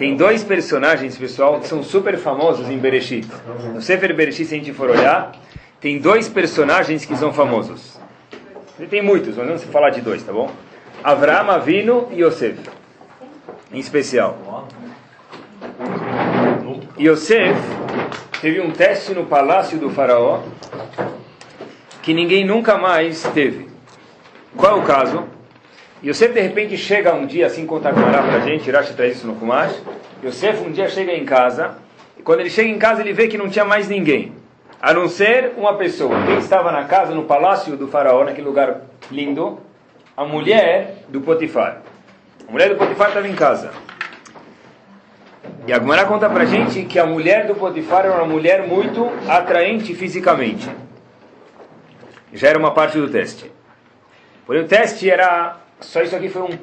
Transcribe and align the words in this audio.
Tem 0.00 0.16
dois 0.16 0.42
personagens, 0.42 1.18
pessoal, 1.18 1.60
que 1.60 1.68
são 1.68 1.82
super 1.82 2.16
famosos 2.16 2.70
em 2.70 2.78
Bereshit. 2.78 3.28
No 3.74 3.82
Sefer 3.82 4.16
Bereshit, 4.16 4.46
se 4.46 4.54
a 4.54 4.56
gente 4.56 4.72
for 4.72 4.88
olhar, 4.88 5.32
tem 5.78 5.98
dois 5.98 6.26
personagens 6.26 7.04
que 7.04 7.14
são 7.14 7.34
famosos. 7.34 8.00
Tem 8.88 9.02
muitos, 9.02 9.36
mas 9.36 9.46
vamos 9.46 9.62
falar 9.64 9.90
de 9.90 10.00
dois, 10.00 10.22
tá 10.22 10.32
bom? 10.32 10.50
Avraham 11.04 11.50
Avinu 11.50 12.08
e 12.12 12.22
Yosef, 12.22 12.58
em 13.70 13.78
especial. 13.78 14.66
Yosef 16.98 17.60
teve 18.40 18.58
um 18.58 18.70
teste 18.70 19.12
no 19.12 19.26
palácio 19.26 19.76
do 19.76 19.90
faraó 19.90 20.40
que 22.02 22.14
ninguém 22.14 22.42
nunca 22.42 22.78
mais 22.78 23.22
teve. 23.34 23.68
Qual 24.56 24.78
é 24.78 24.82
o 24.82 24.86
caso? 24.86 25.24
Yosef 26.02 26.32
de 26.32 26.40
repente 26.40 26.78
chega 26.78 27.12
um 27.12 27.26
dia, 27.26 27.46
assim 27.46 27.66
conta 27.66 27.90
a 27.90 27.92
para 27.92 28.36
a 28.36 28.40
gente, 28.40 28.70
Rashi 28.70 28.94
traz 28.94 29.18
isso 29.18 29.26
no 29.26 29.34
Kumash. 29.34 29.78
Yosef 30.22 30.62
um 30.62 30.70
dia 30.70 30.88
chega 30.88 31.12
em 31.12 31.24
casa, 31.24 31.76
e 32.18 32.22
quando 32.22 32.40
ele 32.40 32.50
chega 32.50 32.68
em 32.68 32.78
casa 32.78 33.00
ele 33.00 33.12
vê 33.12 33.28
que 33.28 33.38
não 33.38 33.48
tinha 33.48 33.64
mais 33.64 33.88
ninguém, 33.88 34.32
a 34.80 34.92
não 34.92 35.08
ser 35.08 35.52
uma 35.56 35.74
pessoa. 35.74 36.14
Quem 36.26 36.38
estava 36.38 36.70
na 36.70 36.84
casa, 36.84 37.14
no 37.14 37.24
palácio 37.24 37.76
do 37.76 37.88
faraó, 37.88 38.24
naquele 38.24 38.46
lugar 38.46 38.82
lindo? 39.10 39.60
A 40.16 40.24
mulher 40.24 41.04
do 41.08 41.20
Potifar. 41.20 41.82
A 42.46 42.52
mulher 42.52 42.68
do 42.68 42.76
Potifar 42.76 43.08
estava 43.08 43.26
em 43.26 43.34
casa. 43.34 43.70
E 45.66 45.72
a 45.72 45.78
Gemara 45.78 46.04
conta 46.04 46.28
pra 46.28 46.44
gente 46.44 46.82
que 46.84 46.98
a 46.98 47.06
mulher 47.06 47.46
do 47.46 47.54
Potifar 47.54 48.04
era 48.04 48.14
uma 48.14 48.26
mulher 48.26 48.66
muito 48.66 49.08
atraente 49.28 49.94
fisicamente. 49.94 50.68
Já 52.32 52.48
era 52.48 52.58
uma 52.58 52.72
parte 52.72 52.98
do 52.98 53.08
teste. 53.08 53.50
Porém, 54.46 54.62
o 54.62 54.66
teste 54.68 55.08
era. 55.08 55.58
Só 55.80 56.02
isso 56.02 56.14
aqui 56.14 56.28
foi 56.28 56.42
um 56.42 56.58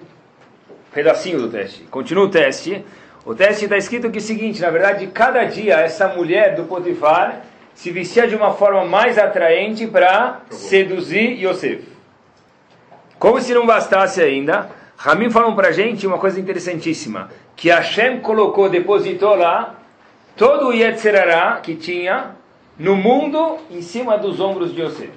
pedacinho 0.93 1.39
do 1.39 1.49
teste. 1.49 1.83
Continua 1.83 2.25
o 2.25 2.29
teste. 2.29 2.83
O 3.27 3.35
teste 3.35 3.65
está 3.65 3.75
escrito 3.75 4.09
que 4.09 4.19
é 4.19 4.21
o 4.21 4.23
seguinte: 4.23 4.61
na 4.61 4.69
verdade, 4.69 5.05
cada 5.07 5.43
dia 5.43 5.81
essa 5.81 6.07
mulher 6.07 6.55
do 6.55 6.63
Potifar 6.63 7.41
se 7.73 7.91
vestia 7.91 8.25
de 8.25 8.33
uma 8.33 8.53
forma 8.53 8.85
mais 8.85 9.17
atraente 9.17 9.85
para 9.85 10.43
seduzir 10.49 11.37
Yosef. 11.43 11.83
Como 13.19 13.41
se 13.41 13.53
não 13.53 13.65
bastasse 13.65 14.21
ainda, 14.21 14.69
Ramim 14.95 15.29
falou 15.29 15.53
para 15.55 15.67
a 15.67 15.71
gente 15.73 16.07
uma 16.07 16.17
coisa 16.17 16.39
interessantíssima 16.39 17.29
que 17.53 17.67
Hashem 17.69 18.21
colocou, 18.21 18.69
depositou 18.69 19.35
lá, 19.35 19.75
todo 20.37 20.69
o 20.69 20.73
Yetzerará 20.73 21.59
que 21.61 21.75
tinha 21.75 22.31
no 22.79 22.95
mundo 22.95 23.57
em 23.69 23.81
cima 23.81 24.17
dos 24.17 24.39
ombros 24.39 24.73
de 24.73 24.81
Yosef. 24.83 25.11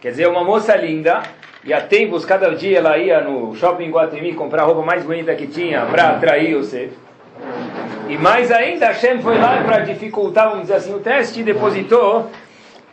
Quer 0.00 0.12
dizer, 0.12 0.28
uma 0.28 0.42
moça 0.42 0.74
linda, 0.76 1.22
e 1.62 1.74
há 1.74 1.82
tempos, 1.82 2.24
cada 2.24 2.54
dia 2.54 2.78
ela 2.78 2.96
ia 2.96 3.20
no 3.20 3.54
shopping 3.54 3.90
Guatemi 3.90 4.32
comprar 4.32 4.62
a 4.62 4.64
roupa 4.64 4.80
mais 4.80 5.04
bonita 5.04 5.34
que 5.34 5.46
tinha 5.46 5.84
para 5.84 6.08
atrair 6.08 6.56
Yosef. 6.56 7.09
E 8.08 8.18
mais 8.18 8.50
ainda, 8.50 8.86
Hashem 8.86 9.22
foi 9.22 9.38
lá 9.38 9.62
para 9.62 9.80
dificultar, 9.80 10.48
vamos 10.48 10.62
dizer 10.62 10.74
assim, 10.74 10.94
o 10.94 10.98
teste 10.98 11.40
e 11.40 11.42
depositou 11.44 12.30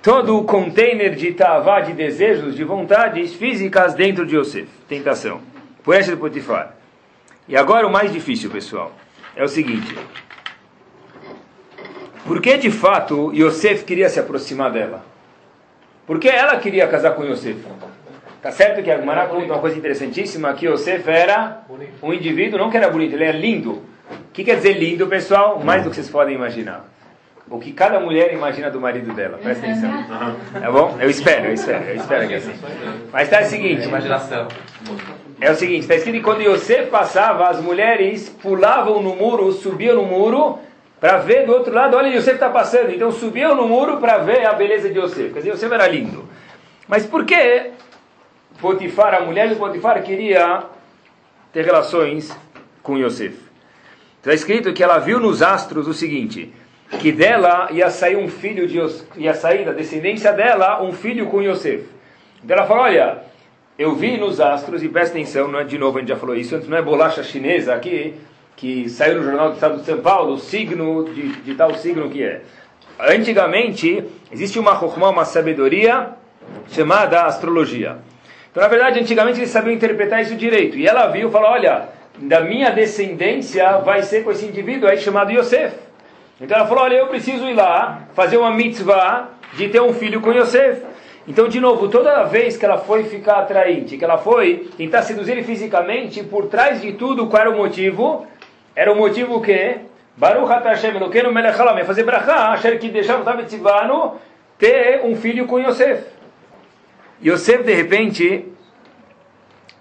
todo 0.02 0.38
o 0.38 0.44
container 0.44 1.16
de 1.16 1.34
tavá, 1.34 1.82
de 1.82 1.94
desejos, 1.94 2.56
de 2.56 2.64
vontades 2.64 3.34
físicas 3.34 3.94
dentro 3.94 4.26
de 4.26 4.38
Yosef. 4.38 4.68
Tentação. 4.88 5.42
Por 5.84 5.96
essa 5.96 6.12
de 6.12 6.18
Potifar. 6.18 6.76
E 7.48 7.58
agora 7.58 7.88
o 7.88 7.92
mais 7.92 8.12
difícil, 8.12 8.50
pessoal, 8.50 8.92
é 9.36 9.44
o 9.44 9.48
seguinte. 9.48 9.98
Por 12.26 12.42
que 12.42 12.58
de 12.58 12.70
fato 12.70 13.34
Yosef 13.34 13.86
queria 13.86 14.10
se 14.10 14.20
aproximar 14.20 14.72
dela? 14.72 15.04
Porque 16.06 16.28
ela 16.28 16.58
queria 16.58 16.88
casar 16.88 17.12
com 17.16 17.24
Yosef. 17.24 17.58
Tá 18.42 18.52
certo 18.52 18.84
que 18.84 18.92
a 18.92 18.98
Gemara 18.98 19.26
conta 19.26 19.46
uma 19.46 19.60
coisa 19.60 19.78
interessantíssima, 19.78 20.54
que 20.54 20.68
Yosef 20.68 21.10
era 21.10 21.64
um 22.04 22.14
indivíduo, 22.14 22.60
não 22.60 22.70
que 22.70 22.78
era 22.78 22.90
bonito, 22.90 23.14
ele 23.14 23.24
era 23.24 23.38
lindo. 23.38 23.82
O 24.12 24.32
que 24.34 24.44
quer 24.44 24.56
dizer 24.56 24.74
lindo, 24.74 25.08
pessoal? 25.08 25.60
Mais 25.64 25.84
do 25.84 25.90
que 25.90 25.96
vocês 25.96 26.10
podem 26.10 26.36
imaginar. 26.36 26.86
O 27.50 27.60
que 27.60 27.72
cada 27.72 28.00
mulher 28.00 28.34
imagina 28.34 28.70
do 28.70 28.80
marido 28.80 29.14
dela. 29.14 29.38
Presta 29.38 29.66
atenção. 29.66 30.06
Tá 30.54 30.72
bom? 30.72 30.98
Eu 31.00 31.10
espero, 31.10 31.46
eu 31.46 31.54
espero, 31.54 31.84
eu 31.86 31.96
espero 31.96 32.28
que 32.28 32.34
é 32.34 32.38
assim. 32.38 32.54
Mas 33.12 33.30
tá 33.30 33.42
o 33.42 33.46
seguinte. 33.46 33.88
Imaginação. 33.88 34.48
É 35.40 35.52
o 35.52 35.56
seguinte, 35.56 35.82
está 35.82 35.96
escrito 35.96 36.16
que 36.16 36.24
quando 36.24 36.42
Yosef 36.42 36.90
passava, 36.90 37.48
as 37.48 37.62
mulheres 37.62 38.28
pulavam 38.28 39.04
no 39.04 39.16
muro, 39.16 39.52
subiam 39.52 39.96
no 39.96 40.04
muro, 40.04 40.58
para 41.00 41.20
ver 41.20 41.46
do 41.46 41.54
outro 41.54 41.72
lado, 41.72 41.96
olha, 41.96 42.08
Yosef 42.08 42.34
está 42.34 42.50
passando. 42.50 42.92
Então 42.92 43.12
subiam 43.12 43.54
no 43.54 43.68
muro 43.68 43.98
para 43.98 44.18
ver 44.18 44.46
a 44.46 44.54
beleza 44.54 44.90
de 44.90 44.98
Yosef. 44.98 45.34
Quer 45.34 45.40
dizer, 45.40 45.52
Yosef 45.52 45.72
era 45.72 45.88
lindo. 45.88 46.28
Mas 46.88 47.06
por 47.06 47.24
que 47.24 47.72
Potifar, 48.60 49.14
a 49.14 49.20
mulher 49.22 49.48
de 49.48 49.56
Potifar, 49.56 50.02
queria 50.02 50.64
ter 51.54 51.64
relações 51.64 52.36
com 52.82 52.98
Yosef? 52.98 53.47
Está 54.28 54.36
escrito 54.36 54.74
que 54.74 54.84
ela 54.84 54.98
viu 54.98 55.22
nos 55.22 55.42
astros 55.42 55.88
o 55.88 55.94
seguinte, 55.94 56.54
que 57.00 57.14
dela 57.14 57.70
ia 57.72 57.90
sair 57.90 58.18
um 58.18 58.28
filho 58.28 58.68
de 58.68 58.78
ia 59.16 59.34
sair 59.34 59.64
da 59.64 59.72
descendência 59.72 60.34
dela 60.34 60.84
um 60.84 60.92
filho 60.92 61.28
com 61.28 61.42
Yosef. 61.42 61.86
Então 62.44 62.58
ela 62.58 62.68
falou, 62.68 62.84
olha, 62.84 63.20
eu 63.80 63.96
vi 63.96 64.18
nos 64.18 64.42
astros, 64.42 64.84
e 64.84 64.90
presta 64.90 65.16
atenção, 65.16 65.48
não 65.48 65.60
é, 65.60 65.64
de 65.64 65.78
novo 65.78 65.98
a 65.98 66.02
gente 66.02 66.10
já 66.10 66.18
falou 66.18 66.36
isso, 66.36 66.58
antes 66.58 66.68
não 66.68 66.78
é 66.78 66.82
bolacha 66.82 67.24
chinesa 67.24 67.74
aqui, 67.74 68.16
que 68.58 68.90
saiu 68.90 69.16
no 69.16 69.24
Jornal 69.24 69.52
do 69.52 69.54
Estado 69.54 69.78
de 69.78 69.86
São 69.86 70.02
Paulo, 70.02 70.34
o 70.34 70.38
signo 70.38 71.06
de, 71.06 71.30
de 71.30 71.56
tal 71.56 71.74
signo 71.76 72.10
que 72.10 72.22
é. 72.22 72.42
Antigamente, 73.00 74.04
existe 74.30 74.60
uma 74.60 74.78
uma 74.78 75.24
sabedoria 75.24 76.10
chamada 76.68 77.22
astrologia. 77.22 78.00
Então, 78.52 78.62
na 78.62 78.68
verdade, 78.68 79.00
antigamente 79.00 79.40
eles 79.40 79.52
sabiam 79.52 79.74
interpretar 79.74 80.22
isso 80.22 80.36
direito. 80.36 80.78
E 80.78 80.86
ela 80.86 81.08
viu 81.08 81.32
falou, 81.32 81.52
olha, 81.52 81.96
da 82.18 82.42
minha 82.42 82.72
descendência 82.72 83.78
vai 83.80 84.04
ser 84.04 84.24
com 84.24 84.32
esse 84.32 84.46
indivíduo 84.46 84.90
aí 84.90 84.98
chamado 84.98 85.32
Yosef. 85.32 85.76
Então 86.40 86.58
ela 86.58 86.68
falou, 86.68 86.84
olha, 86.84 86.96
eu 86.96 87.08
preciso 87.08 87.46
ir 87.46 87.54
lá, 87.54 88.08
fazer 88.14 88.38
uma 88.38 88.52
mitzvah 88.52 89.30
de 89.54 89.70
ter 89.70 89.82
um 89.82 89.94
filho 89.94 90.22
com 90.22 90.32
Yosef. 90.32 90.82
Então, 91.28 91.50
de 91.50 91.60
novo, 91.60 91.90
toda 91.90 92.24
vez 92.24 92.56
que 92.56 92.64
ela 92.64 92.78
foi 92.78 93.04
ficar 93.04 93.40
atraente, 93.40 93.98
que 93.98 94.04
ela 94.04 94.18
foi 94.18 94.70
tentar 94.78 95.02
seduzir 95.02 95.34
ele 95.34 95.44
fisicamente, 95.44 96.24
por 96.24 96.46
trás 96.46 96.82
de 96.82 96.94
tudo, 96.94 97.28
qual 97.28 97.42
era 97.42 97.50
o 97.50 97.58
motivo? 97.58 98.26
Era 98.74 98.94
o 98.94 98.96
motivo 98.96 99.42
que 99.42 99.76
Baruch 100.16 100.50
Hashem 100.50 100.96
Elokeinu 100.96 101.34
Melech 101.34 101.60
Halam, 101.60 101.84
fazer 101.84 102.04
brachá, 102.04 102.52
achar 102.52 102.78
que 102.78 102.88
deixava 102.88 103.24
Tabetzivano 103.24 104.16
ter 104.58 105.02
um 105.04 105.16
filho 105.16 105.46
com 105.46 105.60
Yosef. 105.60 106.06
Yosef, 107.24 107.64
de 107.64 107.74
repente, 107.74 108.46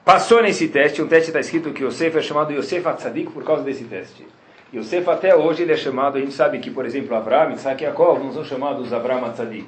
passou 0.06 0.40
nesse 0.40 0.68
teste. 0.68 1.02
Um 1.02 1.08
teste 1.08 1.30
está 1.30 1.40
escrito 1.40 1.72
que 1.72 1.82
Yosef 1.82 2.16
é 2.16 2.22
chamado 2.22 2.52
Yosef 2.52 2.86
Atzadik 2.86 3.32
por 3.32 3.42
causa 3.42 3.64
desse 3.64 3.82
teste. 3.82 4.24
Yosef 4.72 5.10
até 5.10 5.34
hoje 5.34 5.64
ele 5.64 5.72
é 5.72 5.76
chamado, 5.76 6.16
a 6.16 6.20
gente 6.20 6.32
sabe 6.32 6.60
que, 6.60 6.70
por 6.70 6.86
exemplo, 6.86 7.16
Abraham, 7.16 7.54
Isaac 7.54 7.82
e 7.82 7.86
Jacob 7.86 8.22
não 8.22 8.32
são 8.32 8.44
chamados 8.44 8.92
Abraham 8.92 9.26
Atzadik 9.26 9.66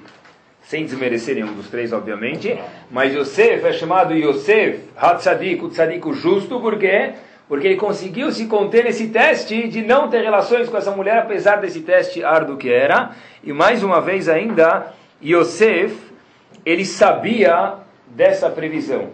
sem 0.63 0.85
desmerecer 0.85 1.35
nenhum 1.35 1.55
dos 1.55 1.69
três, 1.69 1.93
obviamente, 1.93 2.57
mas 2.91 3.15
Yosef 3.15 3.65
é 3.65 3.73
chamado 3.73 4.15
Yosef 4.15 4.81
Hatzadik, 4.97 5.65
o 5.65 5.71
tzadik 5.71 6.13
justo, 6.13 6.61
por 6.61 6.79
quê? 6.79 7.15
Porque 7.49 7.67
ele 7.67 7.77
conseguiu 7.77 8.31
se 8.31 8.47
conter 8.47 8.85
nesse 8.85 9.09
teste 9.09 9.67
de 9.67 9.83
não 9.83 10.09
ter 10.09 10.21
relações 10.21 10.69
com 10.69 10.77
essa 10.77 10.91
mulher, 10.91 11.19
apesar 11.19 11.57
desse 11.57 11.81
teste 11.81 12.23
árduo 12.23 12.59
que 12.59 12.71
era. 12.71 13.13
E 13.43 13.53
mais 13.53 13.83
uma 13.83 14.01
vez 14.01 14.29
ainda, 14.29 14.93
Yosef, 15.25 15.97
ele 16.67 16.85
sabia 16.85 17.77
dessa 18.07 18.51
previsão, 18.51 19.09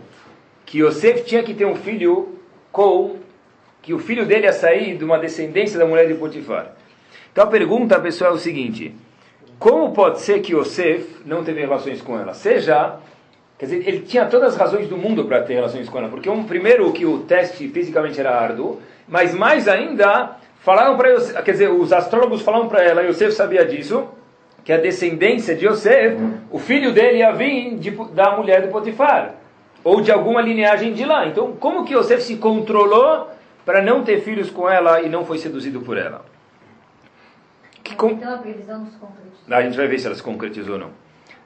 que 0.67 0.79
Yosef 0.79 1.25
tinha 1.25 1.43
que 1.43 1.55
ter 1.55 1.65
um 1.65 1.77
filho 1.77 2.39
com, 2.73 3.17
que 3.83 3.93
o 3.93 3.99
filho 3.99 4.27
dele 4.27 4.47
ia 4.47 4.53
sair 4.53 4.97
de 4.97 5.05
uma 5.05 5.19
descendência 5.19 5.79
da 5.79 5.87
mulher 5.87 6.07
de 6.09 6.15
Potifar. 6.15 6.73
Então 7.33 7.45
a 7.45 7.47
pergunta, 7.47 7.99
pessoal, 8.01 8.33
é 8.33 8.35
o 8.35 8.39
seguinte, 8.39 8.95
como 9.59 9.93
pode 9.93 10.21
ser 10.21 10.41
que 10.41 10.55
Yosef 10.55 11.23
não 11.25 11.45
teve 11.45 11.61
relações 11.61 12.01
com 12.01 12.19
ela? 12.19 12.35
Seja, 12.35 12.97
quer 13.59 13.67
dizer, 13.67 13.89
ele 13.89 14.01
tinha 14.01 14.27
todas 14.27 14.55
as 14.55 14.59
razões 14.59 14.89
do 14.89 14.97
mundo 14.97 15.25
para 15.25 15.43
ter 15.43 15.55
relações 15.55 15.89
com 15.89 15.99
ela, 15.99 16.09
porque 16.09 16.29
um, 16.29 16.45
primeiro 16.45 16.93
que 16.93 17.07
o 17.07 17.21
teste 17.21 17.69
fisicamente 17.69 18.21
era 18.21 18.37
árduo, 18.37 18.81
mas 19.09 19.35
mais 19.35 19.69
ainda, 19.69 20.37
falaram 20.61 20.97
para 20.97 21.43
quer 21.43 21.53
dizer, 21.53 21.71
os 21.71 21.93
astrólogos 21.93 22.43
falaram 22.43 22.69
para 22.69 22.83
ela, 22.83 23.03
Yosef 23.03 23.33
sabia 23.33 23.65
disso, 23.65 24.09
que 24.65 24.73
a 24.73 24.79
descendência 24.79 25.55
de 25.55 25.67
Yosef, 25.67 26.17
o 26.51 26.59
filho 26.59 26.93
dele 26.93 27.19
ia 27.19 27.33
vir 27.33 27.77
de, 27.77 27.91
da 28.13 28.37
mulher 28.37 28.63
do 28.63 28.69
Potifar, 28.69 29.35
ou 29.85 30.01
de 30.01 30.11
alguma 30.11 30.41
linhagem 30.41 30.95
de 30.95 31.05
lá. 31.05 31.27
Então, 31.29 31.53
como 31.53 31.85
que 31.85 31.95
Yosef 31.95 32.23
se 32.23 32.37
controlou 32.37 33.29
para 33.65 33.83
não 33.83 34.03
ter 34.03 34.23
filhos 34.23 34.51
com 34.51 34.69
ela 34.69 35.03
e 35.03 35.09
não 35.09 35.25
foi 35.25 35.39
seduzido 35.39 35.81
por 35.83 35.99
ela? 35.99 36.25
Que 37.83 37.95
com... 37.95 38.09
Então 38.09 38.35
a 38.35 38.39
previsão 38.39 38.79
não 38.79 38.87
se 38.87 38.97
concretizou. 38.97 39.57
A 39.57 39.63
gente 39.63 39.77
vai 39.77 39.87
ver 39.87 39.99
se 39.99 40.07
ela 40.07 40.15
se 40.15 40.23
concretizou 40.23 40.75
ou 40.75 40.81
não. 40.81 40.91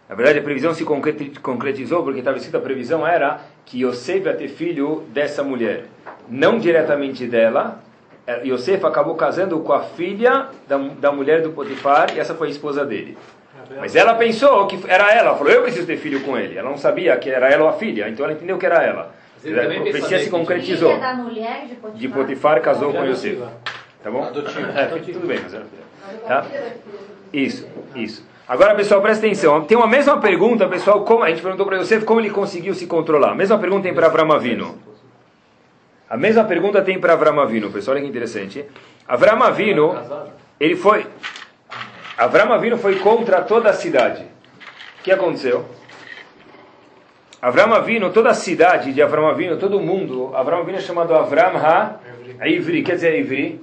Na 0.09 0.15
verdade, 0.15 0.39
a 0.39 0.43
previsão 0.43 0.73
se 0.73 0.85
concretizou 0.85 2.03
porque 2.03 2.21
estava 2.21 2.39
escrito 2.39 2.57
a 2.57 2.61
previsão 2.61 3.07
era 3.07 3.41
que 3.67 3.85
Yosef 3.85 4.25
ia 4.25 4.35
ter 4.35 4.49
filho 4.49 5.05
dessa 5.11 5.43
mulher. 5.43 5.85
Não 6.29 6.59
diretamente 6.59 7.27
dela. 7.27 7.83
É, 8.27 8.47
Yosef 8.47 8.85
acabou 8.87 9.17
casando 9.17 9.59
com 9.61 9.73
a 9.73 9.83
filha 9.83 10.49
da, 10.67 10.79
da 10.79 11.13
mulher 11.13 11.43
do 11.43 11.51
Potifar 11.51 12.15
e 12.15 12.21
essa 12.21 12.35
foi 12.35 12.49
a 12.49 12.51
esposa 12.51 12.87
dele. 12.87 13.19
Mas 13.77 13.95
ela 13.95 14.15
pensou 14.15 14.67
que 14.67 14.79
era 14.89 15.13
ela. 15.13 15.37
Falou, 15.37 15.53
eu 15.53 15.63
preciso 15.63 15.87
ter 15.87 15.97
filho 15.97 16.21
com 16.23 16.37
ele. 16.39 16.57
Ela 16.57 16.71
não 16.71 16.79
sabia 16.79 17.17
que 17.17 17.31
era 17.31 17.49
ela 17.49 17.65
ou 17.65 17.69
a 17.69 17.75
filha. 17.75 18.09
Então 18.09 18.25
ela 18.25 18.35
entendeu 18.35 18.59
que 18.59 18.67
era 18.67 18.83
ela. 18.83 19.15
A 19.39 19.81
profecia 19.81 20.19
se 20.19 20.31
concretizou. 20.31 20.95
Filha 20.95 21.01
da 21.01 21.15
mulher 21.15 21.67
de 21.67 21.75
Potifar, 21.77 22.01
de 22.01 22.09
Potifar 22.09 22.61
casou 22.61 22.93
com 22.93 23.05
Yosef. 23.05 23.43
Tá 24.03 24.11
bom? 24.11 24.25
Adotivo. 24.25 24.67
É, 24.75 24.87
tudo 24.87 25.27
bem, 25.27 25.39
mas 25.43 25.55
era 25.55 25.65
filha. 25.65 26.19
Tá? 26.27 26.47
Isso, 27.33 27.69
isso. 27.95 28.27
Agora, 28.49 28.75
pessoal, 28.75 29.03
presta 29.03 29.27
atenção. 29.27 29.63
Tem 29.65 29.77
uma 29.77 29.87
mesma 29.87 30.19
pergunta, 30.19 30.67
pessoal, 30.67 31.05
como 31.05 31.23
a 31.23 31.29
gente 31.29 31.43
perguntou 31.43 31.67
para 31.67 31.77
Yosef 31.77 32.05
como 32.05 32.19
ele 32.19 32.31
conseguiu 32.31 32.75
se 32.75 32.87
controlar. 32.87 33.33
A 33.33 33.35
mesma 33.35 33.59
pergunta 33.59 33.83
tem 33.83 33.95
para 33.95 34.07
Avram 34.07 34.33
Avinu. 34.33 34.79
A 36.09 36.17
mesma 36.17 36.45
pergunta 36.45 36.81
tem 36.81 36.99
para 36.99 37.13
Avram 37.13 37.39
Avinu, 37.39 37.71
pessoal, 37.71 37.97
olha 37.97 38.03
que 38.03 38.09
interessante. 38.09 38.65
Avram 39.07 39.43
Avinu, 39.43 39.95
ele 40.59 40.75
foi... 40.77 41.07
Avram 42.19 42.53
Avinu 42.53 42.77
foi 42.77 42.97
contra 42.97 43.43
toda 43.43 43.71
a 43.71 43.73
cidade. 43.73 44.25
O 44.99 45.05
que 45.05 45.13
aconteceu? 45.13 45.65
Avram 47.41 47.73
Avinu, 47.73 48.11
toda 48.11 48.31
a 48.31 48.35
cidade 48.35 48.93
de 48.93 49.01
Avram 49.01 49.29
Avinu, 49.29 49.57
todo 49.57 49.79
mundo, 49.79 50.33
Avram 50.35 50.59
Avinu 50.59 50.79
é 50.79 50.81
chamado 50.81 51.15
Avram 51.15 51.57
Ha-Ivri, 51.57 52.83
quer 52.83 52.97
dizer 52.97 53.17
Ivri. 53.21 53.63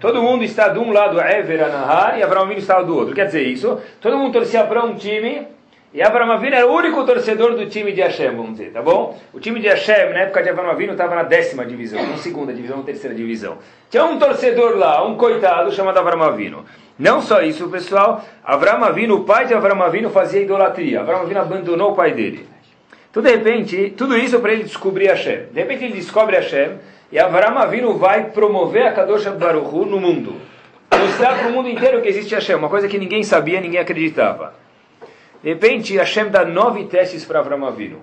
Todo 0.00 0.22
mundo 0.22 0.42
está 0.44 0.68
de 0.68 0.78
um 0.78 0.92
lado, 0.92 1.20
Ever 1.20 1.62
Anahar, 1.62 2.18
e 2.18 2.22
Avram 2.22 2.44
Avinu 2.44 2.58
estava 2.58 2.82
do 2.82 2.96
outro. 2.96 3.14
Quer 3.14 3.26
dizer 3.26 3.42
isso, 3.42 3.78
todo 4.00 4.16
mundo 4.16 4.32
torcia 4.32 4.64
para 4.64 4.82
um 4.82 4.94
time, 4.94 5.46
e 5.92 6.02
Avram 6.02 6.32
Avinu 6.32 6.56
era 6.56 6.66
o 6.66 6.74
único 6.74 7.04
torcedor 7.04 7.54
do 7.54 7.66
time 7.66 7.92
de 7.92 8.00
Hashem, 8.00 8.30
vamos 8.30 8.52
dizer, 8.52 8.72
tá 8.72 8.80
bom? 8.80 9.18
O 9.30 9.38
time 9.38 9.60
de 9.60 9.68
Hashem, 9.68 10.08
na 10.08 10.20
época 10.20 10.42
de 10.42 10.48
Avram 10.48 10.70
Avinu, 10.70 10.92
estava 10.92 11.14
na 11.14 11.22
décima 11.22 11.66
divisão, 11.66 12.02
não 12.02 12.16
segunda 12.16 12.54
divisão, 12.54 12.78
não 12.78 12.84
terceira 12.84 13.14
divisão. 13.14 13.58
Tinha 13.90 14.06
um 14.06 14.18
torcedor 14.18 14.78
lá, 14.78 15.06
um 15.06 15.16
coitado, 15.16 15.70
chamado 15.70 15.98
Avram 15.98 16.22
Avinu. 16.22 16.64
Não 16.98 17.20
só 17.20 17.42
isso, 17.42 17.68
pessoal, 17.68 18.24
Avram 18.44 18.84
Avinu, 18.84 19.16
o 19.16 19.24
pai 19.24 19.46
de 19.46 19.54
Avram 19.54 19.82
Avinu, 19.82 20.10
fazia 20.10 20.42
idolatria. 20.42 21.00
Avram 21.00 21.22
Avinu 21.22 21.40
abandonou 21.40 21.92
o 21.92 21.94
pai 21.94 22.12
dele. 22.12 22.46
Então, 23.10 23.22
de 23.22 23.30
repente, 23.30 23.94
tudo 23.96 24.16
isso 24.16 24.38
para 24.40 24.52
ele 24.52 24.64
descobrir 24.64 25.08
Hashem. 25.08 25.46
De 25.52 25.60
repente, 25.60 25.84
ele 25.84 25.94
descobre 25.94 26.36
Hashem, 26.36 26.78
e 27.10 27.18
Avram 27.18 27.58
Avinu 27.58 27.96
vai 27.96 28.30
promover 28.30 28.86
a 28.86 28.92
Kadosh 28.92 29.26
Baruch 29.26 29.74
Hu 29.74 29.84
no 29.86 30.00
mundo. 30.00 30.34
Mostrar 30.92 31.38
para 31.38 31.48
o 31.48 31.52
mundo 31.52 31.68
inteiro 31.68 32.00
que 32.00 32.08
existe 32.08 32.34
Hashem, 32.34 32.56
uma 32.56 32.68
coisa 32.68 32.88
que 32.88 32.98
ninguém 32.98 33.22
sabia, 33.22 33.60
ninguém 33.60 33.80
acreditava. 33.80 34.54
De 35.42 35.48
repente, 35.48 35.96
Hashem 35.96 36.28
dá 36.30 36.44
nove 36.44 36.84
testes 36.84 37.24
para 37.24 37.40
Avram 37.40 37.66
Avinu. 37.66 38.00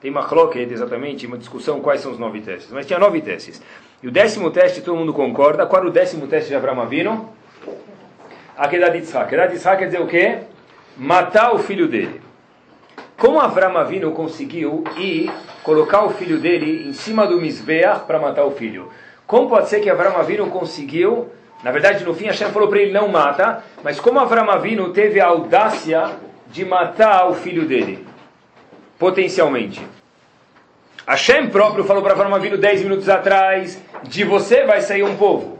Tem 0.00 0.10
uma 0.10 0.24
cloquete, 0.26 0.72
exatamente, 0.72 1.26
uma 1.26 1.36
discussão 1.36 1.80
quais 1.80 2.00
são 2.00 2.12
os 2.12 2.18
nove 2.18 2.40
testes. 2.40 2.70
Mas 2.72 2.86
tinha 2.86 2.98
nove 2.98 3.20
testes. 3.20 3.62
E 4.02 4.08
o 4.08 4.10
décimo 4.10 4.50
teste, 4.50 4.80
todo 4.80 4.96
mundo 4.96 5.12
concorda. 5.12 5.66
Qual 5.66 5.82
era 5.82 5.90
o 5.90 5.92
décimo 5.92 6.26
teste 6.26 6.48
de 6.48 6.56
Avram 6.56 6.80
Avinu? 6.80 7.28
Akedat 8.60 8.94
Yitzhak. 8.94 9.24
Akedat 9.24 9.52
Yitzhak 9.54 9.78
quer 9.78 9.86
dizer 9.86 10.02
o 10.02 10.06
quê? 10.06 10.40
Matar 10.94 11.54
o 11.54 11.58
filho 11.58 11.88
dele. 11.88 12.20
Como 13.16 13.40
Avram 13.40 13.76
Avinu 13.78 14.12
conseguiu 14.12 14.84
ir 14.98 15.30
colocar 15.62 16.04
o 16.04 16.10
filho 16.10 16.38
dele 16.38 16.86
em 16.86 16.92
cima 16.92 17.26
do 17.26 17.40
Mizbeach 17.40 18.00
para 18.00 18.18
matar 18.18 18.44
o 18.44 18.50
filho? 18.50 18.92
Como 19.26 19.48
pode 19.48 19.70
ser 19.70 19.80
que 19.80 19.88
Avram 19.88 20.14
Avinu 20.18 20.50
conseguiu? 20.50 21.30
Na 21.64 21.70
verdade, 21.70 22.04
no 22.04 22.14
fim, 22.14 22.26
Hashem 22.26 22.50
falou 22.50 22.68
para 22.68 22.80
ele 22.80 22.92
não 22.92 23.08
mata, 23.08 23.64
mas 23.82 23.98
como 23.98 24.20
Avram 24.20 24.50
Avinu 24.50 24.92
teve 24.92 25.20
a 25.20 25.26
audácia 25.26 26.10
de 26.48 26.62
matar 26.62 27.30
o 27.30 27.34
filho 27.34 27.66
dele? 27.66 28.06
Potencialmente. 28.98 29.86
Hashem 31.06 31.48
próprio 31.48 31.84
falou 31.84 32.02
para 32.02 32.12
Avram 32.12 32.34
Avinu 32.34 32.58
10 32.58 32.82
minutos 32.82 33.08
atrás, 33.08 33.82
de 34.02 34.22
você 34.22 34.64
vai 34.64 34.82
sair 34.82 35.02
um 35.02 35.16
povo. 35.16 35.58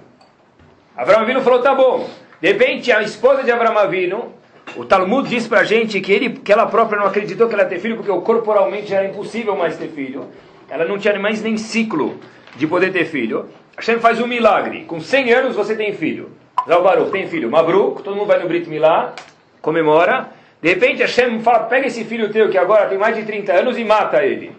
Avram 0.94 1.20
Avinu 1.20 1.40
falou, 1.40 1.62
tá 1.62 1.74
bom. 1.74 2.06
De 2.40 2.48
repente, 2.48 2.90
a 2.90 3.02
esposa 3.02 3.42
de 3.42 3.50
Avram 3.50 3.76
Avinu, 3.76 4.32
o 4.76 4.84
Talmud 4.84 5.28
diz 5.28 5.46
para 5.46 5.60
a 5.60 5.64
gente 5.64 6.00
que, 6.00 6.12
ele, 6.12 6.30
que 6.30 6.52
ela 6.52 6.66
própria 6.66 6.98
não 6.98 7.06
acreditou 7.06 7.48
que 7.48 7.54
ela 7.54 7.64
ia 7.64 7.68
ter 7.68 7.78
filho, 7.78 7.96
porque 7.96 8.10
corporalmente 8.20 8.94
era 8.94 9.06
impossível 9.06 9.56
mais 9.56 9.76
ter 9.76 9.88
filho. 9.88 10.26
Ela 10.68 10.84
não 10.84 10.98
tinha 10.98 11.18
mais 11.18 11.42
nem 11.42 11.56
ciclo 11.56 12.18
de 12.56 12.66
poder 12.66 12.92
ter 12.92 13.04
filho. 13.04 13.48
Hashem 13.76 13.98
faz 13.98 14.20
um 14.20 14.26
milagre. 14.26 14.84
Com 14.84 15.00
100 15.00 15.32
anos 15.32 15.56
você 15.56 15.74
tem 15.74 15.92
filho. 15.92 16.30
Zalbaruch 16.66 17.10
tem 17.10 17.28
filho. 17.28 17.50
Mabruk, 17.50 18.02
todo 18.02 18.16
mundo 18.16 18.26
vai 18.26 18.38
no 18.38 18.48
Brit 18.48 18.68
Milá, 18.68 19.12
comemora. 19.60 20.28
De 20.62 20.68
repente 20.68 21.00
Hashem 21.02 21.40
fala, 21.40 21.60
pega 21.60 21.86
esse 21.86 22.04
filho 22.04 22.30
teu 22.30 22.48
que 22.48 22.56
agora 22.56 22.86
tem 22.86 22.98
mais 22.98 23.16
de 23.16 23.24
30 23.24 23.52
anos 23.52 23.78
e 23.78 23.84
mata 23.84 24.24
ele. 24.24 24.52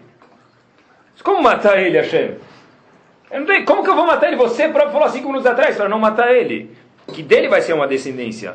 Como 1.22 1.40
matar 1.42 1.80
ele, 1.80 1.96
Hashem? 1.98 2.36
Tenho, 3.46 3.64
como 3.64 3.82
que 3.82 3.90
eu 3.90 3.94
vou 3.94 4.06
matar 4.06 4.26
ele? 4.26 4.36
Você 4.36 4.68
próprio 4.68 4.92
falou 4.92 5.08
cinco 5.08 5.28
minutos 5.28 5.46
atrás 5.46 5.76
para 5.76 5.88
não 5.88 5.98
matar 5.98 6.34
ele. 6.34 6.70
Que 7.08 7.22
dele 7.22 7.48
vai 7.48 7.60
ser 7.62 7.72
uma 7.72 7.86
descendência. 7.86 8.54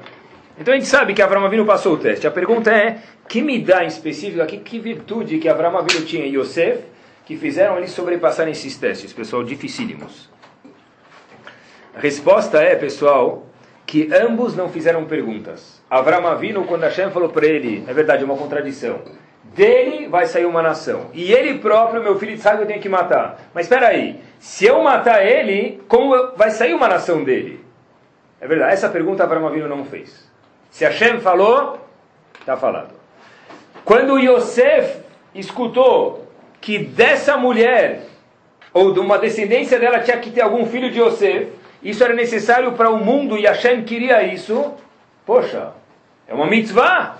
Então 0.60 0.74
a 0.74 0.78
gente 0.78 0.90
sabe 0.90 1.14
que 1.14 1.22
Avram 1.22 1.46
Avinu 1.46 1.66
passou 1.66 1.94
o 1.94 1.98
teste. 1.98 2.26
A 2.26 2.32
pergunta 2.32 2.72
é, 2.72 2.98
que 3.28 3.42
me 3.42 3.60
dá 3.60 3.84
em 3.84 3.88
específico 3.88 4.42
aqui, 4.42 4.58
que 4.58 4.80
virtude 4.80 5.38
que 5.38 5.48
Avram 5.48 5.78
Avinu 5.78 6.06
tinha 6.06 6.26
em 6.26 6.36
Yosef, 6.36 6.84
que 7.26 7.38
fizeram 7.38 7.78
eles 7.78 7.92
sobrepassarem 7.92 8.52
esses 8.52 8.76
testes, 8.78 9.14
pessoal, 9.14 9.44
dificílimos? 9.44 10.30
A 11.96 12.00
resposta 12.00 12.60
é, 12.60 12.76
pessoal, 12.76 13.48
que 13.86 14.10
ambos 14.14 14.56
não 14.56 14.70
fizeram 14.70 15.06
perguntas. 15.06 15.82
Avram 15.90 16.28
Avinu, 16.28 16.64
quando 16.66 16.84
Hashem 16.84 17.12
falou 17.12 17.30
para 17.30 17.46
ele, 17.46 17.84
é 17.88 17.94
verdade, 17.94 18.24
é 18.24 18.26
uma 18.26 18.38
contradição. 18.38 19.02
Dele 19.44 20.08
vai 20.08 20.26
sair 20.26 20.46
uma 20.46 20.62
nação. 20.62 21.10
E 21.14 21.32
ele 21.32 21.60
próprio, 21.60 22.04
meu 22.04 22.18
filho 22.18 22.38
sabe, 22.38 22.64
eu 22.64 22.68
tenho 22.68 22.82
que 22.82 22.90
matar. 22.90 23.50
Mas 23.54 23.66
espera 23.66 23.88
aí, 23.88 24.20
se 24.40 24.66
eu 24.66 24.82
matar 24.82 25.26
ele, 25.26 25.82
como 25.88 26.36
vai 26.36 26.50
sair 26.50 26.74
uma 26.74 26.88
nação 26.88 27.24
dele? 27.24 27.67
É 28.40 28.48
verdade, 28.48 28.74
essa 28.74 28.90
pergunta 28.90 29.24
Avram 29.24 29.48
Avinu 29.48 29.68
não 29.68 29.86
fez. 29.86 30.30
Se 30.70 30.86
Hashem 30.86 31.20
falou, 31.20 31.80
está 32.40 32.56
falado. 32.56 32.94
Quando 33.84 34.20
Yosef 34.20 35.00
escutou 35.34 36.28
que 36.62 36.78
dessa 36.78 37.38
mulher, 37.38 38.04
ou 38.74 38.94
de 38.94 39.00
uma 39.00 39.18
descendência 39.18 39.80
dela, 39.80 40.00
tinha 40.00 40.18
que 40.18 40.30
ter 40.30 40.42
algum 40.42 40.66
filho 40.66 40.92
de 40.92 41.00
Yosef, 41.00 41.52
isso 41.82 42.04
era 42.04 42.14
necessário 42.14 42.74
para 42.74 42.90
o 42.90 42.98
mundo 42.98 43.38
e 43.38 43.46
Hashem 43.46 43.84
queria 43.84 44.24
isso, 44.24 44.74
poxa, 45.26 45.72
é 46.28 46.34
uma 46.34 46.48
mitzvah. 46.48 47.18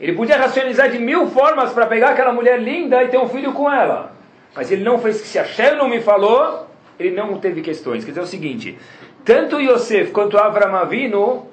Ele 0.00 0.12
podia 0.12 0.36
racionalizar 0.36 0.90
de 0.90 0.98
mil 0.98 1.26
formas 1.28 1.72
para 1.72 1.86
pegar 1.86 2.10
aquela 2.10 2.32
mulher 2.32 2.60
linda 2.60 3.02
e 3.02 3.08
ter 3.08 3.18
um 3.18 3.28
filho 3.28 3.52
com 3.52 3.70
ela. 3.70 4.12
Mas 4.54 4.70
ele 4.70 4.84
não 4.84 4.98
fez 4.98 5.20
que 5.20 5.26
se 5.26 5.38
Hashem 5.38 5.76
não 5.76 5.88
me 5.88 6.00
falou, 6.00 6.67
ele 6.98 7.10
não 7.10 7.38
teve 7.38 7.60
questões. 7.60 8.04
Quer 8.04 8.10
dizer 8.10 8.22
o 8.22 8.26
seguinte, 8.26 8.78
tanto 9.24 9.60
Yosef 9.60 10.10
quanto 10.10 10.38
Avram 10.38 10.74
Avinu 10.74 11.46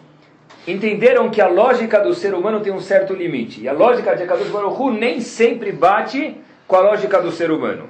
entenderam 0.67 1.29
que 1.29 1.41
a 1.41 1.47
lógica 1.47 1.99
do 1.99 2.13
ser 2.13 2.33
humano 2.33 2.59
tem 2.59 2.73
um 2.73 2.79
certo 2.79 3.13
limite. 3.13 3.61
E 3.61 3.67
a 3.67 3.73
lógica 3.73 4.15
de 4.15 4.23
Akadosh 4.23 4.49
Baruch 4.49 4.97
nem 4.97 5.21
sempre 5.21 5.71
bate 5.71 6.35
com 6.67 6.75
a 6.75 6.81
lógica 6.81 7.21
do 7.21 7.31
ser 7.31 7.51
humano. 7.51 7.85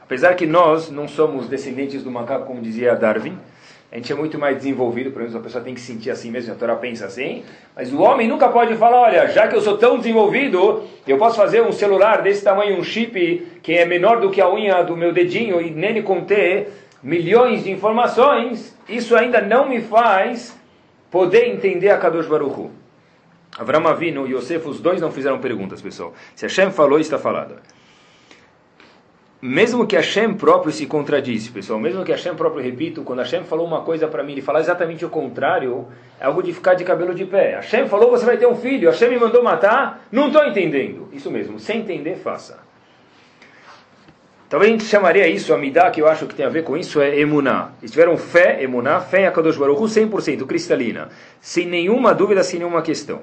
Apesar 0.00 0.34
que 0.34 0.46
nós 0.46 0.90
não 0.90 1.06
somos 1.08 1.48
descendentes 1.48 2.02
do 2.02 2.10
macaco, 2.10 2.46
como 2.46 2.60
dizia 2.60 2.94
Darwin, 2.94 3.38
a 3.92 3.96
gente 3.96 4.12
é 4.12 4.14
muito 4.14 4.38
mais 4.38 4.56
desenvolvido, 4.56 5.10
pelo 5.10 5.22
menos 5.22 5.34
a 5.34 5.40
pessoa 5.40 5.64
tem 5.64 5.74
que 5.74 5.80
sentir 5.80 6.10
assim 6.10 6.30
mesmo, 6.30 6.52
a 6.52 6.56
Torá 6.56 6.76
pensa 6.76 7.06
assim, 7.06 7.42
mas 7.74 7.92
o 7.92 8.00
homem 8.00 8.28
nunca 8.28 8.48
pode 8.48 8.76
falar, 8.76 9.00
olha, 9.00 9.26
já 9.28 9.48
que 9.48 9.56
eu 9.56 9.60
sou 9.60 9.76
tão 9.76 9.98
desenvolvido, 9.98 10.84
eu 11.08 11.18
posso 11.18 11.36
fazer 11.36 11.60
um 11.62 11.72
celular 11.72 12.22
desse 12.22 12.44
tamanho, 12.44 12.78
um 12.78 12.84
chip 12.84 13.48
que 13.60 13.74
é 13.74 13.84
menor 13.84 14.20
do 14.20 14.30
que 14.30 14.40
a 14.40 14.48
unha 14.48 14.80
do 14.82 14.96
meu 14.96 15.12
dedinho 15.12 15.60
e 15.60 15.70
nele 15.70 16.02
conter 16.02 16.70
milhões 17.02 17.64
de 17.64 17.70
informações, 17.70 18.76
isso 18.88 19.16
ainda 19.16 19.40
não 19.40 19.68
me 19.68 19.80
faz 19.80 20.58
poder 21.10 21.48
entender 21.48 21.90
a 21.90 21.98
Kadosh 21.98 22.26
Baruch 22.26 22.60
Hu. 22.60 22.70
Avram 23.58 23.86
Avinu 23.88 24.26
e 24.26 24.34
Yosef, 24.34 24.68
os 24.68 24.80
dois 24.80 25.00
não 25.00 25.10
fizeram 25.10 25.38
perguntas, 25.38 25.82
pessoal. 25.82 26.14
Se 26.34 26.46
Hashem 26.46 26.70
falou, 26.70 27.00
está 27.00 27.18
falado. 27.18 27.56
Mesmo 29.42 29.86
que 29.86 29.96
Hashem 29.96 30.34
próprio 30.34 30.70
se 30.70 30.84
contradisse, 30.84 31.50
pessoal, 31.50 31.80
mesmo 31.80 32.04
que 32.04 32.12
Hashem 32.12 32.34
próprio, 32.34 32.62
repito, 32.62 33.02
quando 33.02 33.20
Hashem 33.20 33.42
falou 33.44 33.66
uma 33.66 33.80
coisa 33.80 34.06
para 34.06 34.22
mim, 34.22 34.32
ele 34.32 34.42
falar 34.42 34.60
exatamente 34.60 35.02
o 35.02 35.08
contrário, 35.08 35.88
é 36.20 36.26
algo 36.26 36.42
de 36.42 36.52
ficar 36.52 36.74
de 36.74 36.84
cabelo 36.84 37.14
de 37.14 37.24
pé. 37.24 37.54
Hashem 37.54 37.88
falou, 37.88 38.10
você 38.10 38.26
vai 38.26 38.36
ter 38.36 38.46
um 38.46 38.54
filho, 38.54 38.90
Hashem 38.90 39.08
me 39.08 39.18
mandou 39.18 39.42
matar, 39.42 40.06
não 40.12 40.26
estou 40.26 40.44
entendendo. 40.44 41.08
Isso 41.10 41.30
mesmo, 41.30 41.58
sem 41.58 41.80
entender, 41.80 42.16
faça. 42.16 42.69
Talvez 44.50 44.68
a 44.68 44.72
gente 44.72 44.84
chamaria 44.84 45.28
isso, 45.28 45.54
a 45.54 45.90
que 45.92 46.02
eu 46.02 46.08
acho 46.08 46.26
que 46.26 46.34
tem 46.34 46.44
a 46.44 46.48
ver 46.48 46.64
com 46.64 46.76
isso, 46.76 47.00
é 47.00 47.20
emuná. 47.20 47.70
Eles 47.80 47.92
tiveram 47.92 48.16
fé, 48.16 48.60
emuná, 48.60 49.00
fé 49.00 49.20
em 49.20 49.26
Akadosh 49.26 49.56
Baruch 49.56 49.80
Hu, 49.80 49.84
100%, 49.84 50.44
cristalina. 50.44 51.08
Sem 51.40 51.66
nenhuma 51.66 52.12
dúvida, 52.12 52.42
sem 52.42 52.58
nenhuma 52.58 52.82
questão. 52.82 53.20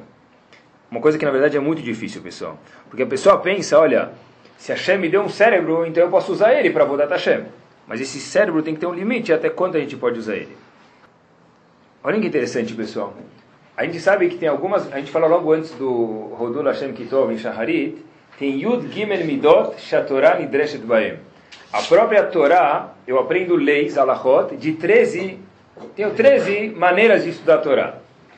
Uma 0.89 1.01
coisa 1.01 1.17
que 1.17 1.25
na 1.25 1.31
verdade 1.31 1.57
é 1.57 1.59
muito 1.59 1.81
difícil, 1.81 2.21
pessoal. 2.21 2.57
Porque 2.89 3.03
a 3.03 3.05
pessoa 3.05 3.37
pensa, 3.39 3.77
olha, 3.77 4.11
se 4.57 4.71
Hashem 4.71 4.97
me 4.99 5.09
deu 5.09 5.21
um 5.21 5.27
cérebro, 5.27 5.85
então 5.85 6.01
eu 6.01 6.09
posso 6.09 6.31
usar 6.31 6.53
ele 6.53 6.69
para 6.69 6.85
Vodat 6.85 7.09
Hashem. 7.09 7.43
Mas 7.85 7.99
esse 7.99 8.21
cérebro 8.21 8.63
tem 8.63 8.73
que 8.73 8.79
ter 8.79 8.87
um 8.87 8.93
limite, 8.93 9.33
até 9.33 9.49
quanto 9.49 9.75
a 9.75 9.81
gente 9.81 9.97
pode 9.97 10.17
usar 10.17 10.37
ele. 10.37 10.55
Olha 12.01 12.21
que 12.21 12.27
interessante, 12.27 12.73
pessoal. 12.73 13.13
A 13.75 13.83
gente 13.83 13.99
sabe 13.99 14.29
que 14.29 14.37
tem 14.37 14.47
algumas, 14.47 14.89
a 14.93 14.97
gente 14.97 15.11
falou 15.11 15.29
logo 15.29 15.51
antes 15.51 15.71
do 15.71 16.33
Rodul 16.37 16.63
Hashem 16.63 16.93
Kitov 16.93 17.33
em 17.33 17.37
Shaharit, 17.37 17.97
tem 18.37 18.59
Yud 18.59 18.91
Gimel 18.93 19.25
Midot 19.25 19.79
Shatorah 19.79 20.37
Nidreshet 20.37 20.85
Baem. 20.85 21.19
A 21.73 21.81
própria 21.81 22.23
Torá, 22.23 22.93
eu 23.07 23.19
aprendo 23.19 23.55
leis, 23.55 23.97
alachot, 23.97 24.55
de 24.55 24.73
13, 24.73 25.39
tenho 25.95 26.11
13 26.11 26.69
maneiras 26.69 27.23
de 27.23 27.31
estudar 27.31 27.55
a 27.55 27.57
Torá. 27.57 27.95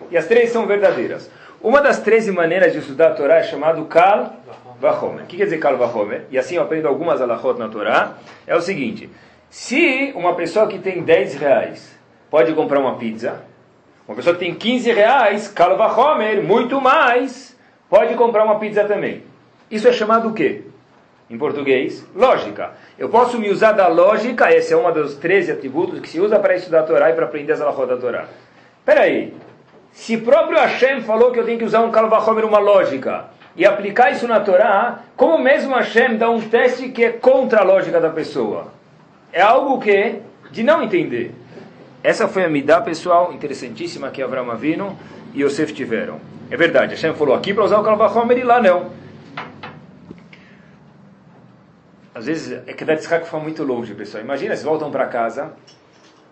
E 0.09 0.17
as 0.17 0.25
três 0.25 0.51
são 0.51 0.65
verdadeiras. 0.65 1.29
Uma 1.61 1.81
das 1.81 1.99
13 1.99 2.31
maneiras 2.31 2.71
de 2.71 2.79
estudar 2.79 3.09
a 3.09 3.13
Torá 3.13 3.35
é 3.35 3.43
chamado 3.43 3.85
Kal 3.85 4.33
Vahomer. 4.79 5.25
O 5.25 5.27
que 5.27 5.37
quer 5.37 5.43
dizer 5.43 5.57
Kal 5.57 5.77
Vahomer? 5.77 6.23
E 6.31 6.39
assim 6.39 6.55
eu 6.55 6.63
aprendo 6.63 6.87
algumas 6.87 7.21
alachot 7.21 7.59
na 7.59 7.67
Torá. 7.67 8.13
É 8.47 8.55
o 8.55 8.61
seguinte, 8.61 9.09
se 9.49 10.13
uma 10.15 10.33
pessoa 10.33 10.67
que 10.67 10.79
tem 10.79 11.03
10 11.03 11.35
reais 11.35 11.99
pode 12.29 12.53
comprar 12.53 12.79
uma 12.79 12.95
pizza. 12.95 13.41
Uma 14.07 14.15
pessoa 14.15 14.35
que 14.35 14.45
tem 14.45 14.55
15 14.55 14.91
reais, 14.91 15.47
calva 15.47 15.87
homer, 15.87 16.41
muito 16.41 16.81
mais, 16.81 17.55
pode 17.89 18.15
comprar 18.15 18.43
uma 18.43 18.57
pizza 18.59 18.83
também. 18.85 19.28
Isso 19.69 19.87
é 19.87 19.91
chamado 19.91 20.29
o 20.29 20.33
quê? 20.33 20.63
Em 21.29 21.37
português, 21.37 22.05
lógica. 22.15 22.71
Eu 22.97 23.09
posso 23.09 23.37
me 23.37 23.49
usar 23.51 23.73
da 23.73 23.87
lógica, 23.87 24.51
esse 24.51 24.73
é 24.73 24.77
um 24.77 24.91
dos 24.91 25.15
13 25.15 25.51
atributos 25.51 25.99
que 25.99 26.09
se 26.09 26.19
usa 26.19 26.39
para 26.39 26.55
estudar 26.55 26.79
a 26.79 26.83
Torá 26.83 27.09
e 27.11 27.13
para 27.13 27.25
aprender 27.25 27.53
as 27.53 27.61
alahot 27.61 27.87
da 27.87 27.97
Torá. 27.97 28.25
Espera 28.79 29.01
aí, 29.01 29.33
se 29.91 30.17
próprio 30.17 30.57
Hashem 30.57 31.01
falou 31.01 31.31
que 31.31 31.39
eu 31.39 31.45
tenho 31.45 31.59
que 31.59 31.65
usar 31.65 31.81
um 31.81 31.91
kalvachomer, 31.91 32.45
uma 32.45 32.57
lógica, 32.57 33.25
e 33.55 33.65
aplicar 33.65 34.11
isso 34.11 34.27
na 34.27 34.39
Torá, 34.39 34.99
como 35.15 35.37
mesmo 35.37 35.75
Hashem 35.75 36.17
dá 36.17 36.29
um 36.29 36.41
teste 36.41 36.89
que 36.89 37.03
é 37.03 37.11
contra 37.11 37.59
a 37.59 37.63
lógica 37.63 37.99
da 37.99 38.09
pessoa? 38.09 38.73
É 39.31 39.41
algo 39.41 39.79
que 39.79 40.15
de 40.49 40.63
não 40.63 40.81
entender. 40.81 41.35
Essa 42.03 42.27
foi 42.27 42.45
a 42.45 42.49
midá, 42.49 42.81
pessoal, 42.81 43.33
interessantíssima 43.33 44.09
que 44.09 44.23
Avram 44.23 44.49
Avinu 44.49 44.97
e 45.33 45.43
Yosef 45.43 45.73
tiveram. 45.73 46.19
É 46.49 46.57
verdade, 46.57 46.95
Hashem 46.95 47.13
falou 47.13 47.35
aqui 47.35 47.53
para 47.53 47.65
usar 47.65 47.79
o 47.79 47.83
Kalvachomer 47.83 48.37
e 48.37 48.43
lá 48.43 48.61
não. 48.61 48.89
Às 52.19 52.25
vezes 52.25 52.61
é 52.67 52.73
que 52.73 52.83
da 52.83 52.97
Tzchak 52.97 53.25
foi 53.25 53.39
muito 53.39 53.63
longe, 53.63 53.93
pessoal. 53.93 54.21
Imagina, 54.21 54.53
se 54.53 54.65
voltam 54.65 54.91
para 54.91 55.05
casa 55.05 55.53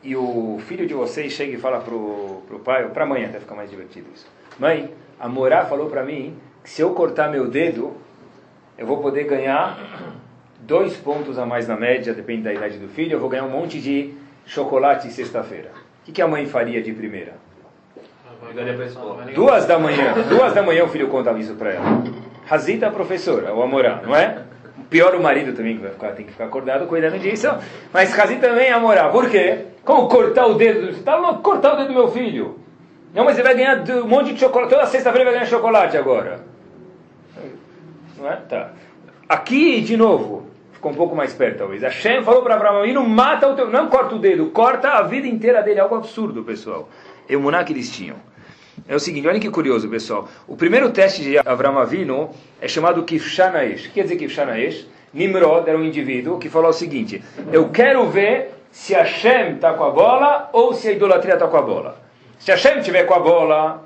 e 0.04 0.18
o 0.18 0.60
filho 0.68 0.86
de 0.86 0.94
vocês 0.94 1.32
chega 1.32 1.54
e 1.54 1.58
fala 1.58 1.80
pro, 1.80 2.44
pro 2.46 2.60
pai, 2.60 2.84
ou 2.84 2.90
para 2.90 3.06
a 3.06 3.08
mãe 3.08 3.24
até 3.24 3.40
fica 3.40 3.56
mais 3.56 3.70
divertido 3.70 4.06
isso. 4.14 4.28
Mãe, 4.60 4.92
a 5.18 5.30
Morá 5.30 5.66
falou 5.66 5.90
para 5.90 6.04
mim 6.04 6.36
que 6.62 6.70
se 6.70 6.82
eu 6.82 6.90
cortar 6.90 7.32
meu 7.32 7.48
dedo, 7.48 7.96
eu 8.78 8.86
vou 8.86 8.98
poder 8.98 9.24
ganhar 9.24 9.80
dois 10.60 10.98
pontos 10.98 11.40
a 11.40 11.46
mais 11.46 11.70
na 11.70 11.78
média, 11.78 12.14
depende 12.14 12.42
da 12.42 12.54
idade 12.54 12.78
do 12.78 12.90
filho, 12.90 13.14
eu 13.14 13.20
vou 13.22 13.30
ganhar 13.30 13.46
um 13.46 13.50
monte 13.50 13.80
de 13.80 14.14
chocolate 14.46 15.10
sexta-feira. 15.10 15.72
O 16.02 16.06
que, 16.06 16.12
que 16.12 16.22
a 16.22 16.28
mãe 16.28 16.46
faria 16.48 16.82
de 16.82 16.92
primeira? 16.92 17.36
Duas 19.34 19.66
da 19.66 19.80
manhã, 19.80 20.14
duas 20.28 20.54
da 20.54 20.62
manhã 20.62 20.84
o 20.84 20.90
filho 20.90 21.08
conta 21.08 21.32
isso 21.40 21.56
para 21.56 21.76
ela. 21.76 22.04
Razita 22.46 22.88
a 22.88 22.92
professora, 22.92 23.54
o 23.54 23.64
Amorá, 23.64 24.02
não 24.04 24.14
é? 24.14 24.44
Pior 24.90 25.16
o 25.16 25.22
marido 25.22 25.54
também, 25.54 25.76
que 25.76 25.82
vai 25.82 25.92
ficar, 25.92 26.12
tem 26.14 26.26
que 26.26 26.32
ficar 26.32 26.46
acordado 26.46 26.88
cuidando 26.88 27.20
disso. 27.20 27.48
Mas 27.94 28.14
Razita 28.14 28.48
também 28.48 28.68
é 28.68 28.74
Amorá. 28.74 29.10
Por 29.10 29.30
quê? 29.30 29.66
Como 29.84 30.08
cortar 30.08 30.48
o 30.48 30.54
dedo? 30.54 30.94
Você 30.94 31.00
está 31.00 31.18
cortar 31.36 31.74
o 31.74 31.78
dedo 31.78 31.90
do 31.90 31.94
meu 31.94 32.08
filho. 32.10 32.60
Não, 33.14 33.26
mas 33.26 33.36
você 33.36 33.44
vai 33.44 33.56
ganhar 33.56 33.84
um 33.90 34.08
monte 34.08 34.34
de 34.34 34.40
chocolate. 34.40 34.70
Toda 34.70 34.86
sexta-feira 34.86 35.26
vai 35.26 35.34
ganhar 35.34 35.46
chocolate 35.46 35.98
agora. 35.98 36.42
Não 38.18 38.30
é? 38.30 38.36
Tá. 38.36 38.72
Aqui, 39.28 39.82
de 39.82 39.98
novo, 39.98 40.48
ficou 40.72 40.92
um 40.92 40.96
pouco 40.96 41.16
mais 41.16 41.34
perto 41.34 41.60
talvez. 41.60 41.84
A 41.84 41.90
Shem 41.90 42.24
falou 42.24 42.42
para 42.42 42.56
Abraão, 42.56 42.86
não 42.94 43.08
mata 43.08 43.48
o 43.48 43.56
teu, 43.56 43.70
não 43.70 43.88
corta 43.88 44.16
o 44.16 44.20
dedo, 44.20 44.48
corta 44.48 44.90
a 44.90 45.02
vida 45.04 45.28
inteira 45.28 45.62
dele. 45.62 45.80
Algo 45.80 45.96
absurdo, 45.96 46.44
pessoal. 46.44 46.88
Emuná 47.30 47.64
que 47.64 47.74
eles 47.74 47.92
tinham. 47.92 48.16
É 48.86 48.96
o 48.96 49.00
seguinte, 49.00 49.28
olha 49.28 49.40
que 49.40 49.50
curioso, 49.50 49.90
pessoal. 49.90 50.28
O 50.48 50.56
primeiro 50.56 50.92
teste 50.92 51.24
de 51.24 51.38
Avram 51.40 51.78
Avinu 51.78 52.30
é 52.62 52.68
chamado 52.68 53.04
Kifshanaesh. 53.04 53.82
O 53.82 53.84
que 53.86 53.96
quer 53.96 54.04
dizer 54.04 54.18
Kifshanaesh? 54.18 54.88
Nimrod 55.14 55.68
era 55.68 55.78
um 55.78 55.84
indivíduo 55.84 56.38
que 56.38 56.50
falou 56.50 56.70
o 56.70 56.74
seguinte: 56.74 57.24
Eu 57.52 57.70
quero 57.70 58.06
ver 58.08 58.52
se 58.72 58.94
Hashem 58.94 59.56
está 59.56 59.74
com 59.74 59.84
a 59.84 59.90
bola 59.90 60.50
ou 60.54 60.74
se 60.74 60.88
a 60.90 60.92
idolatria 60.92 61.34
está 61.34 61.48
com 61.48 61.58
a 61.58 61.62
bola. 61.62 62.02
Se 62.40 62.52
Hashem 62.52 62.80
estiver 62.80 63.06
com 63.06 63.14
a 63.14 63.20
bola, 63.20 63.86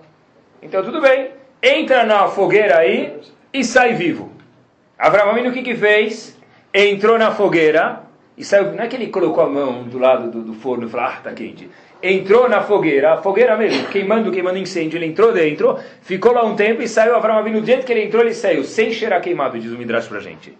então 0.62 0.84
tudo 0.84 1.00
bem. 1.00 1.32
Entra 1.64 2.04
na 2.04 2.28
fogueira 2.28 2.80
aí 2.80 3.20
e 3.54 3.64
sai 3.64 3.94
vivo. 3.94 4.32
Avram 4.98 5.30
Avinu 5.30 5.50
o 5.50 5.54
que, 5.54 5.62
que 5.62 5.76
fez? 5.76 6.38
Entrou 6.74 7.18
na 7.18 7.32
fogueira 7.32 8.04
e 8.38 8.44
saiu. 8.44 8.74
Não 8.74 8.84
é 8.84 8.88
que 8.88 8.96
ele 8.96 9.08
colocou 9.08 9.44
a 9.44 9.50
mão 9.50 9.84
do 9.84 9.98
lado 9.98 10.30
do, 10.30 10.42
do 10.42 10.54
forno 10.54 10.88
e 10.88 10.90
falou: 10.90 11.08
Ah, 11.08 11.18
está 11.18 11.32
quente 11.32 11.70
entrou 12.01 12.50
na 12.50 12.62
fogueira, 12.62 13.13
a 13.13 13.17
fogueira 13.17 13.55
mesmo, 13.58 13.88
queimando, 13.88 14.31
queimando 14.31 14.58
incêndio, 14.58 14.98
ele 14.98 15.05
entrou 15.05 15.31
dentro, 15.31 15.77
ficou 16.01 16.31
lá 16.31 16.43
um 16.43 16.55
tempo 16.55 16.81
e 16.81 16.88
saiu. 16.88 17.15
Avram 17.15 17.38
Avinu, 17.38 17.62
do 17.62 17.65
jeito 17.65 17.86
que 17.86 17.91
ele 17.91 18.03
entrou, 18.03 18.24
ele 18.24 18.34
saiu, 18.34 18.63
sem 18.63 18.91
cheirar 18.91 19.22
queimado, 19.22 19.60
diz 19.60 19.72
o 19.72 19.77
Midrash 19.77 20.08
pra 20.08 20.20
gente. 20.20 20.58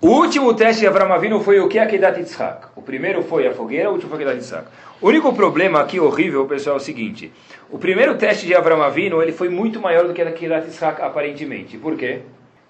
O 0.00 0.08
último 0.08 0.52
teste 0.54 0.80
de 0.80 0.86
Avram 0.86 1.12
Avinu 1.12 1.40
foi 1.40 1.60
o 1.60 1.68
que? 1.68 1.78
A 1.78 1.86
Kedat 1.86 2.18
Yitzhak. 2.18 2.66
O 2.74 2.82
primeiro 2.82 3.22
foi 3.22 3.46
a 3.46 3.52
fogueira, 3.52 3.88
o 3.88 3.92
último 3.92 4.10
foi 4.10 4.18
a 4.18 4.26
Kedat 4.26 4.36
Yitzhak. 4.38 4.66
O 5.00 5.08
único 5.08 5.32
problema 5.32 5.80
aqui 5.80 6.00
horrível, 6.00 6.44
pessoal, 6.46 6.76
é 6.76 6.78
o 6.78 6.82
seguinte. 6.82 7.32
O 7.70 7.78
primeiro 7.78 8.16
teste 8.16 8.46
de 8.46 8.54
Avram 8.54 8.82
Avinu, 8.82 9.22
ele 9.22 9.32
foi 9.32 9.48
muito 9.48 9.80
maior 9.80 10.06
do 10.06 10.12
que 10.12 10.20
a 10.20 10.32
Kedat 10.32 10.66
Yitzhak, 10.66 11.00
aparentemente. 11.00 11.78
Por 11.78 11.96
quê? 11.96 12.20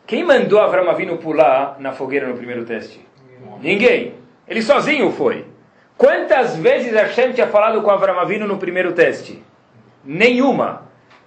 Quem 0.07 0.25
mandou 0.25 0.61
Avram 0.61 0.91
Avinu 0.91 1.17
pular 1.17 1.77
na 1.79 1.93
fogueira 1.93 2.27
no 2.27 2.35
primeiro 2.35 2.65
teste? 2.65 3.01
Ninguém. 3.63 4.15
Ele 4.47 4.61
sozinho 4.61 5.11
foi. 5.13 5.47
Quantas 5.97 6.57
vezes 6.57 6.93
Hashem 6.93 7.33
tinha 7.33 7.47
falado 7.47 7.81
com 7.83 7.91
Avram 7.91 8.19
Avinu 8.19 8.47
no 8.47 8.59
primeiro 8.59 8.93
teste? 8.93 9.43
Nenhuma. 10.05 10.83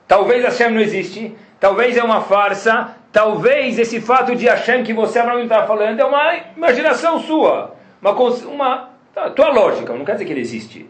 Talvez 0.08 0.44
Hashem 0.44 0.70
não 0.70 0.82
existe, 0.82 1.36
talvez 1.60 1.98
é 1.98 2.04
uma 2.04 2.22
farsa, 2.22 2.96
talvez 3.12 3.80
esse 3.80 4.00
fato 4.02 4.36
de 4.36 4.46
Hashem 4.46 4.84
que 4.84 4.94
você 4.94 5.20
Avram 5.20 5.42
está 5.42 5.66
falando 5.66 6.00
é 6.00 6.06
uma 6.06 6.36
imaginação 6.56 7.20
sua, 7.20 7.74
uma, 8.02 8.12
uma 8.12 8.90
tá, 9.14 9.30
tua 9.32 9.50
lógica, 9.50 9.94
não 9.94 10.06
quer 10.06 10.14
dizer 10.14 10.26
que 10.26 10.34
ele 10.34 10.42
existe. 10.42 10.90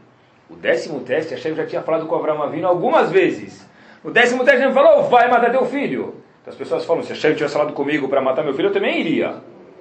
O 0.50 0.56
décimo 0.56 1.00
teste, 1.02 1.34
Hashem 1.34 1.56
já 1.56 1.66
tinha 1.66 1.82
falado 1.82 2.06
com 2.08 2.16
Avram 2.16 2.44
Avinu 2.44 2.68
algumas 2.68 3.12
vezes. 3.12 3.68
O 4.04 4.12
décimo 4.12 4.44
teste 4.44 4.64
ele 4.64 4.74
falou, 4.74 5.04
vai 5.04 5.30
matar 5.30 5.50
teu 5.50 5.66
filho. 5.66 6.16
Então 6.42 6.52
as 6.52 6.56
pessoas 6.56 6.86
falam, 6.86 7.02
se 7.04 7.10
Hashem 7.10 7.34
tivesse 7.34 7.54
falado 7.54 7.74
comigo 7.74 8.08
para 8.08 8.22
matar 8.22 8.44
meu 8.44 8.54
filho, 8.54 8.70
eu 8.70 8.74
também 8.74 9.00
iria. 9.00 9.36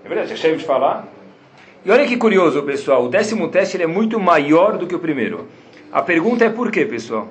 É 0.05 0.09
verdade, 0.09 0.29
se 0.29 0.35
Hashem 0.35 0.57
te 0.57 0.65
falar, 0.65 1.07
e 1.85 1.91
olha 1.91 2.07
que 2.07 2.17
curioso, 2.17 2.63
pessoal, 2.63 3.05
o 3.05 3.09
décimo 3.11 3.49
teste 3.49 3.83
é 3.83 3.87
muito 3.87 4.19
maior 4.19 4.79
do 4.79 4.87
que 4.87 4.95
o 4.95 4.99
primeiro. 4.99 5.47
A 5.93 6.01
pergunta 6.01 6.43
é 6.43 6.49
por 6.49 6.71
quê, 6.71 6.87
pessoal? 6.87 7.29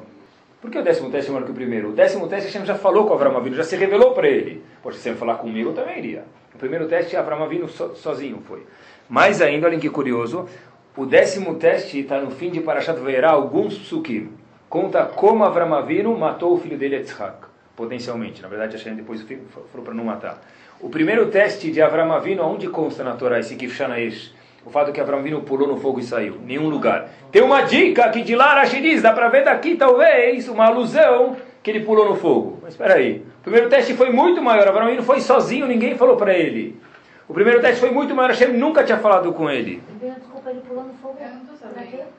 Por 0.61 0.69
que 0.69 0.77
o 0.77 0.83
décimo 0.83 1.09
teste 1.09 1.31
é 1.31 1.33
maior 1.33 1.45
que 1.45 1.51
o 1.51 1.55
primeiro? 1.55 1.89
O 1.89 1.91
décimo 1.91 2.27
teste 2.27 2.51
Hashem 2.51 2.63
já 2.63 2.75
falou 2.75 3.07
com 3.07 3.13
Avram 3.15 3.35
Avinu, 3.35 3.55
já 3.55 3.63
se 3.63 3.75
revelou 3.75 4.13
para 4.13 4.27
ele. 4.27 4.61
Poxa, 4.83 4.99
se 4.99 5.09
ele 5.09 5.17
falar 5.17 5.35
comigo, 5.35 5.71
eu 5.71 5.73
também 5.73 5.97
iria. 5.97 6.23
O 6.53 6.57
primeiro 6.59 6.87
teste, 6.87 7.17
Avram 7.17 7.43
Avinu 7.43 7.67
so, 7.67 7.95
sozinho 7.95 8.43
foi. 8.47 8.63
Mais 9.09 9.41
ainda, 9.41 9.65
olhem 9.65 9.79
que 9.79 9.89
curioso, 9.89 10.47
o 10.95 11.03
décimo 11.03 11.55
teste 11.55 12.01
está 12.01 12.21
no 12.21 12.29
fim 12.29 12.51
de 12.51 12.61
Parashat 12.61 12.99
Veirá, 12.99 13.31
alguns 13.31 13.75
psukim. 13.75 14.29
Conta 14.69 15.03
como 15.05 15.43
Avram 15.43 15.73
Avinu 15.73 16.15
matou 16.15 16.53
o 16.53 16.59
filho 16.59 16.77
dele, 16.77 16.97
Yitzhak, 16.97 17.47
potencialmente. 17.75 18.39
Na 18.43 18.47
verdade, 18.47 18.77
Hashem 18.77 18.93
depois 18.93 19.23
falou 19.23 19.83
para 19.83 19.95
não 19.95 20.05
matar. 20.05 20.39
O 20.79 20.89
primeiro 20.89 21.25
teste 21.31 21.71
de 21.71 21.81
Avram 21.81 22.11
Avinu, 22.13 22.43
onde 22.43 22.67
consta 22.67 23.03
na 23.03 23.15
Torá 23.15 23.39
esse 23.39 23.55
Kifshanaesh? 23.55 24.42
O 24.65 24.69
fato 24.69 24.91
que 24.91 25.01
Avram 25.01 25.21
Vino 25.21 25.41
pulou 25.41 25.67
no 25.67 25.77
fogo 25.77 25.99
e 25.99 26.03
saiu. 26.03 26.37
Nenhum 26.45 26.69
lugar. 26.69 27.09
Tem 27.31 27.41
uma 27.41 27.61
dica 27.61 28.09
que 28.09 28.21
de 28.21 28.35
lá 28.35 28.55
Rashi 28.55 28.81
diz, 28.81 29.01
dá 29.01 29.11
para 29.11 29.27
ver 29.27 29.43
daqui 29.43 29.75
talvez 29.75 30.47
uma 30.47 30.65
alusão 30.65 31.35
que 31.61 31.69
ele 31.69 31.81
pulou 31.81 32.09
no 32.09 32.15
fogo. 32.15 32.59
Mas 32.61 32.73
espera 32.73 32.95
aí. 32.95 33.23
O 33.39 33.43
primeiro 33.43 33.69
teste 33.69 33.93
foi 33.93 34.09
muito 34.09 34.41
maior. 34.41 34.67
Avram 34.67 34.87
Vino 34.87 35.03
foi 35.03 35.19
sozinho, 35.19 35.67
ninguém 35.67 35.95
falou 35.95 36.15
para 36.15 36.33
ele. 36.33 36.79
O 37.27 37.33
primeiro 37.33 37.61
teste 37.61 37.79
foi 37.79 37.91
muito 37.91 38.15
maior. 38.15 38.29
Hashem 38.29 38.53
nunca 38.53 38.83
tinha 38.83 38.97
falado 38.97 39.33
com 39.33 39.49
ele. 39.49 39.81
Desculpa, 39.99 40.49
ele 40.49 40.61
pulou 40.61 40.83
no 40.83 40.93
fogo. 40.93 41.17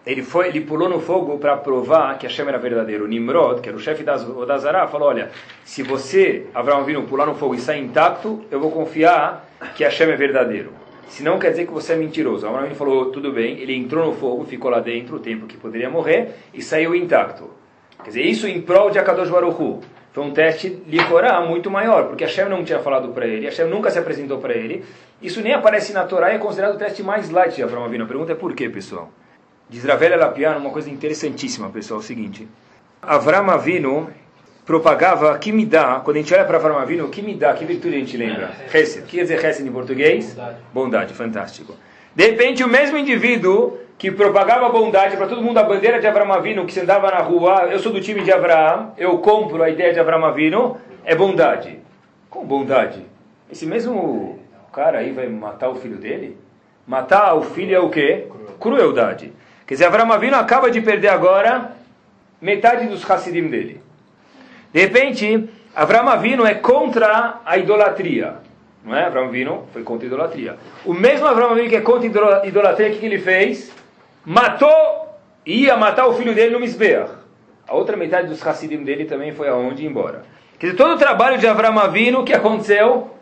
Ele, 0.07 0.23
foi, 0.23 0.49
ele 0.49 0.61
pulou 0.61 0.89
no 0.89 1.01
fogo 1.01 1.39
para 1.39 1.57
provar 1.57 2.19
que 2.19 2.27
Hashem 2.27 2.49
era 2.49 2.59
verdadeiro. 2.59 3.05
O 3.05 3.09
Nimrod, 3.09 3.61
que 3.61 3.69
era 3.69 3.77
o 3.77 3.81
chefe 3.81 4.03
da 4.03 4.17
Odazará, 4.17 4.87
falou: 4.87 5.09
Olha, 5.09 5.31
se 5.65 5.83
você, 5.83 6.47
Avram 6.55 6.85
Vino, 6.85 7.03
pular 7.05 7.27
no 7.27 7.35
fogo 7.35 7.55
e 7.55 7.59
sair 7.59 7.83
intacto, 7.83 8.43
eu 8.51 8.61
vou 8.61 8.71
confiar 8.71 9.47
que 9.75 9.85
Hashem 9.85 10.11
é 10.11 10.17
verdadeiro. 10.17 10.73
Se 11.09 11.23
não 11.23 11.39
quer 11.39 11.51
dizer 11.51 11.67
que 11.67 11.73
você 11.73 11.93
é 11.93 11.97
mentiroso. 11.97 12.47
Abraão 12.47 12.75
falou, 12.75 13.11
tudo 13.11 13.33
bem, 13.33 13.59
ele 13.59 13.75
entrou 13.75 14.07
no 14.07 14.15
fogo, 14.15 14.45
ficou 14.45 14.71
lá 14.71 14.81
dentro 14.81 15.17
o 15.17 15.21
tempo 15.21 15.47
que 15.47 15.57
poderia 15.57 15.89
morrer 15.89 16.35
e 16.53 16.63
saiu 16.63 16.95
intacto. 16.95 17.51
Quer 18.03 18.11
dizer, 18.11 18.23
isso 18.23 18.47
em 18.47 18.61
prol 18.61 18.91
de 18.91 18.99
Akadosh 18.99 19.31
Baruchu. 19.31 19.81
Foi 20.13 20.23
um 20.23 20.33
teste 20.33 20.69
licorá 20.87 21.41
muito 21.41 21.71
maior, 21.71 22.07
porque 22.07 22.23
Hashem 22.23 22.49
não 22.49 22.63
tinha 22.63 22.79
falado 22.79 23.09
para 23.09 23.27
ele, 23.27 23.47
Hashem 23.47 23.67
nunca 23.67 23.91
se 23.91 23.99
apresentou 23.99 24.39
para 24.39 24.55
ele. 24.55 24.85
Isso 25.21 25.41
nem 25.41 25.53
aparece 25.53 25.93
na 25.93 26.05
Torá 26.05 26.33
e 26.33 26.37
é 26.37 26.39
considerado 26.39 26.77
o 26.77 26.79
teste 26.79 27.03
mais 27.03 27.31
light 27.31 27.57
de 27.57 27.63
Abraão. 27.63 27.87
A 27.87 28.07
pergunta 28.07 28.31
é 28.31 28.35
por 28.37 28.55
quê, 28.55 28.69
pessoal? 28.69 29.11
Diz 29.69 29.83
Ravel 29.85 30.17
Lapiano 30.17 30.61
uma 30.61 30.71
coisa 30.71 30.89
interessantíssima, 30.89 31.69
pessoal, 31.71 31.99
é 31.99 32.03
o 32.03 32.07
seguinte. 32.07 32.47
Avram 33.03 33.51
Avinu 33.51 34.09
propagava 34.65 35.37
que 35.39 35.53
me 35.53 35.67
dá, 35.67 36.01
quando 36.03 36.17
a 36.17 36.21
gente 36.21 36.33
olha 36.33 36.45
para 36.45 36.57
Avram 36.57 37.09
que 37.11 37.23
me 37.23 37.35
dá, 37.35 37.53
que 37.53 37.65
virtude 37.65 37.97
a 37.97 37.99
gente 37.99 38.17
lembra? 38.17 38.51
Hesed. 38.73 39.03
O 39.03 39.07
que 39.07 39.17
quer 39.17 39.23
dizer 39.23 39.45
Hesed 39.45 39.69
em 39.69 39.73
português? 39.73 40.35
Bondade. 40.35 40.57
bondade, 40.73 41.15
fantástico. 41.15 41.75
De 42.15 42.27
repente, 42.31 42.65
o 42.65 42.69
mesmo 42.69 42.97
indivíduo 42.97 43.79
que 43.99 44.11
propagava 44.11 44.69
bondade 44.71 45.17
para 45.17 45.27
todo 45.27 45.43
mundo, 45.43 45.59
a 45.59 45.63
bandeira 45.63 46.01
de 46.01 46.07
Avram 46.07 46.33
Avinu, 46.33 46.65
que 46.65 46.73
se 46.73 46.81
andava 46.81 47.11
na 47.11 47.19
rua, 47.19 47.69
eu 47.71 47.79
sou 47.79 47.93
do 47.93 48.01
time 48.01 48.23
de 48.23 48.33
Abraão, 48.33 48.93
eu 48.97 49.19
compro 49.19 49.63
a 49.63 49.69
ideia 49.69 49.93
de 49.93 50.01
Avram 50.01 50.25
Avinu, 50.25 50.77
é 51.05 51.15
bondade. 51.15 51.79
Com 52.31 52.45
bondade? 52.45 53.05
Esse 53.51 53.67
mesmo 53.67 54.39
cara 54.73 54.99
aí 54.99 55.13
vai 55.13 55.29
matar 55.29 55.69
o 55.69 55.77
filho 55.77 55.97
dele? 55.97 56.37
Matar 56.87 57.35
o 57.35 57.43
filho 57.43 57.75
é 57.75 57.79
o 57.79 57.91
quê? 57.91 58.27
Crueldade. 58.59 59.33
Quer 59.67 59.75
dizer, 59.75 59.87
Avram 59.87 60.11
Avinu 60.11 60.37
acaba 60.37 60.71
de 60.71 60.81
perder 60.81 61.09
agora 61.09 61.73
metade 62.41 62.87
dos 62.87 63.09
Hassidim 63.09 63.49
dele. 63.49 63.84
De 64.75 64.81
repente, 64.81 65.49
Avram 65.73 66.09
Avinu 66.09 66.45
é 66.45 66.55
contra 66.55 67.41
a 67.47 67.57
idolatria. 67.57 68.39
Não 68.85 68.93
é? 68.93 69.05
Avram 69.05 69.27
Avinu 69.27 69.69
foi 69.73 69.85
contra 69.85 70.05
a 70.05 70.09
idolatria. 70.09 70.57
O 70.85 70.93
mesmo 70.93 71.29
Avram 71.29 71.51
Avinu 71.51 71.69
que 71.69 71.77
é 71.77 71.81
contra 71.81 72.43
a 72.43 72.45
idolatria, 72.45 72.89
o 72.89 72.99
que 72.99 73.07
ele 73.07 73.21
fez? 73.21 73.73
Matou 74.27 75.15
ia 75.47 75.77
matar 75.77 76.09
o 76.09 76.15
filho 76.15 76.35
dele 76.35 76.53
no 76.53 76.59
Mizbeach. 76.59 77.09
A 77.69 77.75
outra 77.75 77.97
metade 77.97 78.27
dos 78.27 78.45
Hassidim 78.45 78.83
dele 78.83 79.05
também 79.05 79.31
foi 79.31 79.49
aonde? 79.49 79.87
Embora. 79.87 80.25
Quer 80.59 80.67
dizer, 80.67 80.77
todo 80.77 80.95
o 80.95 80.99
trabalho 80.99 81.39
de 81.39 81.47
Avram 81.47 81.79
Avinu, 81.79 82.23
o 82.23 82.25
que 82.25 82.33
aconteceu? 82.33 83.13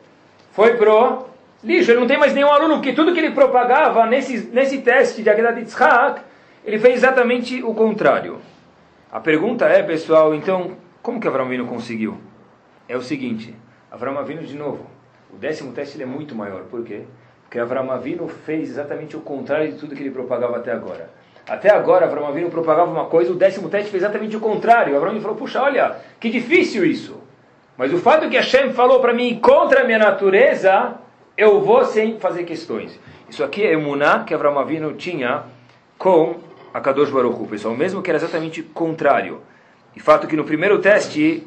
Foi 0.52 0.78
pro 0.78 1.26
lixo. 1.62 1.90
Ele 1.90 2.00
não 2.00 2.06
tem 2.06 2.16
mais 2.16 2.32
nenhum 2.32 2.50
aluno, 2.50 2.76
porque 2.76 2.94
tudo 2.94 3.12
que 3.12 3.20
ele 3.20 3.32
propagava 3.32 4.06
nesse, 4.06 4.48
nesse 4.54 4.78
teste 4.78 5.22
de 5.22 5.28
Agedat 5.28 5.58
Yitzhak, 5.58 6.22
ele 6.64 6.78
fez 6.78 6.94
exatamente 6.94 7.62
o 7.62 7.74
contrário. 7.74 8.40
A 9.12 9.20
pergunta 9.20 9.66
é, 9.66 9.82
pessoal, 9.82 10.34
então, 10.34 10.80
como 11.02 11.20
que 11.20 11.26
Avram 11.26 11.46
Avinu 11.46 11.66
conseguiu? 11.66 12.16
É 12.88 12.96
o 12.96 13.02
seguinte, 13.02 13.54
Avram 13.90 14.18
Avinu, 14.18 14.42
de 14.42 14.56
novo, 14.56 14.86
o 15.32 15.36
décimo 15.36 15.72
teste 15.72 16.00
é 16.00 16.06
muito 16.06 16.34
maior. 16.34 16.62
Por 16.62 16.84
quê? 16.84 17.02
Porque 17.42 17.58
Avram 17.58 17.90
Avinu 17.90 18.28
fez 18.28 18.70
exatamente 18.70 19.16
o 19.16 19.20
contrário 19.20 19.72
de 19.72 19.78
tudo 19.78 19.94
que 19.94 20.02
ele 20.02 20.10
propagava 20.10 20.56
até 20.56 20.72
agora. 20.72 21.10
Até 21.48 21.70
agora, 21.70 22.06
Avram 22.06 22.26
Avinu 22.26 22.48
propagava 22.50 22.90
uma 22.90 23.06
coisa, 23.06 23.32
o 23.32 23.34
décimo 23.34 23.68
teste 23.68 23.90
fez 23.90 24.02
exatamente 24.02 24.36
o 24.36 24.40
contrário. 24.40 24.96
Avram 24.96 25.20
falou, 25.20 25.36
puxa, 25.36 25.60
olha, 25.60 25.96
que 26.20 26.30
difícil 26.30 26.84
isso. 26.84 27.20
Mas 27.76 27.92
o 27.92 27.98
fato 27.98 28.28
que 28.30 28.36
Hashem 28.36 28.72
falou 28.72 29.00
para 29.00 29.12
mim, 29.12 29.40
contra 29.40 29.82
a 29.82 29.84
minha 29.84 29.98
natureza, 29.98 30.94
eu 31.36 31.60
vou 31.60 31.84
sem 31.84 32.18
fazer 32.20 32.44
questões. 32.44 32.98
Isso 33.28 33.42
aqui 33.42 33.64
é 33.64 33.72
emuná 33.72 34.24
que 34.24 34.32
Avram 34.32 34.58
Avinu 34.58 34.92
tinha 34.92 35.44
com 35.98 36.36
a 36.72 36.80
Kadosh 36.80 37.10
Baruch 37.10 37.34
Hu, 37.34 37.48
pessoal, 37.48 37.74
mesmo 37.74 38.02
que 38.02 38.10
era 38.10 38.18
exatamente 38.18 38.62
contrário. 38.62 39.40
E 39.94 40.00
fato 40.00 40.26
que 40.26 40.36
no 40.36 40.44
primeiro 40.44 40.78
teste 40.78 41.46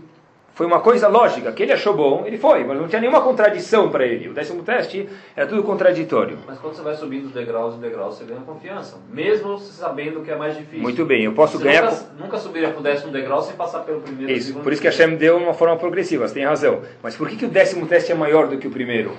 foi 0.55 0.65
uma 0.65 0.79
coisa 0.79 1.09
lógica, 1.09 1.51
que 1.51 1.63
ele 1.63 1.73
achou 1.73 1.93
bom, 1.93 2.23
ele 2.25 2.37
foi, 2.37 2.63
mas 2.63 2.79
não 2.79 2.87
tinha 2.87 3.01
nenhuma 3.01 3.21
contradição 3.21 3.89
para 3.89 4.05
ele. 4.05 4.29
O 4.29 4.33
décimo 4.33 4.63
teste 4.63 5.07
era 5.35 5.45
tudo 5.45 5.61
contraditório. 5.63 6.37
Mas 6.47 6.57
quando 6.59 6.75
você 6.75 6.81
vai 6.81 6.95
subindo 6.95 7.27
degraus 7.27 7.75
e 7.75 7.77
degraus, 7.77 8.15
você 8.15 8.23
ganha 8.23 8.39
confiança, 8.39 8.97
mesmo 9.11 9.59
sabendo 9.59 10.21
que 10.21 10.31
é 10.31 10.35
mais 10.37 10.55
difícil. 10.55 10.79
Muito 10.79 11.05
bem, 11.05 11.25
eu 11.25 11.33
posso 11.33 11.57
você 11.57 11.65
ganhar. 11.65 11.83
Nunca, 11.83 12.05
nunca 12.17 12.37
subiria 12.37 12.69
para 12.69 12.79
o 12.79 12.83
décimo 12.83 13.11
degrau 13.11 13.41
sem 13.41 13.53
passar 13.53 13.79
pelo 13.79 13.99
primeiro. 13.99 14.31
Isso, 14.31 14.47
segundo, 14.47 14.63
por 14.63 14.71
isso 14.71 14.81
que 14.81 14.87
Hashem 14.87 15.17
deu 15.17 15.35
uma 15.35 15.53
forma 15.53 15.75
progressiva, 15.75 16.25
você 16.25 16.35
tem 16.35 16.45
razão. 16.45 16.81
Mas 17.03 17.17
por 17.17 17.27
que, 17.27 17.35
que 17.35 17.45
o 17.45 17.49
décimo 17.49 17.85
teste 17.85 18.13
é 18.13 18.15
maior 18.15 18.47
do 18.47 18.57
que 18.57 18.67
o 18.67 18.71
primeiro? 18.71 19.11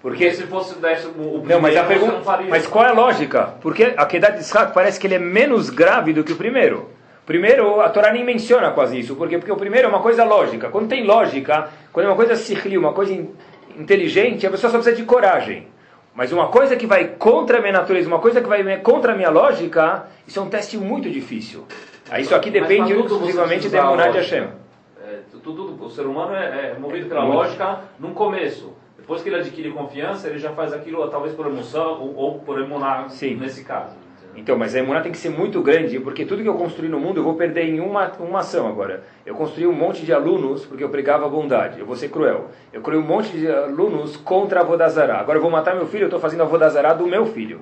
Porque 0.00 0.32
se 0.32 0.42
fosse 0.44 0.74
o 0.74 0.78
décimo, 0.78 1.12
o 1.22 1.40
primeiro, 1.40 1.48
Não, 1.48 1.60
mas 1.60 1.76
a 1.76 1.82
pergunta. 1.82 2.20
Mas 2.48 2.66
qual 2.68 2.84
é 2.84 2.90
a 2.90 2.92
lógica? 2.92 3.54
Porque 3.60 3.94
a 3.96 4.06
Kedat 4.06 4.36
Yitzhak 4.36 4.72
parece 4.72 5.00
que 5.00 5.08
ele 5.08 5.14
é 5.14 5.18
menos 5.18 5.70
grave 5.70 6.12
do 6.12 6.22
que 6.22 6.32
o 6.32 6.36
primeiro. 6.36 6.93
Primeiro, 7.26 7.80
a 7.80 7.88
Torá 7.88 8.12
nem 8.12 8.22
menciona 8.24 8.70
quase 8.72 8.98
isso. 8.98 9.16
Por 9.16 9.28
quê? 9.28 9.38
Porque 9.38 9.52
o 9.52 9.56
primeiro 9.56 9.86
é 9.86 9.90
uma 9.90 10.00
coisa 10.00 10.24
lógica. 10.24 10.68
Quando 10.68 10.88
tem 10.88 11.04
lógica, 11.04 11.70
quando 11.92 12.06
é 12.06 12.08
uma 12.10 12.16
coisa 12.16 12.36
sihli, 12.36 12.76
uma 12.76 12.92
coisa 12.92 13.12
in- 13.14 13.30
inteligente, 13.78 14.46
a 14.46 14.50
pessoa 14.50 14.70
só 14.70 14.76
precisa 14.78 14.96
de 14.96 15.04
coragem. 15.04 15.68
Mas 16.14 16.32
uma 16.32 16.48
coisa 16.48 16.76
que 16.76 16.86
vai 16.86 17.08
contra 17.08 17.58
a 17.58 17.60
minha 17.60 17.72
natureza, 17.72 18.06
uma 18.08 18.18
coisa 18.20 18.40
que 18.40 18.46
vai 18.48 18.78
contra 18.80 19.12
a 19.12 19.16
minha 19.16 19.30
lógica, 19.30 20.06
isso 20.26 20.38
é 20.38 20.42
um 20.42 20.48
teste 20.48 20.76
muito 20.76 21.10
difícil. 21.10 21.64
Isso 22.18 22.34
aqui 22.34 22.50
depende 22.50 22.92
exclusivamente 22.92 23.68
da 23.70 23.78
Emuná 23.78 24.08
de. 24.08 24.18
Hashem. 24.18 24.48
É, 25.02 25.18
tu- 25.32 25.38
tudo, 25.38 25.82
o 25.82 25.90
ser 25.90 26.02
humano 26.06 26.34
é, 26.34 26.72
é 26.72 26.78
movido 26.78 27.08
pela 27.08 27.22
Muito. 27.22 27.36
lógica 27.36 27.80
num 27.98 28.12
começo. 28.12 28.74
Depois 28.98 29.22
que 29.22 29.28
ele 29.28 29.36
adquire 29.36 29.70
confiança, 29.70 30.28
ele 30.28 30.38
já 30.38 30.52
faz 30.52 30.72
aquilo 30.72 31.06
talvez 31.08 31.34
por 31.34 31.46
emoção 31.46 32.00
ou, 32.00 32.14
ou 32.16 32.38
por 32.40 32.60
emunar, 32.60 33.10
Sim. 33.10 33.34
nesse 33.36 33.64
caso. 33.64 33.96
Então, 34.36 34.56
mas 34.58 34.74
a 34.74 34.78
emuná 34.80 35.00
tem 35.00 35.12
que 35.12 35.18
ser 35.18 35.28
muito 35.30 35.62
grande, 35.62 35.98
porque 36.00 36.24
tudo 36.24 36.42
que 36.42 36.48
eu 36.48 36.54
construí 36.54 36.88
no 36.88 36.98
mundo 36.98 37.20
eu 37.20 37.24
vou 37.24 37.34
perder 37.34 37.64
em 37.64 37.80
uma, 37.80 38.10
uma 38.18 38.40
ação 38.40 38.66
agora. 38.66 39.04
Eu 39.24 39.34
construí 39.34 39.66
um 39.66 39.72
monte 39.72 40.04
de 40.04 40.12
alunos 40.12 40.64
porque 40.66 40.82
eu 40.82 40.88
pregava 40.88 41.26
a 41.26 41.28
bondade, 41.28 41.78
eu 41.80 41.86
vou 41.86 41.94
ser 41.96 42.08
cruel. 42.08 42.48
Eu 42.72 42.80
criei 42.82 43.00
um 43.00 43.04
monte 43.06 43.30
de 43.36 43.48
alunos 43.50 44.16
contra 44.16 44.60
a 44.60 44.64
Vodazará. 44.64 45.18
Agora 45.20 45.38
eu 45.38 45.42
vou 45.42 45.50
matar 45.50 45.74
meu 45.76 45.86
filho, 45.86 46.02
eu 46.02 46.06
estou 46.06 46.20
fazendo 46.20 46.42
a 46.42 46.46
Vodazará 46.46 46.92
do 46.94 47.06
meu 47.06 47.26
filho. 47.26 47.60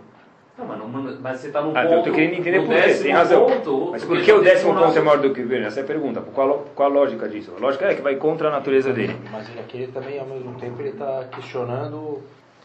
Não, 0.58 0.66
mas, 0.66 0.78
não- 0.78 1.18
mas 1.20 1.40
você 1.40 1.46
está 1.48 1.60
no 1.62 1.70
Ah, 1.76 1.82
ponto. 1.82 1.92
eu 1.92 1.98
estou 2.00 2.12
querendo 2.14 2.34
entender 2.38 2.60
por 2.60 2.68
quê, 2.74 2.94
tem 3.02 3.12
razão. 3.12 3.46
Ponto, 3.46 3.88
Mas 3.92 4.04
por 4.04 4.20
que 4.20 4.32
o 4.32 4.42
décimo 4.42 4.74
ponto 4.74 4.96
é 4.96 5.00
maior 5.00 5.16
do 5.18 5.22
que 5.24 5.40
o 5.40 5.44
primeiro? 5.44 5.64
Essa 5.66 5.80
é 5.80 5.82
a 5.82 5.86
pergunta. 5.86 6.20
Qual, 6.20 6.66
qual 6.74 6.90
a 6.90 6.92
lógica 6.92 7.28
disso? 7.28 7.52
A 7.56 7.60
lógica 7.60 7.86
é 7.86 7.94
que 7.94 8.02
vai 8.02 8.16
contra 8.16 8.48
a 8.48 8.50
natureza 8.50 8.92
dele. 8.92 9.16
Mas 9.30 9.48
ele 9.48 9.60
aqui 9.60 9.76
ele 9.78 9.92
também, 9.92 10.18
ao 10.18 10.26
mesmo 10.26 10.54
tempo, 10.60 10.80
ele 10.80 10.90
está 10.90 11.24
questionando. 11.34 12.20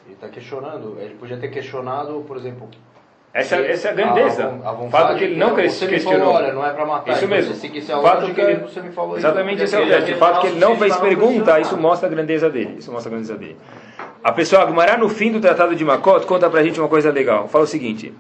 Ele 0.06 0.14
está 0.16 0.28
questionando. 0.28 0.98
Ele 1.00 1.16
podia 1.16 1.38
ter 1.38 1.48
questionado, 1.50 2.24
por 2.28 2.36
exemplo. 2.38 2.68
Essa, 3.34 3.58
se 3.58 3.66
essa 3.68 3.88
é 3.90 3.92
a 3.92 3.94
grandeza. 3.94 4.44
a- 4.64 4.70
a 4.70 4.74
o 4.74 4.90
fato 4.90 5.16
que 5.18 5.24
ele 5.26 5.36
não 5.36 5.50
você 5.50 5.62
ques- 5.62 5.82
me 5.82 5.88
questionou. 5.90 6.20
Falou, 6.34 6.36
Olha, 6.36 6.54
não 6.54 6.66
é 6.66 6.72
para 6.72 6.86
matar. 6.86 7.12
Isso 7.12 7.26
então, 7.26 7.38
mesmo. 7.38 7.54
Se 7.54 7.60
seguisse 7.62 7.92
a 7.92 8.00
O 8.00 8.02
fato 8.02 8.34
que- 8.34 8.54
você 8.56 8.82
me 8.82 8.92
falou 8.92 9.18
Exatamente 9.18 9.64
esse 9.64 9.76
é 9.76 9.80
o 9.80 9.82
Ele 9.84 9.92
teste. 9.92 10.14
O 10.14 10.18
fato 10.18 10.42
que 10.42 10.48
ele 10.48 10.60
não 10.60 10.76
fez 10.78 10.96
pergunta, 10.98 11.60
isso 11.60 11.78
mostra 11.78 12.08
a 12.08 12.12
grandeza 12.12 12.50
dele. 12.50 12.76
Isso 12.80 12.92
mostra 12.92 13.10
a 13.10 13.12
grandeza 13.12 13.36
dele. 13.38 13.58
A 14.24 14.32
pessoa 14.32 14.64
Agmará, 14.64 14.98
no 14.98 15.08
fim 15.10 15.32
do 15.32 15.40
Tratado 15.40 15.76
de 15.76 15.86
Makot, 15.86 16.26
conta 16.26 16.50
pra 16.50 16.64
gente 16.64 16.80
uma 16.80 16.90
coisa 16.90 17.12
legal. 17.12 17.48
Fala 17.48 17.64
o 17.66 17.68
seguinte. 17.68 18.14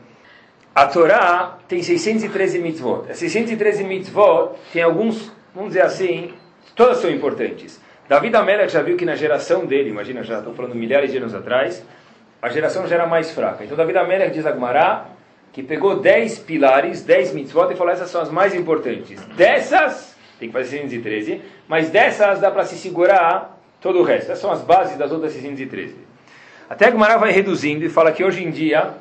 A 0.75 0.85
Torá 0.85 1.57
tem 1.67 1.81
613 1.81 2.59
mitzvot. 2.59 3.09
As 3.09 3.17
613 3.17 3.83
mitzvot 3.83 4.51
tem 4.71 4.83
alguns, 4.83 5.31
vamos 5.55 5.69
dizer 5.69 5.81
assim, 5.81 6.33
todas 6.75 6.97
são 6.97 7.09
importantes. 7.09 7.81
Davi 8.07 8.33
Amelech 8.33 8.71
já 8.71 8.81
viu 8.83 8.95
que 8.95 9.03
na 9.03 9.15
geração 9.15 9.65
dele, 9.65 9.89
imagina, 9.89 10.21
já 10.23 10.37
estou 10.37 10.53
falando 10.53 10.75
milhares 10.75 11.11
de 11.11 11.17
anos 11.17 11.33
atrás, 11.33 11.83
a 12.41 12.49
geração 12.49 12.87
já 12.87 12.95
era 12.95 13.07
mais 13.07 13.31
fraca. 13.31 13.63
Então 13.63 13.75
Davi 13.75 13.97
Amelech 13.97 14.31
diz 14.31 14.45
a 14.45 14.49
Agmará 14.49 15.05
que 15.51 15.63
pegou 15.63 15.99
10 15.99 16.39
pilares, 16.39 17.01
10 17.01 17.33
mitzvot 17.33 17.71
e 17.71 17.75
falou 17.75 17.91
essas 17.91 18.09
são 18.09 18.21
as 18.21 18.29
mais 18.29 18.53
importantes. 18.53 19.19
Dessas, 19.35 20.15
tem 20.39 20.49
que 20.49 20.53
fazer 20.53 20.81
613, 20.81 21.41
mas 21.67 21.89
dessas 21.89 22.39
dá 22.39 22.51
para 22.51 22.63
se 22.63 22.75
segurar 22.75 23.59
todo 23.81 23.99
o 23.99 24.03
resto. 24.03 24.31
Essas 24.31 24.39
são 24.39 24.51
as 24.51 24.61
bases 24.61 24.97
das 24.97 25.11
outras 25.11 25.33
613. 25.33 25.95
Até 26.69 26.85
a 26.85 26.87
Agmará 26.89 27.17
vai 27.17 27.31
reduzindo 27.31 27.83
e 27.83 27.89
fala 27.89 28.11
que 28.11 28.23
hoje 28.23 28.43
em 28.43 28.51
dia, 28.51 28.93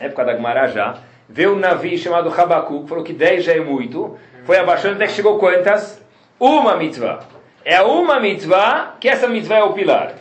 na 0.00 0.06
época 0.06 0.24
da 0.24 0.32
Agmará 0.32 0.66
já, 0.66 0.98
veio 1.28 1.54
um 1.54 1.58
navio 1.58 1.96
chamado 1.96 2.28
Habacuc, 2.28 2.88
falou 2.88 3.04
que 3.04 3.12
10 3.12 3.44
já 3.44 3.52
é 3.52 3.60
muito, 3.60 4.18
foi 4.44 4.58
abaixando 4.58 4.96
até 4.96 5.06
que 5.06 5.12
chegou 5.12 5.38
quantas? 5.38 6.02
Uma 6.40 6.76
mitzvah. 6.76 7.20
É 7.64 7.80
uma 7.80 8.18
mitzvah 8.18 8.96
que 8.98 9.08
essa 9.08 9.28
mitzvah 9.28 9.58
é 9.58 9.62
o 9.62 9.72
pilar. 9.72 10.14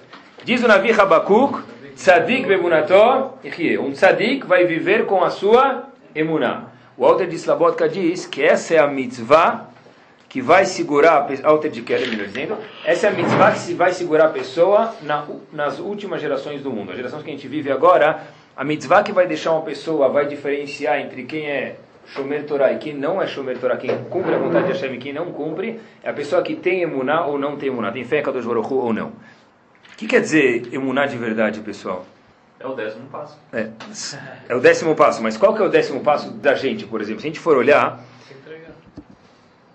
Diz 0.44 0.64
o 0.64 0.68
navio 0.68 1.00
Habacuc, 1.02 1.71
Tzadik 1.96 2.48
bemunató, 2.48 3.38
um 3.80 3.92
tzadik 3.92 4.46
vai 4.46 4.66
viver 4.66 5.06
com 5.06 5.24
a 5.24 5.30
sua 5.30 5.90
emuná. 6.16 6.66
O 6.98 7.06
Alter 7.06 7.28
de 7.28 7.36
Slabotka 7.36 7.88
diz 7.88 8.26
que 8.26 8.44
essa 8.44 8.76
é 8.76 8.80
a 8.80 8.88
mitzvah 8.88 9.70
que 10.30 10.42
vai 10.42 10.66
segurar, 10.66 11.28
a 11.44 11.48
Alter 11.48 11.70
de 11.70 11.82
Kerem, 11.82 12.10
melhor 12.10 12.28
dizendo, 12.28 12.58
essa 12.86 13.08
é 13.08 13.10
a 13.10 13.14
mitzvah 13.14 13.52
que 13.52 13.74
vai 13.74 13.92
segurar 13.92 14.26
a 14.26 14.30
pessoa 14.30 14.96
na, 15.02 15.26
nas 15.52 15.80
últimas 15.80 16.22
gerações 16.22 16.62
do 16.62 16.72
mundo. 16.72 16.92
As 16.92 16.98
gerações 16.98 17.24
que 17.24 17.30
a 17.30 17.34
gente 17.34 17.48
vive 17.48 17.72
agora, 17.72 18.22
a 18.56 18.64
mitzvah 18.64 19.04
que 19.04 19.12
vai 19.12 19.28
deixar 19.28 19.52
uma 19.52 19.62
pessoa, 19.62 20.08
vai 20.08 20.26
diferenciar 20.28 21.02
entre 21.02 21.24
quem 21.24 21.48
é 21.48 21.76
Shomer 22.06 22.46
Torah 22.46 22.72
e 22.72 22.78
quem 22.78 22.94
não 22.94 23.22
é 23.22 23.28
Shomer 23.28 23.58
Torah, 23.58 23.78
quem 23.78 24.06
cumpre 24.06 24.34
a 24.34 24.38
vontade 24.38 24.68
de 24.68 24.74
Hashem 24.74 24.94
e 24.94 24.98
quem 24.98 25.12
não 25.12 25.32
cumpre, 25.32 25.80
é 26.02 26.10
a 26.10 26.14
pessoa 26.14 26.42
que 26.42 26.56
tem 26.56 26.82
emuná 26.82 27.26
ou 27.26 27.38
não 27.38 27.58
tem 27.58 27.70
emuná, 27.70 27.92
tem 27.92 28.06
fé 28.06 28.20
em 28.20 28.24
Kadosh 28.24 28.46
Baruch 28.46 28.74
ou 28.74 28.94
não. 28.94 29.12
O 30.02 30.04
que 30.04 30.08
quer 30.08 30.22
dizer 30.22 30.74
emuná 30.74 31.06
de 31.06 31.16
verdade, 31.16 31.60
pessoal? 31.60 32.04
É 32.60 32.66
o 32.66 32.74
décimo 32.74 33.06
passo. 33.12 33.38
É, 33.54 33.70
é 34.50 34.56
o 34.56 34.60
décimo 34.60 34.96
passo, 34.96 35.22
mas 35.22 35.38
qual 35.38 35.54
que 35.54 35.62
é 35.62 35.66
o 35.66 35.70
décimo 35.70 36.00
passo 36.00 36.32
da 36.32 36.56
gente, 36.56 36.88
por 36.88 37.02
exemplo? 37.02 37.22
Se 37.22 37.28
a 37.28 37.30
gente 37.30 37.40
for 37.40 37.56
olhar, 37.56 38.04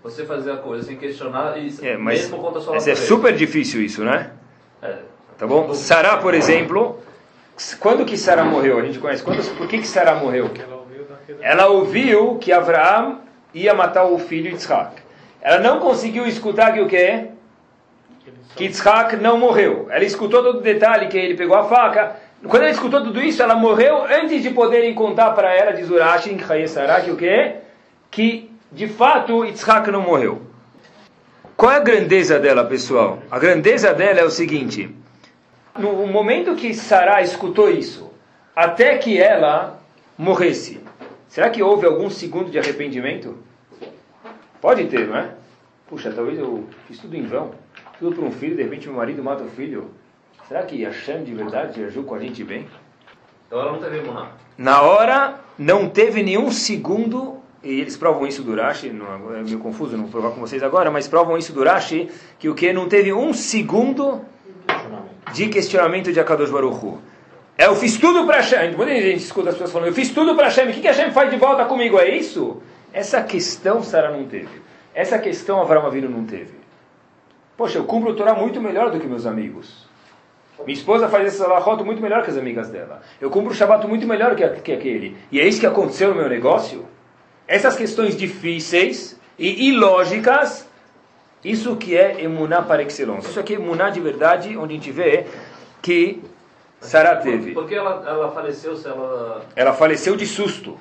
Você 0.03 0.25
fazer 0.25 0.51
a 0.51 0.57
coisa 0.57 0.83
sem 0.83 0.97
questionar 0.97 1.57
e 1.57 1.73
é, 1.81 1.95
mas, 1.95 2.23
mesmo 2.23 2.39
contra 2.39 2.59
a 2.59 2.61
sua 2.61 2.73
mas 2.73 2.85
é 2.89 2.95
super 2.95 3.33
difícil 3.33 3.81
isso, 3.81 4.03
né? 4.03 4.31
É. 4.81 4.97
Tá 5.37 5.47
bom? 5.47 5.73
Sará, 5.73 6.17
por 6.17 6.33
exemplo, 6.33 6.99
quando 7.79 8.03
que 8.03 8.17
Sará 8.17 8.43
morreu? 8.43 8.79
A 8.79 8.81
gente 8.81 8.99
conhece. 8.99 9.23
Quando, 9.23 9.41
por 9.55 9.65
que 9.65 9.77
que 9.77 9.87
Sará 9.87 10.15
morreu? 10.15 10.51
Ela 11.39 11.67
ouviu 11.67 12.35
que 12.35 12.51
Abraão 12.51 13.21
ia 13.53 13.73
matar 13.73 14.03
o 14.03 14.19
filho 14.19 14.51
Yitzhak. 14.51 15.01
Ela 15.41 15.59
não 15.59 15.79
conseguiu 15.79 16.27
escutar 16.27 16.73
que 16.73 16.81
o 16.81 16.87
quê? 16.87 17.29
Que 18.55 18.65
Yitzhak 18.65 19.15
não 19.17 19.37
morreu. 19.37 19.87
Ela 19.89 20.03
escutou 20.03 20.43
todo 20.43 20.59
o 20.59 20.61
detalhe 20.61 21.07
que 21.07 21.17
ele 21.17 21.35
pegou 21.35 21.55
a 21.55 21.65
faca. 21.65 22.15
Quando 22.43 22.63
ela 22.63 22.71
escutou 22.71 23.03
tudo 23.03 23.21
isso, 23.21 23.41
ela 23.41 23.55
morreu 23.55 24.03
antes 24.05 24.41
de 24.41 24.51
poderem 24.51 24.93
contar 24.93 25.31
para 25.31 25.53
ela, 25.53 25.73
diz 25.73 25.89
Urashi, 25.89 26.31
em 26.31 26.37
que 26.37 27.11
o 27.11 27.15
quê? 27.15 27.55
Que, 28.09 28.51
de 28.71 28.87
fato, 28.87 29.43
Yitzhak 29.43 29.91
não 29.91 30.01
morreu. 30.01 30.41
Qual 31.55 31.71
é 31.71 31.77
a 31.77 31.79
grandeza 31.79 32.39
dela, 32.39 32.63
pessoal? 32.63 33.19
A 33.31 33.39
grandeza 33.39 33.91
dela 33.91 34.19
é 34.19 34.23
o 34.23 34.29
seguinte: 34.29 34.95
no 35.77 36.05
momento 36.05 36.55
que 36.55 36.73
Sará 36.73 37.21
escutou 37.21 37.69
isso, 37.69 38.11
até 38.55 38.97
que 38.97 39.19
ela 39.19 39.79
morresse, 40.15 40.79
será 41.27 41.49
que 41.49 41.63
houve 41.63 41.85
algum 41.85 42.09
segundo 42.09 42.51
de 42.51 42.59
arrependimento? 42.59 43.37
Pode 44.61 44.85
ter, 44.85 45.07
não 45.07 45.17
é? 45.17 45.29
Puxa, 45.87 46.11
talvez 46.11 46.37
eu 46.37 46.67
fiz 46.87 46.99
tudo 46.99 47.15
em 47.15 47.25
vão. 47.25 47.51
Tudo 47.99 48.15
para 48.15 48.25
um 48.25 48.31
filho, 48.31 48.55
de 48.55 48.63
repente 48.63 48.87
meu 48.87 48.97
marido 48.97 49.23
mata 49.23 49.43
o 49.43 49.49
filho. 49.49 49.89
Será 50.47 50.63
que 50.63 50.83
Hashem 50.83 51.23
de 51.23 51.33
verdade 51.33 51.83
agiu 51.83 52.03
com 52.03 52.15
a 52.15 52.19
gente 52.19 52.43
bem? 52.43 52.67
Então 53.47 53.59
ela 53.59 53.71
não 53.71 53.79
teve 53.79 53.97
emuná. 53.97 54.31
Na 54.57 54.81
hora, 54.81 55.39
não 55.57 55.89
teve 55.89 56.21
nenhum 56.21 56.51
segundo, 56.51 57.37
e 57.63 57.79
eles 57.79 57.97
provam 57.97 58.27
isso 58.27 58.43
do 58.43 58.55
Rashi, 58.55 58.89
não, 58.89 59.35
é 59.35 59.41
meio 59.41 59.59
confuso, 59.59 59.95
não 59.95 60.03
vou 60.03 60.11
provar 60.11 60.31
com 60.31 60.41
vocês 60.41 60.61
agora, 60.61 60.91
mas 60.91 61.07
provam 61.07 61.37
isso 61.37 61.53
do 61.53 61.63
Rashi, 61.63 62.09
que 62.37 62.49
o 62.49 62.55
que 62.55 62.71
não 62.71 62.87
teve 62.87 63.11
um 63.11 63.33
segundo 63.33 64.21
de 65.33 65.47
questionamento 65.47 66.11
de 66.11 66.19
Akadosh 66.19 66.49
Baruch 66.49 66.85
Hu. 66.85 66.99
É, 67.57 67.65
eu 67.65 67.75
fiz 67.75 67.97
tudo 67.97 68.25
para 68.25 68.37
Hashem. 68.37 68.75
Muita 68.75 68.93
gente 68.93 69.23
escuta 69.23 69.49
as 69.49 69.55
pessoas 69.55 69.71
falando, 69.71 69.87
eu 69.87 69.93
fiz 69.93 70.11
tudo 70.11 70.35
para 70.35 70.45
Hashem, 70.45 70.69
o 70.69 70.73
que, 70.73 70.81
que 70.81 70.87
Hashem 70.87 71.11
faz 71.11 71.29
de 71.29 71.37
volta 71.37 71.65
comigo? 71.65 71.97
É 71.99 72.09
isso? 72.09 72.61
Essa 72.93 73.21
questão 73.23 73.81
Sara 73.81 74.11
não 74.11 74.25
teve. 74.25 74.61
Essa 74.93 75.17
questão 75.17 75.59
Avram 75.59 75.85
Avinu 75.85 76.09
não 76.09 76.25
teve. 76.25 76.56
Poxa, 77.57 77.79
eu 77.79 77.85
cumpro 77.85 78.11
o 78.11 78.15
Torá 78.15 78.35
muito 78.35 78.61
melhor 78.61 78.91
do 78.91 78.99
que 78.99 79.07
meus 79.07 79.25
amigos. 79.25 79.87
Minha 80.63 80.77
esposa 80.77 81.09
faz 81.09 81.27
esse 81.27 81.37
salahot 81.37 81.83
muito 81.83 82.01
melhor 82.01 82.23
que 82.23 82.29
as 82.29 82.37
amigas 82.37 82.69
dela. 82.69 83.01
Eu 83.19 83.29
cumpro 83.29 83.51
o 83.51 83.55
Shabbat 83.55 83.85
muito 83.87 84.07
melhor 84.07 84.35
que, 84.35 84.47
que 84.61 84.71
aquele. 84.71 85.17
E 85.31 85.39
é 85.39 85.47
isso 85.47 85.59
que 85.59 85.65
aconteceu 85.65 86.09
no 86.09 86.15
meu 86.15 86.29
negócio? 86.29 86.85
Essas 87.47 87.75
questões 87.75 88.15
difíceis 88.15 89.19
e 89.39 89.69
ilógicas, 89.69 90.67
isso 91.43 91.75
que 91.77 91.97
é 91.97 92.23
emuná 92.23 92.61
par 92.61 92.79
excellence. 92.79 93.29
Isso 93.29 93.39
aqui 93.39 93.53
é 93.53 93.57
emuná 93.57 93.89
de 93.89 93.99
verdade, 93.99 94.57
onde 94.57 94.73
a 94.73 94.77
gente 94.77 94.91
vê 94.91 95.25
que 95.81 96.21
Sarah 96.79 97.15
teve. 97.17 97.53
Por 97.53 97.67
que 97.67 97.75
ela, 97.75 98.03
ela 98.07 98.31
faleceu 98.31 98.75
se 98.75 98.87
ela... 98.87 99.41
Ela 99.55 99.73
faleceu 99.73 100.15
de 100.15 100.25
susto. 100.25 100.77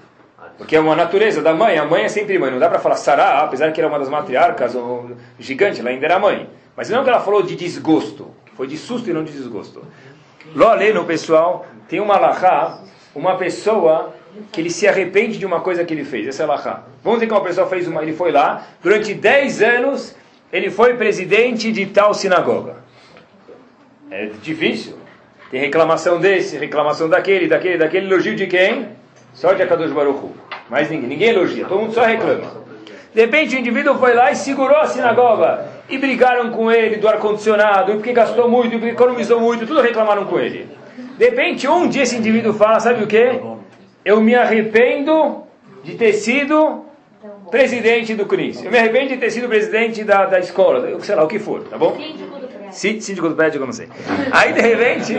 Porque 0.58 0.76
é 0.76 0.80
uma 0.80 0.96
natureza 0.96 1.42
da 1.42 1.54
mãe. 1.54 1.78
A 1.78 1.84
mãe 1.84 2.04
é 2.04 2.08
sempre 2.08 2.38
mãe. 2.38 2.50
Não 2.50 2.58
dá 2.58 2.68
para 2.68 2.78
falar 2.78 2.96
Sarah, 2.96 3.40
apesar 3.40 3.72
que 3.72 3.80
era 3.80 3.88
uma 3.88 3.98
das 3.98 4.08
matriarcas, 4.08 4.74
ou 4.74 5.10
gigante, 5.38 5.80
ela 5.80 5.90
ainda 5.90 6.06
era 6.06 6.18
mãe. 6.18 6.48
Mas 6.76 6.90
não 6.90 7.02
que 7.02 7.08
ela 7.08 7.20
falou 7.20 7.42
de 7.42 7.56
desgosto. 7.56 8.30
Foi 8.54 8.66
de 8.66 8.76
susto 8.76 9.08
e 9.08 9.12
não 9.12 9.24
de 9.24 9.32
desgosto. 9.32 9.82
Ló 10.54 10.76
no 10.94 11.04
pessoal, 11.04 11.66
tem 11.88 12.00
uma 12.00 12.18
lahá, 12.18 12.82
uma 13.14 13.36
pessoa 13.36 14.14
que 14.52 14.60
ele 14.60 14.70
se 14.70 14.86
arrepende 14.86 15.38
de 15.38 15.46
uma 15.46 15.60
coisa 15.60 15.84
que 15.84 15.94
ele 15.94 16.04
fez. 16.04 16.28
Essa 16.28 16.42
é 16.42 16.46
lahá. 16.46 16.84
Vamos 17.02 17.18
dizer 17.18 17.28
que 17.28 17.32
uma 17.32 17.42
pessoa 17.42 17.66
fez 17.66 17.88
uma, 17.88 18.02
ele 18.02 18.12
foi 18.12 18.30
lá, 18.30 18.66
durante 18.82 19.14
10 19.14 19.62
anos, 19.62 20.14
ele 20.52 20.70
foi 20.70 20.94
presidente 20.94 21.72
de 21.72 21.86
tal 21.86 22.12
sinagoga. 22.12 22.76
É 24.10 24.30
difícil. 24.42 24.98
Tem 25.50 25.60
reclamação 25.60 26.20
desse, 26.20 26.58
reclamação 26.58 27.08
daquele, 27.08 27.48
daquele, 27.48 27.78
daquele, 27.78 28.06
elogio 28.06 28.36
de 28.36 28.46
quem? 28.46 28.88
Só 29.32 29.52
de 29.52 29.62
Akadosh 29.62 29.92
Baruch. 29.92 30.32
Mas 30.68 30.90
ninguém, 30.90 31.08
ninguém 31.08 31.28
elogia, 31.28 31.64
todo 31.66 31.80
mundo 31.80 31.94
só 31.94 32.04
reclama. 32.04 32.66
De 33.14 33.20
repente 33.20 33.56
o 33.56 33.58
indivíduo 33.58 33.98
foi 33.98 34.14
lá 34.14 34.30
e 34.30 34.36
segurou 34.36 34.76
a 34.76 34.86
sinagoga 34.86 35.75
e 35.88 35.98
brigaram 35.98 36.50
com 36.50 36.70
ele 36.70 36.96
do 36.96 37.08
ar-condicionado, 37.08 37.92
porque 37.94 38.12
gastou 38.12 38.48
muito, 38.48 38.70
porque 38.70 38.88
economizou 38.88 39.40
muito, 39.40 39.66
tudo 39.66 39.80
reclamaram 39.80 40.24
com 40.24 40.38
ele. 40.38 40.68
De 41.16 41.24
repente, 41.24 41.66
um 41.68 41.88
dia 41.88 42.02
esse 42.02 42.16
indivíduo 42.16 42.52
fala, 42.52 42.80
sabe 42.80 43.02
o 43.02 43.06
que? 43.06 43.40
Eu 44.04 44.20
me 44.20 44.34
arrependo 44.34 45.42
de 45.82 45.94
ter 45.94 46.12
sido 46.12 46.84
presidente 47.50 48.14
do 48.14 48.26
CNIS. 48.26 48.64
Eu 48.64 48.70
me 48.70 48.78
arrependo 48.78 49.08
de 49.08 49.16
ter 49.16 49.30
sido 49.30 49.48
presidente 49.48 50.04
da, 50.04 50.26
da 50.26 50.38
escola, 50.38 51.00
sei 51.00 51.14
lá, 51.14 51.24
o 51.24 51.28
que 51.28 51.38
for, 51.38 51.62
tá 51.64 51.78
bom? 51.78 51.96
Síndico 52.70 53.28
do 53.28 53.34
prédio, 53.34 53.60
eu 53.60 53.66
não 53.66 53.72
sei. 53.72 53.88
Aí, 54.32 54.52
de 54.52 54.60
repente, 54.60 55.18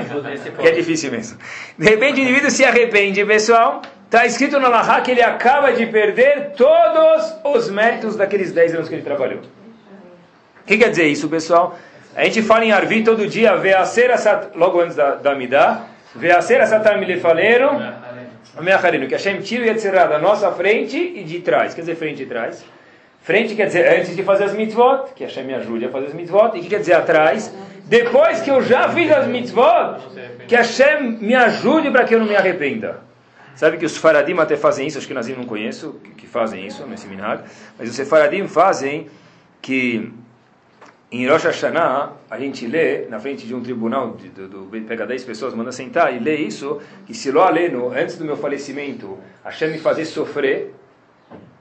que 0.60 0.68
é 0.68 0.72
difícil 0.72 1.12
mesmo. 1.12 1.38
De 1.78 1.90
repente, 1.90 2.20
o 2.20 2.24
indivíduo 2.24 2.52
se 2.52 2.64
arrepende, 2.64 3.24
pessoal. 3.26 3.82
Está 4.06 4.26
escrito 4.26 4.60
na 4.60 4.70
Lahá 4.70 5.02
que 5.02 5.12
ele 5.12 5.22
acaba 5.22 5.72
de 5.72 5.86
perder 5.86 6.52
todos 6.56 7.36
os 7.44 7.70
méritos 7.70 8.16
daqueles 8.16 8.54
10 8.54 8.76
anos 8.76 8.90
que 8.90 8.96
ele 8.96 9.02
trabalhou. 9.02 9.42
O 10.68 10.70
que 10.70 10.78
quer 10.78 10.90
dizer 10.90 11.08
isso, 11.08 11.30
pessoal? 11.30 11.80
A 12.14 12.26
gente 12.26 12.42
fala 12.42 12.66
em 12.66 12.74
Arvi 12.74 13.02
todo 13.02 13.26
dia, 13.26 13.54
logo 14.54 14.82
antes 14.82 14.98
da, 14.98 15.16
da 15.16 15.34
Midah, 15.34 15.86
Veacera 16.14 16.68
Satar 16.68 17.00
Milefaleiro, 17.00 17.70
que 19.08 19.14
Hashem 19.14 19.40
tira 19.40 19.66
e 19.66 19.70
Yetzirah 19.70 20.08
da 20.08 20.20
nossa 20.20 20.52
frente 20.52 20.98
e 20.98 21.24
de 21.24 21.40
trás. 21.40 21.74
Quer 21.74 21.80
dizer 21.82 21.96
frente 21.96 22.24
e 22.24 22.26
trás? 22.26 22.66
Frente 23.22 23.56
quer 23.56 23.68
dizer 23.68 23.98
antes 23.98 24.14
de 24.14 24.22
fazer 24.24 24.44
as 24.44 24.54
mitzvot, 24.54 25.14
que 25.16 25.24
Hashem 25.24 25.46
me 25.46 25.54
ajude 25.54 25.86
a 25.86 25.90
fazer 25.90 26.08
as 26.08 26.14
mitzvot. 26.14 26.58
E 26.58 26.60
o 26.60 26.64
que 26.64 26.68
quer 26.68 26.80
dizer 26.80 26.96
atrás? 26.96 27.50
Depois 27.86 28.42
que 28.42 28.52
eu 28.52 28.62
já 28.62 28.90
fiz 28.90 29.10
as 29.10 29.26
mitzvot, 29.26 30.02
que 30.50 30.56
Hashem 30.58 31.18
me 31.22 31.34
ajude 31.34 31.90
para 31.92 32.04
que 32.04 32.14
eu 32.14 32.20
não 32.20 32.28
me 32.28 32.36
arrependa. 32.36 33.00
Sabe 33.56 33.78
que 33.78 33.86
os 33.86 33.96
Faradim 33.96 34.38
até 34.38 34.58
fazem 34.58 34.86
isso, 34.86 34.98
acho 34.98 35.08
que 35.08 35.14
Nazim 35.14 35.32
não 35.32 35.46
conheço, 35.46 35.96
que 36.18 36.28
fazem 36.28 36.68
isso 36.68 36.86
nesse 36.86 37.08
minhag, 37.08 37.44
mas 37.80 37.90
os 37.90 38.10
Faradim 38.10 38.50
fazem 38.50 39.08
que 39.62 40.12
em 41.10 41.26
Rosh 41.28 41.46
Hashanah, 41.46 42.12
a 42.30 42.38
gente 42.38 42.68
lê, 42.68 43.06
na 43.08 43.18
frente 43.18 43.48
de 43.48 43.56
um 43.56 43.62
tribunal, 43.62 44.18
de, 44.18 44.28
do, 44.28 44.48
do, 44.48 44.82
pega 44.82 45.06
10 45.06 45.24
pessoas, 45.24 45.54
manda 45.54 45.72
sentar 45.72 46.14
e 46.14 46.20
lê 46.20 46.36
isso, 46.36 46.82
que 47.06 47.14
se 47.14 47.32
lo 47.32 47.42
aleno, 47.42 47.94
antes 47.96 48.18
do 48.18 48.26
meu 48.26 48.36
falecimento, 48.36 49.18
Hashem 49.44 49.70
me 49.70 49.78
fazer 49.78 50.04
sofrer, 50.04 50.74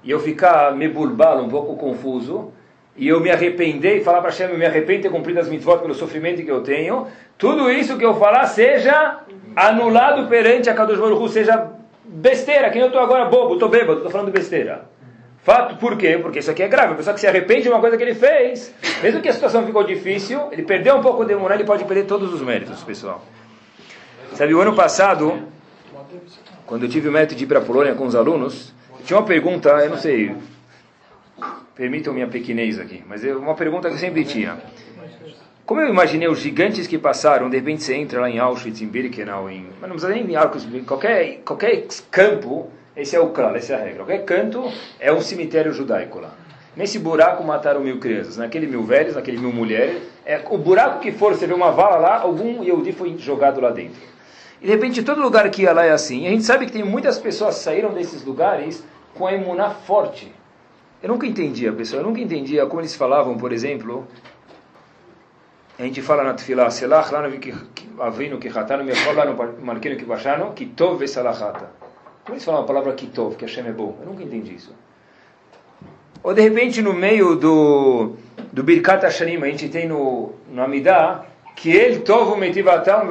e 0.02 0.10
eu 0.10 0.18
ficar 0.18 0.74
me 0.74 0.88
bulbalo, 0.88 1.44
um 1.44 1.48
pouco 1.48 1.76
confuso, 1.76 2.52
e 2.96 3.06
eu 3.06 3.20
me 3.20 3.30
arrepender 3.30 3.98
e 3.98 4.00
falar 4.02 4.20
para 4.20 4.30
Hashem, 4.30 4.50
eu 4.50 4.58
me 4.58 4.66
arrependo 4.66 4.96
de 4.96 5.02
ter 5.04 5.10
cumprido 5.10 5.38
as 5.38 5.48
mitzvot 5.48 5.78
pelo 5.78 5.94
sofrimento 5.94 6.42
que 6.42 6.50
eu 6.50 6.62
tenho, 6.62 7.06
tudo 7.38 7.70
isso 7.70 7.96
que 7.96 8.04
eu 8.04 8.16
falar 8.16 8.46
seja 8.46 9.20
anulado 9.54 10.28
perante 10.28 10.68
a 10.68 10.74
Kadosh 10.74 10.98
Baruch 10.98 11.28
seja 11.30 11.70
besteira, 12.04 12.68
que 12.70 12.78
eu 12.78 12.86
estou 12.86 13.00
agora 13.00 13.26
bobo, 13.26 13.54
estou 13.54 13.68
bêbado, 13.68 13.98
estou 13.98 14.10
falando 14.10 14.32
besteira. 14.32 14.95
Fato, 15.46 15.76
por 15.76 15.96
quê? 15.96 16.18
Porque 16.20 16.40
isso 16.40 16.50
aqui 16.50 16.60
é 16.60 16.66
grave. 16.66 16.94
A 16.94 16.96
pessoa 16.96 17.14
que 17.14 17.20
se 17.20 17.26
arrepende 17.28 17.62
de 17.62 17.68
uma 17.68 17.78
coisa 17.78 17.96
que 17.96 18.02
ele 18.02 18.16
fez, 18.16 18.74
mesmo 19.00 19.20
que 19.20 19.28
a 19.28 19.32
situação 19.32 19.64
ficou 19.64 19.84
difícil, 19.84 20.48
ele 20.50 20.64
perdeu 20.64 20.96
um 20.96 21.00
pouco 21.00 21.24
de 21.24 21.36
moral, 21.36 21.56
ele 21.56 21.64
pode 21.64 21.84
perder 21.84 22.04
todos 22.04 22.34
os 22.34 22.42
méritos, 22.42 22.82
pessoal. 22.82 23.24
Sabe, 24.32 24.52
o 24.52 24.60
ano 24.60 24.74
passado, 24.74 25.40
quando 26.66 26.82
eu 26.82 26.88
tive 26.88 27.08
o 27.08 27.12
mérito 27.12 27.36
de 27.36 27.44
ir 27.44 27.46
para 27.46 27.60
a 27.60 27.62
Polônia 27.62 27.94
com 27.94 28.04
os 28.06 28.16
alunos, 28.16 28.74
tinha 29.04 29.16
uma 29.16 29.24
pergunta, 29.24 29.68
eu 29.68 29.90
não 29.90 29.98
sei, 29.98 30.34
permitam 31.76 32.12
minha 32.12 32.26
pequenez 32.26 32.80
aqui, 32.80 33.04
mas 33.06 33.24
é 33.24 33.32
uma 33.32 33.54
pergunta 33.54 33.88
que 33.88 33.94
eu 33.94 34.00
sempre 34.00 34.24
tinha. 34.24 34.58
Como 35.64 35.80
eu 35.80 35.88
imaginei 35.88 36.26
os 36.26 36.40
gigantes 36.40 36.88
que 36.88 36.98
passaram, 36.98 37.48
de 37.48 37.56
repente 37.56 37.84
você 37.84 37.94
entra 37.94 38.20
lá 38.20 38.28
em 38.28 38.40
Auschwitz, 38.40 38.82
em 38.82 38.88
Birkenau, 38.88 39.48
em, 39.48 39.68
mas 39.80 39.88
não 39.88 39.90
precisa 39.90 40.08
nem 40.08 40.28
em 40.28 40.34
Auschwitz, 40.34 40.84
qualquer, 40.84 41.38
qualquer 41.44 41.86
campo, 42.10 42.68
esse 42.96 43.14
é 43.14 43.20
o 43.20 43.28
clã, 43.28 43.52
essa 43.54 43.74
é 43.74 43.76
a 43.76 43.78
regra. 43.78 44.04
Qualquer 44.04 44.24
canto 44.24 44.72
é 44.98 45.12
um 45.12 45.20
cemitério 45.20 45.72
judaico 45.72 46.18
lá. 46.18 46.32
Nesse 46.74 46.98
buraco 46.98 47.44
mataram 47.44 47.80
mil 47.80 47.98
crianças, 47.98 48.36
naquele 48.36 48.66
mil 48.66 48.82
velhos, 48.82 49.14
naquele 49.14 49.38
mil 49.38 49.52
mulheres. 49.52 50.02
É, 50.24 50.42
o 50.50 50.58
buraco 50.58 51.00
que 51.00 51.12
for, 51.12 51.34
você 51.34 51.46
vê 51.46 51.54
uma 51.54 51.70
vala 51.70 51.96
lá, 51.96 52.20
algum 52.20 52.62
Yehudi 52.62 52.92
foi 52.92 53.16
jogado 53.18 53.60
lá 53.60 53.70
dentro. 53.70 54.00
E 54.60 54.66
de 54.66 54.72
repente 54.72 55.02
todo 55.02 55.20
lugar 55.20 55.48
que 55.50 55.62
ia 55.62 55.72
lá 55.72 55.84
é 55.84 55.90
assim. 55.90 56.24
E 56.24 56.26
a 56.26 56.30
gente 56.30 56.44
sabe 56.44 56.66
que 56.66 56.72
tem 56.72 56.84
muitas 56.84 57.18
pessoas 57.18 57.56
que 57.56 57.64
saíram 57.64 57.92
desses 57.92 58.24
lugares 58.24 58.82
com 59.14 59.26
a 59.26 59.32
imuná 59.32 59.70
forte. 59.70 60.32
Eu 61.02 61.10
nunca 61.10 61.26
entendia, 61.26 61.72
pessoal, 61.72 62.02
eu 62.02 62.08
nunca 62.08 62.20
entendia 62.20 62.66
como 62.66 62.80
eles 62.80 62.94
falavam, 62.94 63.36
por 63.36 63.52
exemplo, 63.52 64.06
a 65.78 65.82
gente 65.82 66.00
fala 66.00 66.24
na 66.24 66.32
Tfilah, 66.32 66.70
Selach, 66.70 67.12
lá 67.12 67.20
no 67.20 68.02
Avinu, 68.02 68.38
que 68.38 68.48
Hatano, 68.48 68.82
me 68.82 68.94
fala 68.94 69.26
no 69.26 69.64
Marquino, 69.64 69.96
que 69.96 70.04
Bashano, 70.06 70.52
que 70.54 70.64
Tov 70.64 70.98
Vesalachata. 70.98 71.85
Como 72.26 72.34
eles 72.34 72.44
falam 72.44 72.62
a 72.62 72.64
palavra 72.64 72.92
kitov, 72.92 73.36
que 73.36 73.44
Hashem 73.44 73.68
é 73.68 73.70
bom? 73.70 73.96
Eu 74.00 74.06
nunca 74.06 74.24
entendi 74.24 74.56
isso. 74.56 74.74
Ou 76.24 76.34
de 76.34 76.42
repente 76.42 76.82
no 76.82 76.92
meio 76.92 77.36
do, 77.36 78.16
do 78.52 78.64
Birkat 78.64 79.04
Hashanim, 79.04 79.40
a 79.44 79.46
gente 79.46 79.68
tem 79.68 79.86
no, 79.86 80.32
no 80.50 80.60
Amidah, 80.60 81.24
que 81.54 81.70
ele 81.70 82.00
tov 82.00 82.36
metivatam 82.36 83.06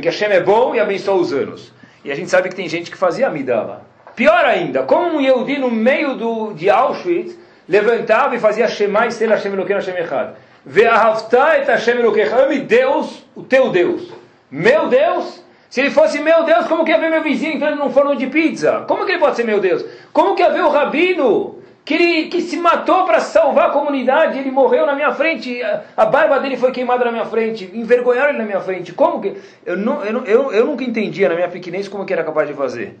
que 0.00 0.06
Hashem 0.06 0.30
é 0.30 0.40
bom 0.40 0.72
e 0.72 0.78
abençoa 0.78 1.16
os 1.16 1.32
anos. 1.32 1.72
E 2.04 2.12
a 2.12 2.14
gente 2.14 2.30
sabe 2.30 2.48
que 2.48 2.54
tem 2.54 2.68
gente 2.68 2.92
que 2.92 2.96
fazia 2.96 3.26
Amidah 3.26 3.62
lá. 3.62 3.80
Pior 4.14 4.44
ainda, 4.44 4.84
como 4.84 5.16
um 5.16 5.20
Yehudi 5.20 5.58
no 5.58 5.68
meio 5.68 6.14
do, 6.14 6.52
de 6.52 6.70
Auschwitz 6.70 7.36
levantava 7.68 8.36
e 8.36 8.38
fazia 8.38 8.68
Shemai 8.68 9.10
Sel 9.10 9.30
Hashem 9.30 9.52
Elokeinu 9.52 9.80
Hashem 9.80 9.96
Echad. 9.96 10.34
Ve'ahavta 10.64 11.58
et 11.58 11.66
Hashem 11.66 11.98
Elokeinu. 11.98 12.38
Ame 12.38 12.60
Deus, 12.60 13.26
o 13.34 13.42
teu 13.42 13.70
Deus. 13.70 14.12
Meu 14.48 14.86
Deus 14.86 15.42
se 15.70 15.80
ele 15.80 15.90
fosse 15.90 16.18
meu 16.20 16.42
Deus, 16.42 16.66
como 16.66 16.84
que 16.84 16.90
ia 16.90 16.98
ver 16.98 17.08
meu 17.08 17.22
vizinho 17.22 17.54
entrando 17.54 17.78
num 17.78 17.90
forno 17.90 18.16
de 18.16 18.26
pizza? 18.26 18.84
Como 18.88 19.06
que 19.06 19.12
ele 19.12 19.20
pode 19.20 19.36
ser 19.36 19.44
meu 19.44 19.60
Deus? 19.60 19.84
Como 20.12 20.34
que 20.34 20.42
ia 20.42 20.50
ver 20.50 20.64
o 20.64 20.68
rabino 20.68 21.60
que, 21.84 21.94
ele, 21.94 22.28
que 22.28 22.42
se 22.42 22.56
matou 22.56 23.04
para 23.04 23.20
salvar 23.20 23.68
a 23.68 23.72
comunidade? 23.72 24.36
Ele 24.36 24.50
morreu 24.50 24.84
na 24.84 24.96
minha 24.96 25.12
frente, 25.12 25.62
a, 25.62 25.84
a, 25.96 26.04
barba 26.04 26.40
dele 26.40 26.56
foi 26.56 26.72
queimada 26.72 27.04
na 27.04 27.12
minha 27.12 27.24
frente, 27.24 27.70
envergonharam 27.72 28.30
ele 28.30 28.38
na 28.38 28.44
minha 28.44 28.60
frente. 28.60 28.92
Como 28.92 29.20
que. 29.20 29.40
Eu, 29.64 29.76
não, 29.76 30.04
eu, 30.04 30.24
eu, 30.24 30.52
eu 30.52 30.66
nunca 30.66 30.82
entendia 30.82 31.28
na 31.28 31.36
minha 31.36 31.48
pequenez 31.48 31.86
como 31.86 32.04
que 32.04 32.12
era 32.12 32.24
capaz 32.24 32.48
de 32.48 32.54
fazer. 32.54 32.98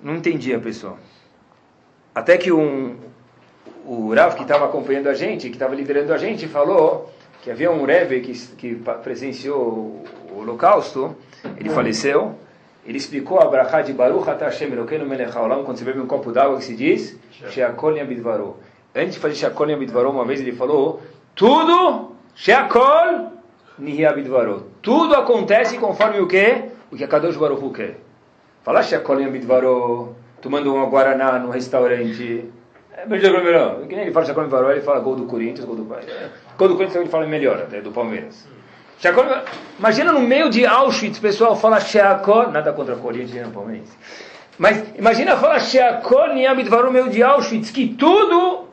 Não 0.00 0.14
entendia, 0.14 0.60
pessoal. 0.60 0.96
Até 2.14 2.38
que 2.38 2.52
um, 2.52 2.98
o 3.84 4.14
Rav 4.14 4.36
que 4.36 4.42
estava 4.42 4.64
acompanhando 4.64 5.08
a 5.08 5.14
gente, 5.14 5.48
que 5.48 5.56
estava 5.56 5.74
liderando 5.74 6.14
a 6.14 6.18
gente, 6.18 6.46
falou 6.46 7.12
que 7.42 7.50
havia 7.50 7.70
um 7.70 7.84
Rebbe 7.84 8.20
que, 8.20 8.32
que 8.56 8.74
presenciou 9.02 10.04
o 10.30 10.38
holocausto, 10.38 11.16
ele 11.56 11.68
faleceu, 11.70 12.34
ele 12.86 12.98
explicou 12.98 13.40
a 13.40 13.46
brachá 13.46 13.82
de 13.82 13.92
Baruch 13.92 14.26
Hashem 14.26 14.72
Elokeinu 14.72 15.06
Melech 15.06 15.36
HaOlam, 15.36 15.64
quando 15.64 15.76
você 15.76 15.84
bebe 15.84 16.00
um 16.00 16.06
copo 16.06 16.32
d'água 16.32 16.58
que 16.58 16.64
se 16.64 16.74
diz 16.74 17.18
Sheakol 17.50 17.96
Yamidvaro. 17.96 18.56
Antes 18.94 19.14
de 19.14 19.20
fazer 19.20 19.34
Sheakol 19.34 19.70
Yamidvaro, 19.70 20.10
uma 20.10 20.24
vez 20.24 20.40
ele 20.40 20.52
falou, 20.52 21.00
tudo 21.34 22.12
Sheakol 22.34 23.32
Nihiyabidvaro. 23.78 24.66
Tudo 24.82 25.14
acontece 25.14 25.78
conforme 25.78 26.20
o 26.20 26.26
que? 26.26 26.64
O 26.90 26.96
que 26.96 27.04
a 27.04 27.08
Kadosh 27.08 27.36
Baruch 27.36 27.70
quer. 27.74 27.98
Falar 28.62 28.82
Sheakol 28.82 29.20
Yamidvaro, 29.20 30.14
tomando 30.40 30.74
uma 30.74 30.86
Guaraná 30.86 31.38
no 31.38 31.50
restaurante, 31.50 32.50
é 32.92 33.06
melhor. 33.06 33.86
Que 33.86 33.94
nem 33.94 34.04
ele 34.04 34.12
fala 34.12 34.26
Chacon 34.26 34.48
Varó, 34.48 34.70
ele 34.70 34.82
fala 34.82 35.00
gol 35.00 35.16
do 35.16 35.24
Corinthians, 35.24 35.64
gol 35.64 35.76
do 35.76 35.84
Gol 35.84 36.68
do 36.68 36.74
Corinthians 36.76 36.96
ele 36.96 37.08
fala 37.08 37.26
melhor, 37.26 37.58
até 37.58 37.80
do 37.80 37.90
Palmeiras. 37.90 38.46
Imagina 39.78 40.12
no 40.12 40.20
meio 40.20 40.50
de 40.50 40.66
Auschwitz, 40.66 41.18
o 41.18 41.22
pessoal 41.22 41.56
fala 41.56 41.80
Chacon, 41.80 42.48
nada 42.48 42.72
contra 42.72 42.94
o 42.94 42.98
Corinthians 42.98 43.46
e 43.46 43.48
o 43.48 43.52
Palmeiras. 43.52 43.88
Mas 44.60 44.84
imagina 44.94 45.38
falar 45.38 45.58
Sheakol 45.58 46.34
Niamidvaru 46.34 46.92
meu 46.92 47.08
de 47.08 47.22
Auschwitz, 47.22 47.70
que 47.70 47.88
tudo, 47.94 48.68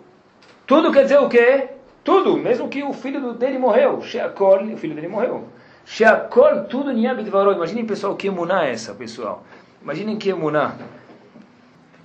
tudo 0.65 0.91
quer 0.91 1.03
dizer 1.03 1.17
o 1.19 1.29
quê? 1.29 1.69
Tudo, 2.03 2.35
mesmo 2.35 2.67
que 2.67 2.83
o 2.83 2.91
filho 2.91 3.31
dele 3.31 3.57
morreu. 3.57 4.01
Sheakol, 4.01 4.65
o 4.65 4.75
filho 4.75 4.93
dele 4.93 5.07
morreu. 5.07 5.47
Sheakol, 5.85 6.65
tudo 6.65 6.91
Niamidvaru. 6.91 7.53
Imaginem, 7.53 7.85
pessoal, 7.85 8.15
que 8.17 8.27
emuná 8.27 8.65
é 8.65 8.73
essa, 8.73 8.93
pessoal. 8.93 9.45
Imaginem 9.81 10.17
que 10.17 10.29
emuná. 10.29 10.73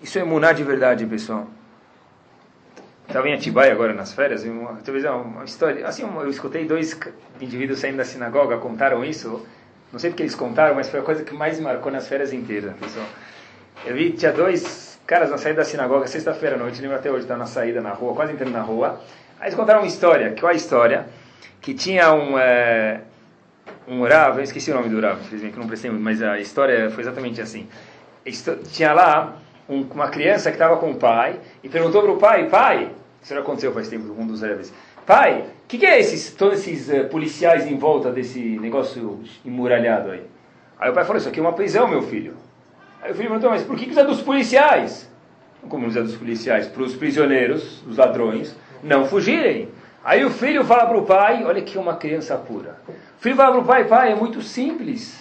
Isso 0.01 0.17
é 0.21 0.23
emuná 0.23 0.53
de 0.53 0.63
verdade, 0.63 1.05
pessoal. 1.05 1.49
Estava 3.07 3.29
em 3.29 3.35
Atibaia 3.35 3.73
agora 3.73 3.93
nas 3.93 4.13
férias, 4.13 4.45
uma, 4.45 4.79
talvez 4.85 5.05
uma 5.05 5.45
história. 5.45 5.87
Assim, 5.87 6.03
eu 6.03 6.31
escutei 6.31 6.65
dois 6.65 6.99
indivíduos 7.41 7.81
saindo 7.81 7.99
da 7.99 8.05
sinagoga, 8.05 8.57
contaram 8.59 9.05
isso. 9.05 9.45
Não 9.93 9.99
sei 9.99 10.11
porque 10.11 10.23
eles 10.23 10.35
contaram, 10.35 10.75
mas 10.75 10.89
foi 10.89 11.01
a 11.01 11.03
coisa 11.03 11.23
que 11.23 11.35
mais 11.35 11.61
marcou 11.61 11.93
nas 11.93 12.09
férias 12.09 12.33
inteiras, 12.33 12.75
pessoal. 12.77 13.05
Eu 13.85 13.95
vi, 13.95 14.13
tinha 14.13 14.33
dois 14.33 14.99
caras 15.07 15.31
na 15.31 15.37
saída 15.37 15.59
da 15.59 15.65
sinagoga, 15.65 16.07
sexta-feira 16.07 16.57
à 16.57 16.59
noite, 16.59 16.81
lembro 16.81 16.97
até 16.97 17.11
hoje, 17.11 17.27
tá 17.27 17.37
na 17.37 17.47
saída 17.47 17.81
na 17.83 17.91
rua, 17.91 18.15
quase 18.15 18.33
entrando 18.33 18.53
na 18.53 18.63
rua. 18.63 19.01
Aí 19.39 19.49
eles 19.49 19.55
contaram 19.55 19.81
uma 19.81 19.87
história, 19.87 20.35
qual 20.39 20.51
é 20.51 20.55
a 20.55 20.57
história? 20.57 21.07
Que 21.61 21.75
tinha 21.75 22.15
um, 22.15 22.39
é, 22.39 23.01
um 23.87 24.03
Rav, 24.05 24.39
eu 24.39 24.45
esqueci 24.45 24.71
o 24.71 24.75
nome 24.75 24.89
do 24.89 25.01
Rav, 25.01 25.21
infelizmente, 25.21 25.53
que 25.53 25.59
não 25.59 25.67
prestei 25.67 25.91
muito, 25.91 26.03
mas 26.03 26.23
a 26.23 26.39
história 26.39 26.91
foi 26.91 27.03
exatamente 27.03 27.41
assim. 27.41 27.69
Tinha 28.73 28.93
lá 28.93 29.37
um, 29.73 29.87
uma 29.93 30.09
criança 30.09 30.51
que 30.51 30.57
estava 30.57 30.77
com 30.77 30.91
o 30.91 30.97
pai 30.97 31.41
e 31.63 31.69
perguntou 31.69 32.03
para 32.03 32.13
o 32.13 32.17
pai, 32.19 32.49
pai, 32.49 32.91
isso 33.23 33.35
já 33.35 33.41
aconteceu 33.41 33.73
faz 33.73 33.89
tempo, 33.89 34.15
um 34.19 34.27
dos 34.27 34.43
Ravs, 34.43 34.73
pai, 35.07 35.45
o 35.65 35.69
que, 35.69 35.79
que, 35.79 35.87
é 35.87 35.99
esses, 35.99 36.33
todos 36.35 36.61
esses 36.61 36.89
uh, 36.89 37.09
policiais 37.09 37.67
em 37.67 37.77
volta 37.77 38.11
desse 38.11 38.39
negócio 38.39 39.21
emuralhado 39.45 40.11
aí? 40.11 40.23
Aí 40.79 40.91
o 40.91 40.93
pai 40.93 41.05
falou, 41.05 41.19
isso 41.19 41.29
aqui 41.29 41.39
é 41.39 41.43
uma 41.43 41.53
prisão, 41.53 41.89
meu 41.89 42.03
filho. 42.03 42.35
Aí 43.01 43.13
o 43.13 43.15
filho 43.15 43.29
perguntou, 43.29 43.51
mas 43.51 43.63
por 43.63 43.77
que 43.77 43.85
precisa 43.85 44.07
dos 44.07 44.21
policiais? 44.21 45.09
Como 45.69 45.85
precisa 45.85 46.05
dos 46.05 46.17
policiais? 46.17 46.67
Para 46.67 46.83
os 46.83 46.95
prisioneiros, 46.95 47.83
os 47.87 47.97
ladrões, 47.97 48.55
não 48.83 49.07
fugirem. 49.07 49.69
Aí 50.05 50.25
o 50.25 50.31
filho 50.31 50.65
fala 50.65 50.87
para 50.87 50.99
o 50.99 51.07
pai, 51.07 51.45
olha 51.45 51.63
que 51.63 51.79
é 51.79 51.81
uma 51.81 51.97
criança 51.97 52.37
pura. 52.37 52.77
O 52.89 53.23
filho 53.23 53.37
fala 53.37 53.53
para 53.53 53.61
o 53.61 53.65
pai, 53.65 53.85
pai, 53.85 54.13
é 54.13 54.15
muito 54.15 54.43
simples. 54.43 55.21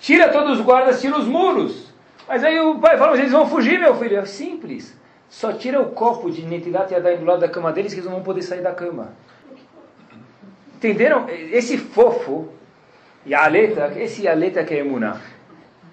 Tira 0.00 0.28
todos 0.28 0.58
os 0.58 0.64
guardas, 0.64 1.00
tira 1.00 1.18
os 1.18 1.26
muros. 1.26 1.87
Mas 2.28 2.44
aí 2.44 2.60
o 2.60 2.78
pai 2.78 2.98
fala, 2.98 3.12
mas 3.12 3.20
eles 3.20 3.32
vão 3.32 3.48
fugir, 3.48 3.80
meu 3.80 3.94
filho. 3.94 4.18
É 4.18 4.26
simples. 4.26 4.94
Só 5.28 5.52
tira 5.52 5.80
o 5.80 5.90
copo 5.90 6.30
de 6.30 6.42
Netilat 6.42 6.90
Yadayim 6.90 7.18
do 7.18 7.24
lado 7.24 7.40
da 7.40 7.48
cama 7.48 7.72
deles 7.72 7.92
que 7.92 8.00
eles 8.00 8.06
não 8.06 8.16
vão 8.16 8.24
poder 8.24 8.42
sair 8.42 8.60
da 8.60 8.72
cama. 8.72 9.12
Entenderam? 10.76 11.26
Esse 11.28 11.76
fofo, 11.76 12.48
e 13.26 13.34
aleta, 13.34 13.92
esse 13.96 14.28
aleta 14.28 14.62
que 14.62 14.74
é 14.74 14.78
emuná. 14.78 15.16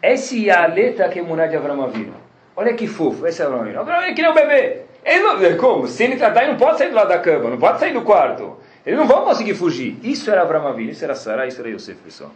Esse 0.01 0.45
Yaleta 0.45 1.09
que 1.09 1.19
é 1.19 1.21
Muná 1.23 1.47
de 1.47 1.55
Avram 1.55 1.81
Avinu. 1.81 2.13
Olha 2.55 2.73
que 2.73 2.85
fofo, 2.85 3.25
esse 3.25 3.41
é 3.41 3.45
Avram 3.45 3.61
Avinu. 3.61 3.79
Avram 3.79 4.01
é 4.01 4.13
que 4.13 4.21
nem 4.21 4.29
um 4.29 4.35
bebê. 4.35 4.81
Ele 5.03 5.19
não, 5.23 5.57
como? 5.57 5.87
Se 5.87 6.03
ele 6.03 6.15
tratar, 6.15 6.43
ele 6.43 6.51
não 6.51 6.59
pode 6.59 6.77
sair 6.77 6.89
do 6.89 6.95
lado 6.95 7.07
da 7.07 7.19
cama, 7.19 7.49
não 7.49 7.57
pode 7.57 7.79
sair 7.79 7.93
do 7.93 8.01
quarto. 8.01 8.57
Eles 8.85 8.99
não 8.99 9.07
vão 9.07 9.23
conseguir 9.23 9.55
fugir. 9.55 9.97
Isso 10.03 10.29
era 10.29 10.41
Avram 10.41 10.67
Avinu, 10.67 10.91
isso 10.91 11.03
era 11.03 11.15
Sarah, 11.15 11.47
isso 11.47 11.59
era 11.59 11.69
Yosef, 11.69 11.99
pessoal. 12.01 12.31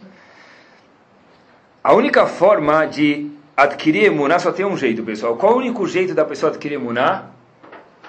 A 1.82 1.94
única 1.94 2.26
forma 2.26 2.84
de 2.86 3.30
adquirir 3.62 4.04
emuná 4.04 4.38
só 4.38 4.52
tem 4.52 4.64
um 4.64 4.76
jeito, 4.76 5.02
pessoal. 5.02 5.36
Qual 5.36 5.54
o 5.54 5.58
único 5.58 5.86
jeito 5.86 6.14
da 6.14 6.24
pessoa 6.24 6.50
adquirir 6.50 6.76
emuná? 6.76 7.26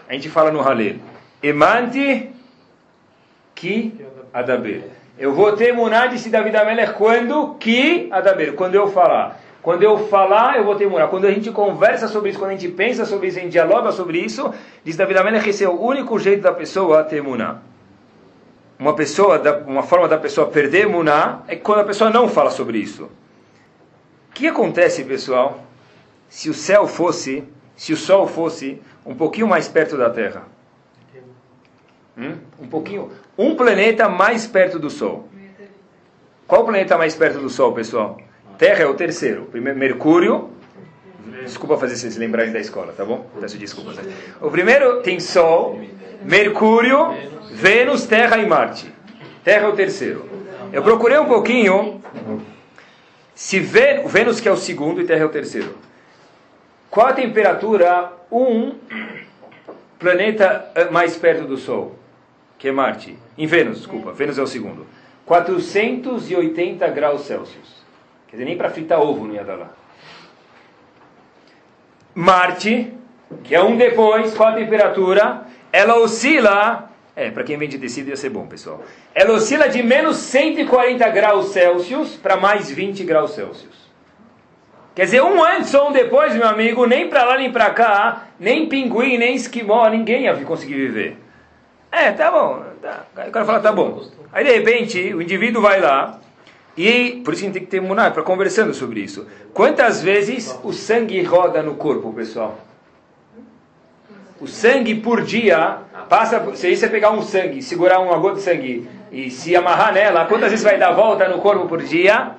A 0.07 0.13
gente 0.13 0.29
fala 0.29 0.51
no 0.51 0.61
Halel. 0.61 0.95
Emanti 1.43 2.29
ki 3.55 3.93
adaber. 4.33 4.83
Eu 5.17 5.33
vou 5.33 5.51
ter 5.53 5.69
emuná, 5.69 6.07
disse 6.07 6.29
David 6.29 6.55
Amelech, 6.55 6.93
quando 6.93 7.55
que 7.55 8.07
adaber. 8.11 8.53
Quando 8.53 8.75
eu 8.75 8.87
falar. 8.87 9.39
Quando 9.61 9.83
eu 9.83 10.07
falar, 10.07 10.57
eu 10.57 10.63
vou 10.63 10.75
ter 10.75 10.85
emuná. 10.85 11.07
Quando 11.07 11.27
a 11.27 11.31
gente 11.31 11.51
conversa 11.51 12.07
sobre 12.07 12.29
isso, 12.31 12.39
quando 12.39 12.51
a 12.51 12.55
gente 12.55 12.69
pensa 12.69 13.05
sobre 13.05 13.27
isso, 13.27 13.37
a 13.37 13.41
gente 13.41 13.51
dialoga 13.51 13.91
sobre 13.91 14.19
isso, 14.19 14.51
diz 14.83 14.95
David 14.95 15.19
Amelech, 15.19 15.47
esse 15.47 15.63
é 15.63 15.69
o 15.69 15.79
único 15.79 16.17
jeito 16.17 16.41
da 16.41 16.51
pessoa 16.51 17.03
ter 17.03 17.17
emuná. 17.17 17.57
Uma, 18.79 18.95
pessoa, 18.95 19.39
uma 19.67 19.83
forma 19.83 20.07
da 20.07 20.17
pessoa 20.17 20.47
perder 20.47 20.87
emuná 20.87 21.41
é 21.47 21.55
quando 21.55 21.81
a 21.81 21.83
pessoa 21.83 22.09
não 22.09 22.27
fala 22.27 22.49
sobre 22.49 22.79
isso. 22.79 23.07
O 24.31 24.33
que 24.33 24.47
acontece, 24.47 25.03
pessoal, 25.03 25.63
se 26.29 26.49
o 26.49 26.53
céu 26.53 26.87
fosse, 26.87 27.43
se 27.75 27.91
o 27.91 27.97
sol 27.97 28.25
fosse 28.25 28.81
um 29.05 29.13
pouquinho 29.13 29.47
mais 29.47 29.67
perto 29.67 29.97
da 29.97 30.09
Terra? 30.09 30.47
Hum? 32.17 32.37
Um 32.59 32.67
pouquinho. 32.67 33.11
Um 33.37 33.55
planeta 33.55 34.07
mais 34.07 34.47
perto 34.47 34.79
do 34.79 34.89
Sol. 34.89 35.27
Qual 36.47 36.63
planeta 36.63 36.97
mais 36.97 37.15
perto 37.15 37.39
do 37.39 37.49
Sol, 37.49 37.73
pessoal? 37.73 38.19
Terra 38.57 38.83
é 38.83 38.85
o 38.85 38.93
terceiro. 38.93 39.45
Primeiro, 39.45 39.77
Mercúrio. 39.77 40.49
Desculpa 41.43 41.77
fazer 41.77 41.95
vocês 41.95 42.17
lembrarem 42.17 42.51
da 42.51 42.59
escola, 42.59 42.93
tá 42.93 43.03
bom? 43.03 43.25
Peço 43.39 43.57
desculpas. 43.57 43.97
O 44.39 44.49
primeiro 44.49 45.01
tem 45.01 45.19
Sol, 45.19 45.79
Mercúrio, 46.23 47.13
Vênus, 47.51 48.05
Terra 48.05 48.37
e 48.37 48.45
Marte. 48.45 48.93
Terra 49.43 49.65
é 49.65 49.69
o 49.69 49.75
terceiro. 49.75 50.25
Eu 50.71 50.83
procurei 50.83 51.17
um 51.17 51.25
pouquinho. 51.25 52.01
Se 53.41 53.59
Vênus 53.59 54.39
que 54.39 54.47
é 54.47 54.51
o 54.51 54.55
segundo 54.55 55.01
e 55.01 55.03
Terra 55.03 55.23
é 55.23 55.25
o 55.25 55.29
terceiro. 55.29 55.75
Qual 56.91 57.07
a 57.07 57.13
temperatura 57.13 58.13
um 58.31 58.75
planeta 59.97 60.71
mais 60.91 61.17
perto 61.17 61.45
do 61.45 61.57
Sol? 61.57 61.97
Que 62.59 62.67
é 62.67 62.71
Marte. 62.71 63.17
Em 63.35 63.47
Vênus, 63.47 63.79
desculpa. 63.79 64.11
Vênus 64.11 64.37
é 64.37 64.43
o 64.43 64.47
segundo. 64.47 64.85
480 65.25 66.87
graus 66.89 67.21
Celsius. 67.21 67.83
Quer 68.27 68.35
dizer, 68.35 68.45
nem 68.45 68.55
para 68.55 68.69
fritar 68.69 69.01
ovo 69.01 69.25
não 69.25 69.33
ia 69.33 69.43
dar 69.43 69.55
lá. 69.55 69.71
Marte, 72.13 72.93
que 73.43 73.55
é 73.55 73.63
um 73.63 73.75
depois, 73.75 74.35
qual 74.35 74.49
a 74.49 74.55
temperatura? 74.55 75.47
Ela 75.73 75.97
oscila. 75.97 76.90
É, 77.15 77.29
para 77.29 77.43
quem 77.43 77.57
vende 77.57 77.77
tecido 77.77 78.09
ia 78.09 78.15
ser 78.15 78.29
bom, 78.29 78.47
pessoal. 78.47 78.83
Ela 79.13 79.33
oscila 79.33 79.67
de 79.67 79.83
menos 79.83 80.17
140 80.17 81.09
graus 81.09 81.47
Celsius 81.47 82.15
para 82.15 82.37
mais 82.37 82.69
20 82.71 83.03
graus 83.03 83.31
Celsius. 83.31 83.81
Quer 84.95 85.05
dizer, 85.05 85.21
um 85.21 85.43
antes 85.43 85.73
ou 85.73 85.89
um 85.89 85.91
depois, 85.91 86.33
meu 86.33 86.47
amigo, 86.47 86.85
nem 86.85 87.07
para 87.09 87.23
lá 87.23 87.37
nem 87.37 87.51
para 87.51 87.69
cá, 87.69 88.27
nem 88.39 88.67
pinguim, 88.67 89.17
nem 89.17 89.35
esquimó, 89.35 89.87
ninguém 89.89 90.23
ia 90.23 90.35
conseguir 90.43 90.75
viver. 90.75 91.17
É, 91.91 92.11
tá 92.11 92.31
bom. 92.31 92.63
Tá. 92.81 93.05
Aí 93.15 93.29
o 93.29 93.31
cara 93.31 93.45
fala, 93.45 93.59
tá 93.59 93.71
bom. 93.71 94.03
Aí 94.31 94.43
de 94.43 94.51
repente 94.51 95.13
o 95.13 95.21
indivíduo 95.21 95.61
vai 95.61 95.79
lá 95.79 96.19
e 96.75 97.21
por 97.23 97.33
isso 97.33 97.43
a 97.43 97.45
gente 97.45 97.53
tem 97.53 97.63
que 97.63 97.69
ter 97.69 97.81
muná 97.81 98.09
para 98.11 98.23
conversando 98.23 98.73
sobre 98.73 99.01
isso. 99.01 99.27
Quantas 99.53 100.01
vezes 100.01 100.57
o 100.63 100.71
sangue 100.71 101.21
roda 101.21 101.61
no 101.61 101.75
corpo, 101.75 102.13
pessoal? 102.13 102.57
O 104.41 104.47
sangue 104.47 104.95
por 104.95 105.21
dia 105.21 105.77
passa. 106.09 106.55
Se 106.55 106.75
você 106.75 106.87
pegar 106.87 107.11
um 107.11 107.21
sangue, 107.21 107.61
segurar 107.61 107.99
uma 107.99 108.17
gota 108.17 108.37
de 108.37 108.41
sangue 108.41 108.89
e 109.11 109.29
se 109.29 109.55
amarrar 109.55 109.93
nela, 109.93 110.25
quantas 110.25 110.49
vezes 110.49 110.65
vai 110.65 110.79
dar 110.79 110.91
volta 110.93 111.29
no 111.29 111.37
corpo 111.37 111.67
por 111.67 111.83
dia? 111.83 112.31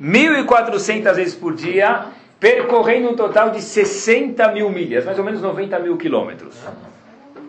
1.400 0.00 1.14
vezes 1.14 1.34
por 1.34 1.52
dia, 1.52 2.06
percorrendo 2.38 3.10
um 3.10 3.16
total 3.16 3.50
de 3.50 3.60
60 3.60 4.52
mil 4.52 4.70
milhas, 4.70 5.04
mais 5.04 5.18
ou 5.18 5.24
menos 5.24 5.42
90 5.42 5.78
mil 5.80 5.96
quilômetros. 5.96 6.56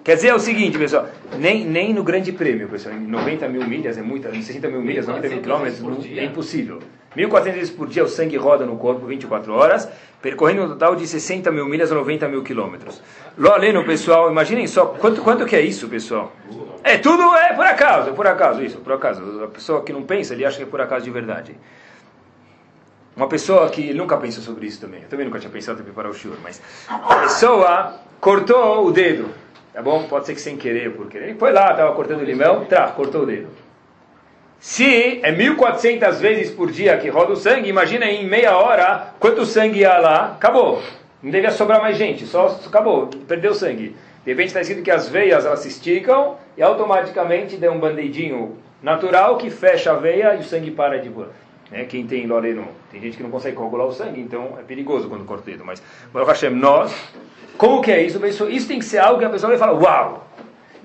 Quer 0.04 0.16
dizer 0.16 0.30
é 0.30 0.36
o 0.36 0.40
seguinte, 0.40 0.80
pessoal, 0.80 1.08
nem, 1.38 1.64
nem 1.64 1.94
no 1.94 2.04
grande 2.04 2.32
prêmio, 2.32 2.68
pessoal, 2.68 2.96
90 2.96 3.48
mil 3.48 3.66
milhas 3.68 4.00
é 4.00 4.02
muita, 4.02 4.34
60 4.34 4.68
mil 4.68 4.82
milhas, 4.82 5.06
90 5.06 5.30
mil 5.30 5.42
quilômetros, 5.42 6.06
é 6.18 6.26
impossível. 6.26 6.80
1.400 7.16 7.44
vezes 7.54 7.70
por 7.70 7.88
dia 7.88 8.04
o 8.04 8.08
sangue 8.08 8.38
roda 8.38 8.66
no 8.66 8.78
corpo 8.78 9.06
24 9.06 9.54
horas, 9.54 9.90
percorrendo 10.22 10.64
um 10.64 10.70
total 10.70 10.96
de 10.96 11.06
60 11.06 11.52
mil 11.52 11.66
milhas 11.66 11.92
ou 11.92 11.98
90 11.98 12.28
mil 12.30 12.42
quilômetros. 12.42 13.02
Loleno, 13.38 13.84
pessoal, 13.84 14.32
imaginem 14.32 14.66
só, 14.66 14.86
quanto, 14.86 15.22
quanto 15.22 15.46
que 15.46 15.56
é 15.56 15.62
isso, 15.62 15.90
pessoal? 15.90 16.32
É, 16.84 16.98
tudo 16.98 17.24
é 17.36 17.54
por 17.54 17.66
acaso, 17.66 18.10
é 18.10 18.14
por 18.14 18.26
acaso, 18.26 18.64
isso, 18.64 18.78
por 18.78 18.94
acaso. 18.94 19.44
A 19.44 19.48
pessoa 19.48 19.84
que 19.84 19.92
não 19.92 20.04
pensa, 20.04 20.34
ele 20.34 20.46
acha 20.46 20.58
que 20.58 20.64
é 20.64 20.66
por 20.66 20.80
acaso 20.80 21.04
de 21.04 21.12
verdade. 21.12 21.56
Uma 23.16 23.28
pessoa 23.28 23.70
que 23.70 23.94
nunca 23.94 24.16
pensou 24.16 24.42
sobre 24.42 24.68
isso 24.68 24.80
também, 24.80 25.02
eu 25.04 25.10
também 25.10 25.26
nunca 25.26 25.38
tinha 25.38 25.52
pensado 25.52 25.82
em 25.82 25.84
preparar 25.84 26.10
o 26.10 26.14
shiur, 26.14 26.38
mas 26.42 26.62
a 26.88 27.16
pessoa 27.18 27.96
cortou 28.22 28.88
o 28.88 28.92
dedo, 28.92 29.30
tá 29.74 29.82
bom? 29.82 30.08
Pode 30.08 30.28
ser 30.28 30.34
que 30.34 30.40
sem 30.40 30.56
querer, 30.56 30.94
por 30.94 31.08
querer. 31.08 31.30
Ele 31.30 31.38
foi 31.38 31.52
lá, 31.52 31.72
estava 31.72 31.94
cortando 31.94 32.24
limão, 32.24 32.64
trá, 32.66 32.88
cortou 32.88 33.24
o 33.24 33.26
dedo. 33.26 33.50
Se 34.62 35.20
é 35.24 35.34
1.400 35.34 36.20
vezes 36.20 36.52
por 36.52 36.72
dia 36.72 36.96
que 36.96 37.10
roda 37.10 37.34
o 37.34 37.36
sangue, 37.36 37.68
imagina 37.68 38.06
em 38.06 38.28
meia 38.28 38.56
hora 38.56 39.08
quanto 39.20 39.44
sangue 39.44 39.80
ia 39.80 39.98
lá, 39.98 40.34
acabou. 40.34 40.84
Não 41.24 41.32
devia 41.32 41.50
sobrar 41.50 41.82
mais 41.82 41.98
gente, 41.98 42.28
só 42.28 42.60
acabou, 42.68 43.08
perdeu 43.28 43.56
sangue. 43.56 43.96
De 44.24 44.30
repente 44.30 44.50
está 44.50 44.62
escrito 44.62 44.84
que 44.84 44.92
as 44.92 45.10
veias 45.10 45.48
elas 45.48 45.62
se 45.62 45.70
esticam 45.70 46.38
e 46.56 46.62
automaticamente 46.62 47.58
dá 47.58 47.72
um 47.72 47.80
bandeidinho 47.80 48.56
natural 48.84 49.36
que 49.40 49.50
fecha 49.50 49.94
a 49.94 49.96
veia 49.96 50.36
e 50.36 50.42
o 50.42 50.44
sangue 50.44 50.70
para 50.70 51.00
de 51.00 51.10
voar. 51.10 51.30
Né? 51.72 51.86
Quem 51.86 52.06
tem 52.06 52.28
loreno, 52.28 52.68
tem 52.92 53.02
gente 53.02 53.18
que 53.18 53.24
não 53.24 53.32
consegue 53.32 53.56
coagular 53.56 53.88
o 53.88 53.92
sangue, 53.92 54.22
então 54.22 54.60
é 54.60 54.62
perigoso 54.62 55.10
quando 55.10 55.26
corta 55.26 55.42
o 55.42 55.52
dedo. 55.52 55.66
Mas, 55.66 55.82
Baruch 56.14 56.30
Hashem, 56.30 56.52
nós, 56.52 56.94
como 57.58 57.82
que 57.82 57.92
é 57.92 58.04
isso? 58.04 58.24
Isso 58.48 58.68
tem 58.68 58.78
que 58.78 58.86
ser 58.86 59.00
algo 59.00 59.18
que 59.18 59.26
a 59.26 59.30
pessoa 59.32 59.50
vai 59.50 59.58
falar, 59.58 59.74
uau! 59.74 60.28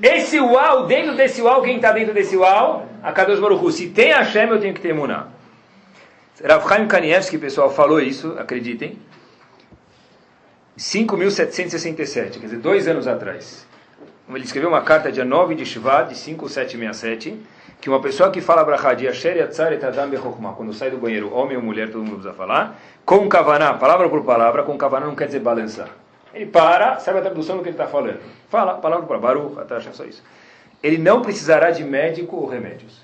Esse 0.03 0.39
uau, 0.39 0.87
dentro 0.87 1.15
desse 1.17 1.41
uau, 1.41 1.63
quem 1.63 1.77
está 1.77 1.93
dentro 1.93 2.13
desse 2.13 2.37
uau? 2.37 2.87
A 3.03 3.13
Kadosh 3.13 3.41
Baruch 3.41 3.65
Hu. 3.65 3.73
Se 3.73 3.89
tem 3.89 4.13
Hashem, 4.13 4.49
eu 4.51 4.61
tenho 4.61 4.75
que 4.75 4.81
ter 4.81 4.95
Muná. 4.95 5.29
Rav 6.45 6.69
Chaim 6.69 6.87
Kanievski, 6.87 7.39
pessoal, 7.39 7.71
falou 7.71 7.99
isso, 7.99 8.37
acreditem. 8.39 8.99
5.767, 10.79 12.33
quer 12.33 12.41
dizer, 12.41 12.59
dois 12.59 12.87
anos 12.87 13.09
atrás. 13.09 13.67
Ele 14.29 14.45
escreveu 14.45 14.69
uma 14.69 14.83
carta 14.83 15.11
dia 15.11 15.25
9 15.25 15.55
de 15.55 15.65
Shvat, 15.65 16.09
de 16.09 16.15
5767, 16.15 17.41
que 17.81 17.89
uma 17.89 18.01
pessoa 18.01 18.31
que 18.31 18.43
fala 18.43 18.63
Bechokmah, 18.65 20.53
quando 20.53 20.75
sai 20.75 20.91
do 20.91 20.99
banheiro, 20.99 21.33
homem 21.33 21.57
ou 21.57 21.63
mulher, 21.63 21.91
todo 21.91 22.03
mundo 22.03 22.17
precisa 22.17 22.35
falar, 22.35 22.79
com 23.07 23.27
kavaná, 23.29 23.73
palavra 23.75 24.09
por 24.11 24.23
palavra, 24.25 24.63
com 24.65 24.77
kavaná 24.77 25.07
não 25.07 25.15
quer 25.15 25.27
dizer 25.27 25.41
balançar. 25.41 25.89
Ele 26.37 26.45
para, 26.45 26.99
sabe 26.99 27.19
a 27.19 27.23
tradução 27.23 27.57
do 27.57 27.63
que 27.63 27.71
ele 27.71 27.75
está 27.75 27.87
falando. 27.87 28.21
Fala, 28.51 28.75
palavra 28.75 29.07
palavra, 29.07 29.41
Baruch, 29.41 29.59
Atasha, 29.59 29.91
só 29.95 30.05
isso. 30.05 30.23
Ele 30.83 30.99
não 30.99 31.23
precisará 31.23 31.71
de 31.71 31.83
médico 31.83 32.37
ou 32.37 32.47
remédios. 32.47 33.01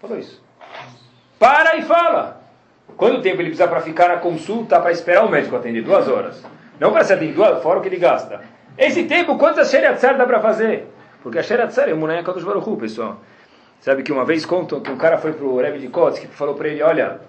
Falou 0.00 0.16
isso. 0.16 0.40
Para 1.40 1.76
e 1.76 1.82
fala. 1.82 2.40
Quanto 2.96 3.20
tempo 3.20 3.42
ele 3.42 3.48
precisa 3.48 3.66
para 3.66 3.80
ficar 3.80 4.08
na 4.08 4.18
consulta, 4.18 4.78
para 4.80 4.92
esperar 4.92 5.24
o 5.24 5.28
médico 5.28 5.56
atender? 5.56 5.82
Duas 5.82 6.06
horas. 6.06 6.40
Não 6.78 6.92
para 6.92 7.02
ser 7.02 7.14
atendido, 7.14 7.34
duas, 7.34 7.60
fora 7.64 7.80
o 7.80 7.82
que 7.82 7.88
ele 7.88 7.96
gasta. 7.96 8.42
Esse 8.76 9.04
tempo, 9.04 9.36
quantas 9.36 9.70
Sheriatzar 9.70 10.16
dá 10.16 10.24
para 10.24 10.40
fazer? 10.40 10.86
Porque 11.20 11.40
a 11.40 11.42
Sheriatzar 11.42 11.88
é 11.88 11.92
o 11.92 11.96
Munaya 11.96 12.22
Kadosh 12.22 12.44
Baruch 12.44 12.68
Hu, 12.68 12.76
pessoal. 12.76 13.18
Sabe 13.80 14.04
que 14.04 14.12
uma 14.12 14.24
vez 14.24 14.46
contam 14.46 14.80
que 14.80 14.90
um 14.90 14.96
cara 14.96 15.18
foi 15.18 15.32
para 15.32 15.44
o 15.44 15.60
Rebbe 15.60 15.80
de 15.80 15.88
Kotzk 15.88 16.24
e 16.24 16.28
falou 16.28 16.54
para 16.54 16.68
ele, 16.68 16.80
olha, 16.80 17.20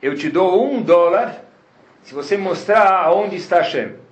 eu 0.00 0.14
te 0.14 0.30
dou 0.30 0.64
um 0.64 0.80
dólar 0.80 1.34
se 2.02 2.14
você 2.14 2.36
mostrar 2.36 2.92
aonde 2.92 3.34
está 3.34 3.56
Hashem. 3.56 4.05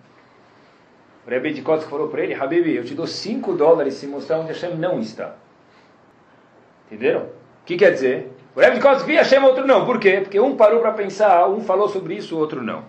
O 1.27 1.31
Rebbe 1.31 1.53
de 1.53 1.63
Kotzk 1.63 1.89
falou 1.89 2.09
para 2.09 2.23
ele, 2.23 2.35
Habibi, 2.35 2.77
eu 2.77 2.85
te 2.85 2.95
dou 2.95 3.07
cinco 3.07 3.55
dólares 3.55 3.95
se 3.95 4.07
mostrar 4.07 4.39
onde 4.39 4.49
Hashem 4.49 4.75
não 4.77 5.01
está. 5.01 5.37
Entenderam? 6.87 7.23
O 7.23 7.65
que 7.65 7.77
quer 7.77 7.93
dizer? 7.93 8.31
O 8.55 8.61
Rebbe 8.61 8.77
de 8.77 8.83
Kotzk 8.83 9.07
via 9.07 9.19
Hashem, 9.19 9.43
outro 9.43 9.67
não. 9.67 9.87
Por 9.87 9.99
quê? 9.99 10.21
Porque 10.21 10.39
um 10.39 10.57
parou 10.57 10.81
para 10.81 10.93
pensar, 10.93 11.49
um 11.49 11.61
falou 11.61 11.89
sobre 11.89 12.15
isso, 12.15 12.37
o 12.37 12.39
outro 12.39 12.63
não. 12.63 12.85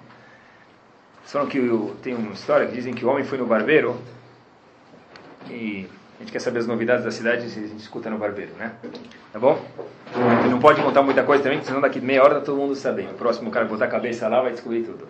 Falam 1.24 1.48
que 1.48 1.60
tem 2.04 2.14
uma 2.14 2.34
história 2.34 2.68
que 2.68 2.74
dizem 2.74 2.94
que 2.94 3.04
o 3.04 3.10
homem 3.10 3.24
foi 3.24 3.38
no 3.38 3.46
barbeiro 3.46 4.00
e 5.50 5.88
a 6.18 6.24
gente 6.24 6.32
quer 6.32 6.40
saber 6.40 6.60
as 6.60 6.68
novidades 6.68 7.04
da 7.04 7.12
cidade, 7.12 7.46
a 7.46 7.50
gente 7.50 7.76
escuta 7.78 8.10
no 8.10 8.18
barbeiro, 8.18 8.52
né? 8.58 8.74
Tá 9.34 9.40
bom? 9.40 9.60
Você 10.14 10.48
não 10.50 10.60
pode 10.60 10.82
contar 10.82 11.02
muita 11.02 11.24
coisa 11.24 11.44
também, 11.44 11.62
senão 11.64 11.82
daqui 11.82 12.00
meia 12.00 12.24
hora 12.24 12.36
tá 12.36 12.42
todo 12.42 12.58
mundo 12.58 12.76
sabendo. 12.76 13.12
O 13.12 13.16
próximo 13.16 13.50
cara 13.52 13.66
botar 13.66 13.86
a 13.86 13.90
cabeça 13.90 14.28
lá 14.28 14.42
vai 14.42 14.52
descobrir 14.52 14.84
tudo. 14.84 15.08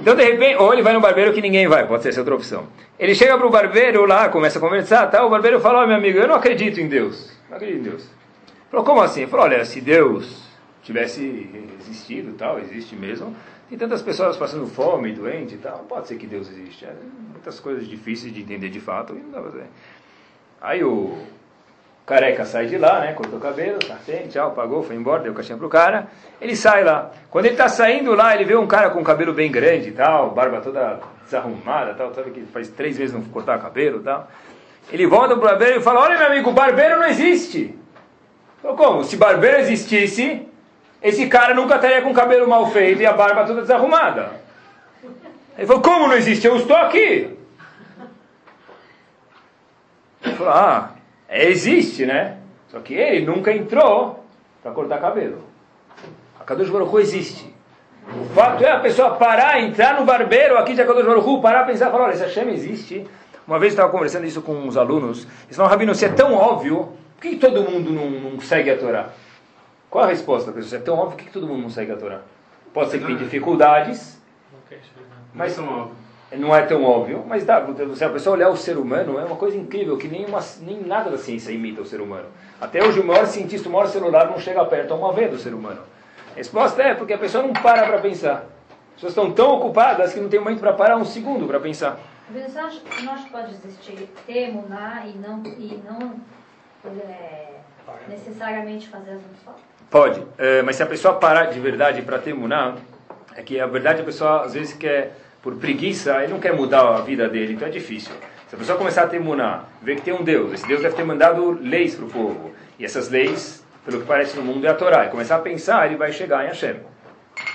Então, 0.00 0.16
de 0.16 0.24
repente, 0.24 0.56
ou 0.56 0.72
ele 0.72 0.82
vai 0.82 0.94
no 0.94 1.00
barbeiro 1.00 1.32
que 1.32 1.42
ninguém 1.42 1.68
vai, 1.68 1.86
pode 1.86 2.02
ser 2.02 2.08
essa 2.08 2.20
outra 2.20 2.34
opção. 2.34 2.66
Ele 2.98 3.14
chega 3.14 3.36
pro 3.36 3.50
barbeiro 3.50 4.06
lá, 4.06 4.30
começa 4.30 4.58
a 4.58 4.60
conversar, 4.60 5.06
tá? 5.08 5.24
O 5.24 5.28
barbeiro 5.28 5.60
fala, 5.60 5.80
ó, 5.80 5.84
oh, 5.84 5.86
meu 5.86 5.96
amigo, 5.96 6.18
eu 6.18 6.26
não 6.26 6.36
acredito 6.36 6.80
em 6.80 6.88
Deus. 6.88 7.30
Não 7.50 7.56
acredito 7.56 7.80
em 7.80 7.82
Deus. 7.82 8.02
Ele 8.02 8.70
falou, 8.70 8.86
como 8.86 9.02
assim? 9.02 9.22
Ele 9.22 9.30
falou, 9.30 9.44
olha, 9.44 9.62
se 9.64 9.80
Deus 9.80 10.48
tivesse 10.82 11.68
existido, 11.80 12.32
tal, 12.32 12.58
existe 12.58 12.96
mesmo, 12.96 13.36
tem 13.68 13.76
tantas 13.76 14.00
pessoas 14.00 14.36
passando 14.36 14.66
fome, 14.66 15.12
doente 15.12 15.54
e 15.54 15.58
tal, 15.58 15.80
pode 15.88 16.08
ser 16.08 16.16
que 16.16 16.26
Deus 16.26 16.48
existe. 16.50 16.86
É, 16.86 16.94
muitas 17.32 17.60
coisas 17.60 17.86
difíceis 17.86 18.32
de 18.32 18.40
entender 18.40 18.70
de 18.70 18.80
fato, 18.80 19.14
e 19.14 19.18
não 19.18 19.30
dá 19.30 19.40
pra 19.40 19.50
fazer. 19.50 19.66
Aí 20.62 20.82
o 20.82 21.18
careca 22.06 22.44
sai 22.44 22.66
de 22.66 22.76
lá, 22.76 23.00
né? 23.00 23.12
Cortou 23.12 23.38
o 23.38 23.42
cabelo, 23.42 23.78
tá 23.78 23.94
assim, 23.94 24.26
tchau, 24.28 24.50
pagou, 24.52 24.82
foi 24.82 24.96
embora, 24.96 25.22
deu 25.22 25.34
caixinha 25.34 25.56
pro 25.56 25.68
cara. 25.68 26.08
Ele 26.40 26.56
sai 26.56 26.82
lá. 26.82 27.10
Quando 27.30 27.46
ele 27.46 27.56
tá 27.56 27.68
saindo 27.68 28.14
lá, 28.14 28.34
ele 28.34 28.44
vê 28.44 28.56
um 28.56 28.66
cara 28.66 28.90
com 28.90 29.02
cabelo 29.04 29.32
bem 29.32 29.50
grande 29.50 29.90
e 29.90 29.92
tal, 29.92 30.30
barba 30.30 30.60
toda 30.60 31.00
desarrumada 31.24 31.94
tal, 31.94 32.12
sabe 32.12 32.32
que 32.32 32.42
faz 32.46 32.68
três 32.68 32.96
vezes 32.96 33.14
não 33.14 33.22
cortar 33.22 33.60
cabelo 33.60 34.00
e 34.00 34.02
tal. 34.02 34.28
Ele 34.90 35.06
volta 35.06 35.36
pro 35.36 35.48
barbeiro 35.48 35.78
e 35.78 35.82
fala, 35.82 36.00
olha 36.00 36.18
meu 36.18 36.26
amigo, 36.26 36.50
barbeiro 36.50 36.98
não 36.98 37.06
existe. 37.06 37.78
Então 38.58 38.74
como? 38.74 39.04
Se 39.04 39.16
barbeiro 39.16 39.58
existisse, 39.58 40.46
esse 41.00 41.26
cara 41.28 41.54
nunca 41.54 41.76
estaria 41.76 42.02
com 42.02 42.10
o 42.10 42.14
cabelo 42.14 42.48
mal 42.48 42.70
feito 42.70 43.00
e 43.00 43.06
a 43.06 43.12
barba 43.12 43.44
toda 43.44 43.62
desarrumada. 43.62 44.32
Ele 45.56 45.66
falou, 45.66 45.82
como 45.82 46.08
não 46.08 46.16
existe? 46.16 46.46
Eu 46.46 46.56
estou 46.56 46.76
aqui. 46.76 47.36
Ele 50.22 50.34
falou, 50.34 50.52
ah, 50.52 50.90
existe, 51.30 52.04
né? 52.06 52.38
Só 52.68 52.80
que 52.80 52.94
ele 52.94 53.24
nunca 53.24 53.52
entrou 53.52 54.24
para 54.62 54.72
cortar 54.72 54.98
cabelo. 54.98 55.38
A 56.38 56.44
Kadosh 56.44 56.70
Baruch 56.70 56.94
Hu 56.94 57.00
existe. 57.00 57.54
O 58.08 58.24
fato 58.34 58.64
é 58.64 58.70
a 58.70 58.80
pessoa 58.80 59.16
parar, 59.16 59.60
entrar 59.60 59.98
no 59.98 60.04
barbeiro 60.04 60.56
aqui 60.58 60.74
de 60.74 60.84
Kadosh 60.84 61.04
Baruch 61.04 61.28
Hu, 61.28 61.40
parar, 61.40 61.64
pensar, 61.64 61.90
falar, 61.90 62.04
olha, 62.04 62.14
esse 62.14 62.22
Hashem 62.22 62.48
existe. 62.50 63.06
Uma 63.46 63.58
vez 63.58 63.72
eu 63.72 63.76
estava 63.76 63.90
conversando 63.90 64.26
isso 64.26 64.42
com 64.42 64.52
uns 64.52 64.76
alunos, 64.76 65.26
eles 65.44 65.56
falaram, 65.56 65.72
Rabino, 65.72 65.94
se 65.94 66.04
é 66.04 66.08
tão 66.08 66.34
óbvio, 66.34 66.92
por 67.16 67.22
que 67.22 67.36
todo 67.36 67.62
mundo 67.62 67.90
não, 67.90 68.10
não 68.10 68.40
segue 68.40 68.70
a 68.70 68.78
Torá? 68.78 69.10
Qual 69.90 70.04
a 70.04 70.06
resposta, 70.06 70.52
pessoal? 70.52 70.70
Se 70.70 70.76
é 70.76 70.78
tão 70.78 70.94
óbvio, 70.96 71.16
por 71.16 71.24
que 71.24 71.32
todo 71.32 71.48
mundo 71.48 71.62
não 71.62 71.70
segue 71.70 71.90
a 71.90 71.96
Torá? 71.96 72.20
Pode 72.72 72.90
ser 72.90 73.00
que 73.00 73.06
tem 73.06 73.16
dificuldades, 73.16 74.20
mas 75.34 75.58
não 76.36 76.54
é 76.54 76.62
tão 76.62 76.84
óbvio, 76.84 77.24
mas 77.26 77.44
dá, 77.44 77.64
se 77.94 78.04
a 78.04 78.08
pessoa 78.08 78.36
olhar 78.36 78.50
o 78.50 78.56
ser 78.56 78.78
humano, 78.78 79.18
é 79.18 79.24
uma 79.24 79.36
coisa 79.36 79.56
incrível, 79.56 79.96
que 79.96 80.06
nem, 80.06 80.24
uma, 80.26 80.40
nem 80.60 80.80
nada 80.80 81.10
da 81.10 81.18
ciência 81.18 81.50
imita 81.50 81.82
o 81.82 81.84
ser 81.84 82.00
humano. 82.00 82.26
Até 82.60 82.84
hoje 82.84 83.00
o 83.00 83.06
maior 83.06 83.26
cientista, 83.26 83.68
o 83.68 83.72
maior 83.72 83.88
celular 83.88 84.30
não 84.30 84.38
chega 84.38 84.64
perto 84.64 84.92
a 84.92 84.96
uma 84.96 85.12
vez 85.12 85.30
do 85.30 85.38
ser 85.38 85.52
humano. 85.52 85.82
A 86.32 86.36
resposta 86.36 86.82
é 86.82 86.94
porque 86.94 87.12
a 87.12 87.18
pessoa 87.18 87.42
não 87.42 87.52
para 87.52 87.84
para 87.84 87.98
pensar. 87.98 88.46
As 88.90 88.94
pessoas 88.94 89.12
estão 89.12 89.32
tão 89.32 89.56
ocupadas 89.56 90.12
que 90.12 90.20
não 90.20 90.28
tem 90.28 90.38
momento 90.38 90.60
para 90.60 90.72
parar 90.72 90.96
um 90.96 91.04
segundo 91.04 91.46
para 91.46 91.58
pensar. 91.58 91.98
Você 92.32 92.58
acha 92.58 92.80
que 92.80 93.02
nós 93.02 93.22
pode 93.28 93.52
existir 93.52 94.08
temuná 94.24 95.02
e 95.06 95.18
não, 95.18 95.42
e 95.44 95.82
não 95.84 96.14
é, 96.86 97.54
necessariamente 98.08 98.88
fazer 98.88 99.12
as 99.12 99.22
mitzvot? 99.22 99.56
Pode, 99.90 100.24
é, 100.38 100.62
mas 100.62 100.76
se 100.76 100.82
a 100.84 100.86
pessoa 100.86 101.14
parar 101.14 101.46
de 101.46 101.58
verdade 101.58 102.02
para 102.02 102.20
temuná, 102.20 102.76
é 103.34 103.42
que 103.42 103.58
a 103.58 103.66
verdade 103.66 104.02
a 104.02 104.04
pessoa 104.04 104.44
às 104.44 104.54
vezes 104.54 104.74
quer 104.74 105.16
por 105.42 105.56
preguiça, 105.56 106.22
ele 106.22 106.32
não 106.32 106.40
quer 106.40 106.54
mudar 106.54 106.96
a 106.96 107.00
vida 107.00 107.28
dele, 107.28 107.54
então 107.54 107.66
é 107.66 107.70
difícil. 107.70 108.12
Se 108.48 108.54
a 108.54 108.58
pessoa 108.58 108.76
começar 108.76 109.04
a 109.04 109.06
temunar, 109.06 109.68
ver 109.80 109.96
que 109.96 110.02
tem 110.02 110.12
um 110.12 110.22
Deus, 110.22 110.52
esse 110.52 110.66
Deus 110.66 110.82
deve 110.82 110.94
ter 110.94 111.04
mandado 111.04 111.58
leis 111.60 111.94
para 111.94 112.04
o 112.04 112.08
povo, 112.08 112.50
e 112.78 112.84
essas 112.84 113.08
leis, 113.08 113.64
pelo 113.84 114.00
que 114.00 114.06
parece 114.06 114.36
no 114.36 114.42
mundo, 114.42 114.66
é 114.66 114.70
a 114.70 114.74
Torá, 114.74 115.06
e 115.06 115.08
começar 115.08 115.36
a 115.36 115.40
pensar, 115.40 115.86
ele 115.86 115.96
vai 115.96 116.12
chegar 116.12 116.44
em 116.44 116.48
Hashem. 116.48 116.76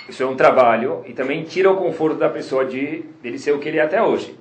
Isso 0.08 0.24
é 0.24 0.26
um 0.26 0.36
trabalho, 0.36 1.04
e 1.06 1.14
também 1.14 1.44
tira 1.44 1.70
o 1.70 1.76
conforto 1.76 2.18
da 2.18 2.30
pessoa 2.30 2.66
de 2.66 3.04
dele 3.22 3.38
ser 3.38 3.52
o 3.52 3.60
que 3.60 3.68
ele 3.68 3.78
é 3.78 3.82
até 3.82 4.02
hoje. 4.02 4.38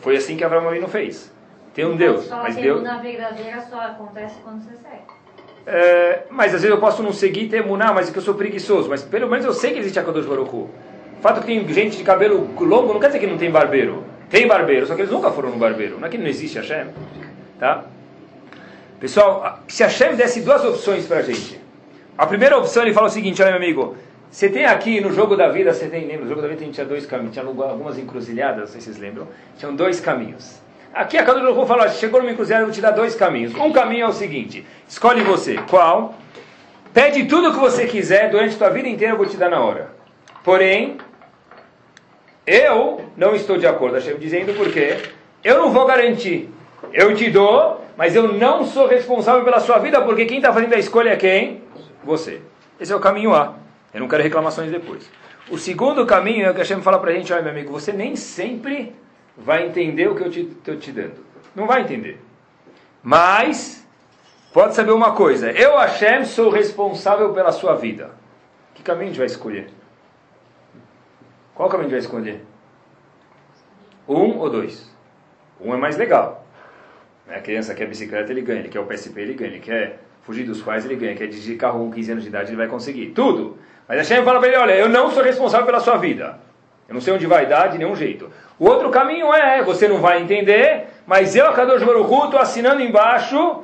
Foi 0.00 0.16
assim 0.16 0.36
que 0.36 0.44
Abraão 0.44 0.68
Avinu 0.68 0.88
fez. 0.88 1.32
Tem 1.72 1.84
um 1.84 1.96
Deus, 1.96 2.28
mas 2.28 2.56
Deus... 2.56 2.82
na 2.82 2.98
verdadeira 2.98 3.60
só 3.60 3.80
acontece 3.80 4.40
quando 4.42 4.62
você 4.62 4.76
segue. 4.76 5.20
É, 5.66 6.24
mas 6.30 6.46
às 6.46 6.62
vezes 6.62 6.70
eu 6.70 6.80
posso 6.80 7.02
não 7.02 7.12
seguir 7.12 7.44
e 7.44 7.48
temunar, 7.48 7.94
mas 7.94 8.08
é 8.08 8.12
que 8.12 8.18
eu 8.18 8.22
sou 8.22 8.34
preguiçoso. 8.34 8.88
Mas 8.88 9.02
pelo 9.02 9.28
menos 9.28 9.44
eu 9.44 9.52
sei 9.52 9.72
que 9.72 9.78
existe 9.78 9.98
a 9.98 10.02
Kadosh 10.02 10.26
Baruch 10.26 10.54
Hu. 10.54 10.70
O 11.20 11.22
fato 11.22 11.42
que 11.42 11.48
tem 11.48 11.68
gente 11.68 11.98
de 11.98 12.02
cabelo 12.02 12.48
longo 12.58 12.94
não 12.94 12.98
quer 12.98 13.08
dizer 13.08 13.18
que 13.18 13.26
não 13.26 13.36
tem 13.36 13.50
barbeiro. 13.50 14.02
Tem 14.30 14.46
barbeiro, 14.46 14.86
só 14.86 14.94
que 14.94 15.02
eles 15.02 15.12
nunca 15.12 15.30
foram 15.30 15.50
no 15.50 15.58
barbeiro. 15.58 16.00
Não 16.00 16.06
é 16.06 16.10
que 16.10 16.16
não 16.16 16.26
existe 16.26 16.56
Hashem. 16.56 16.86
Tá? 17.58 17.84
Pessoal, 18.98 19.60
se 19.68 19.82
Hashem 19.82 20.16
desse 20.16 20.40
duas 20.40 20.64
opções 20.64 21.06
para 21.06 21.18
a 21.18 21.22
gente. 21.22 21.60
A 22.16 22.26
primeira 22.26 22.56
opção 22.56 22.84
ele 22.84 22.94
fala 22.94 23.08
o 23.08 23.10
seguinte, 23.10 23.42
olha 23.42 23.50
meu 23.50 23.60
amigo, 23.60 23.96
você 24.30 24.48
tem 24.48 24.64
aqui 24.64 24.98
no 24.98 25.12
jogo 25.12 25.36
da 25.36 25.50
vida, 25.50 25.74
você 25.74 25.88
tem, 25.88 26.06
lembra, 26.06 26.22
no 26.22 26.28
jogo 26.28 26.40
da 26.40 26.48
vida 26.48 26.64
tinha 26.70 26.86
dois 26.86 27.04
caminhos, 27.04 27.34
tinha 27.34 27.44
algumas 27.44 27.98
encruzilhadas, 27.98 28.60
não 28.60 28.66
sei 28.68 28.80
se 28.80 28.86
vocês 28.86 28.98
lembram, 28.98 29.28
tinham 29.58 29.76
dois 29.76 30.00
caminhos. 30.00 30.58
Aqui 30.94 31.18
a 31.18 31.22
cada 31.22 31.38
um 31.40 31.66
falou, 31.66 31.86
chegou 31.90 32.20
numa 32.20 32.32
encruzilhada, 32.32 32.62
eu 32.62 32.68
vou 32.68 32.74
te 32.74 32.80
dar 32.80 32.92
dois 32.92 33.14
caminhos. 33.14 33.54
Um 33.54 33.72
caminho 33.72 34.04
é 34.04 34.08
o 34.08 34.12
seguinte, 34.12 34.66
escolhe 34.88 35.22
você, 35.22 35.58
qual? 35.68 36.14
Pede 36.94 37.26
tudo 37.26 37.50
o 37.50 37.52
que 37.52 37.60
você 37.60 37.86
quiser 37.86 38.30
durante 38.30 38.54
a 38.54 38.58
tua 38.58 38.70
vida 38.70 38.88
inteira, 38.88 39.12
eu 39.12 39.18
vou 39.18 39.26
te 39.26 39.36
dar 39.36 39.50
na 39.50 39.60
hora. 39.60 39.90
Porém, 40.42 40.96
eu 42.50 43.04
não 43.16 43.32
estou 43.32 43.56
de 43.56 43.64
acordo, 43.64 43.94
Hashem 43.94 44.16
dizendo 44.16 44.52
porque 44.56 44.98
eu 45.44 45.58
não 45.58 45.70
vou 45.70 45.86
garantir. 45.86 46.50
Eu 46.92 47.14
te 47.14 47.30
dou, 47.30 47.84
mas 47.96 48.16
eu 48.16 48.32
não 48.32 48.64
sou 48.64 48.88
responsável 48.88 49.44
pela 49.44 49.60
sua 49.60 49.78
vida, 49.78 50.00
porque 50.02 50.24
quem 50.24 50.38
está 50.38 50.52
fazendo 50.52 50.74
a 50.74 50.78
escolha 50.78 51.10
é 51.10 51.16
quem? 51.16 51.62
Você. 52.02 52.40
Esse 52.80 52.92
é 52.92 52.96
o 52.96 52.98
caminho 52.98 53.32
A. 53.32 53.54
Eu 53.94 54.00
não 54.00 54.08
quero 54.08 54.24
reclamações 54.24 54.68
depois. 54.68 55.08
O 55.48 55.58
segundo 55.58 56.04
caminho 56.04 56.44
é 56.44 56.50
o 56.50 56.52
que 56.52 56.58
Hashem 56.58 56.82
fala 56.82 56.98
para 56.98 57.12
a 57.12 57.14
gente, 57.14 57.32
olha 57.32 57.42
meu 57.42 57.52
amigo, 57.52 57.70
você 57.70 57.92
nem 57.92 58.16
sempre 58.16 58.96
vai 59.36 59.66
entender 59.66 60.08
o 60.08 60.16
que 60.16 60.22
eu 60.22 60.28
estou 60.28 60.74
te, 60.74 60.80
te 60.80 60.92
dando. 60.92 61.24
Não 61.54 61.68
vai 61.68 61.82
entender. 61.82 62.20
Mas, 63.00 63.86
pode 64.52 64.74
saber 64.74 64.90
uma 64.90 65.12
coisa, 65.12 65.52
eu 65.52 65.78
Hashem 65.78 66.24
sou 66.24 66.50
responsável 66.50 67.32
pela 67.32 67.52
sua 67.52 67.76
vida. 67.76 68.10
Que 68.74 68.82
caminho 68.82 69.04
a 69.04 69.08
gente 69.08 69.18
vai 69.18 69.26
escolher? 69.26 69.68
Qual 71.54 71.68
caminho 71.68 71.88
a 71.88 71.90
gente 71.90 71.98
vai 72.00 72.06
escolher? 72.06 72.49
Um 74.10 74.38
ou 74.38 74.50
dois? 74.50 74.90
Um 75.60 75.72
é 75.72 75.76
mais 75.76 75.96
legal. 75.96 76.44
Né? 77.28 77.36
A 77.36 77.40
criança 77.40 77.72
quer 77.76 77.86
bicicleta, 77.86 78.32
ele 78.32 78.40
ganha. 78.40 78.58
Ele 78.58 78.68
quer 78.68 78.80
o 78.80 78.84
PSP, 78.84 79.20
ele 79.20 79.34
ganha. 79.34 79.52
Ele 79.52 79.60
quer 79.60 80.00
fugir 80.22 80.44
dos 80.44 80.60
pais, 80.60 80.84
ele 80.84 80.96
ganha. 80.96 81.14
Quer 81.14 81.28
dirigir 81.28 81.56
carro 81.56 81.78
com 81.78 81.92
15 81.92 82.10
anos 82.10 82.24
de 82.24 82.28
idade, 82.28 82.50
ele 82.50 82.56
vai 82.56 82.66
conseguir. 82.66 83.10
Tudo. 83.10 83.56
Mas 83.86 84.00
a 84.00 84.04
Shem 84.04 84.24
fala 84.24 84.40
para 84.40 84.48
ele, 84.48 84.56
olha, 84.56 84.72
eu 84.72 84.88
não 84.88 85.12
sou 85.12 85.22
responsável 85.22 85.64
pela 85.64 85.78
sua 85.78 85.96
vida. 85.96 86.40
Eu 86.88 86.94
não 86.94 87.00
sei 87.00 87.14
onde 87.14 87.24
vai 87.24 87.46
dar 87.46 87.68
de 87.68 87.78
nenhum 87.78 87.94
jeito. 87.94 88.28
O 88.58 88.66
outro 88.66 88.90
caminho 88.90 89.32
é, 89.32 89.62
você 89.62 89.86
não 89.86 89.98
vai 89.98 90.20
entender, 90.20 90.86
mas 91.06 91.36
eu, 91.36 91.46
a 91.46 91.52
Kadosh 91.52 91.84
Baruch 91.84 92.24
estou 92.24 92.40
assinando 92.40 92.82
embaixo, 92.82 93.62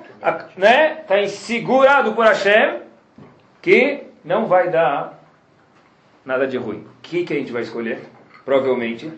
né? 0.57 1.01
Está 1.01 1.27
segurado 1.27 2.13
por 2.13 2.25
Hashem, 2.25 2.83
que 3.61 4.05
não 4.25 4.47
vai 4.47 4.71
dar 4.71 5.21
nada 6.25 6.47
de 6.47 6.57
ruim. 6.57 6.87
O 6.99 7.03
que, 7.03 7.25
que 7.25 7.33
a 7.33 7.37
gente 7.37 7.53
vai 7.53 7.63
escolher? 7.63 8.01
Provavelmente 8.45 9.13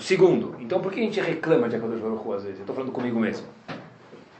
Segundo. 0.00 0.56
Então 0.60 0.80
por 0.80 0.92
que 0.92 1.00
a 1.00 1.02
gente 1.02 1.20
reclama 1.20 1.68
de 1.68 1.76
Akadosh 1.76 2.00
Baruch 2.00 2.26
Hu 2.26 2.32
às 2.32 2.42
vezes? 2.42 2.58
Eu 2.58 2.62
estou 2.62 2.74
falando 2.74 2.92
comigo 2.92 3.18
mesmo. 3.18 3.46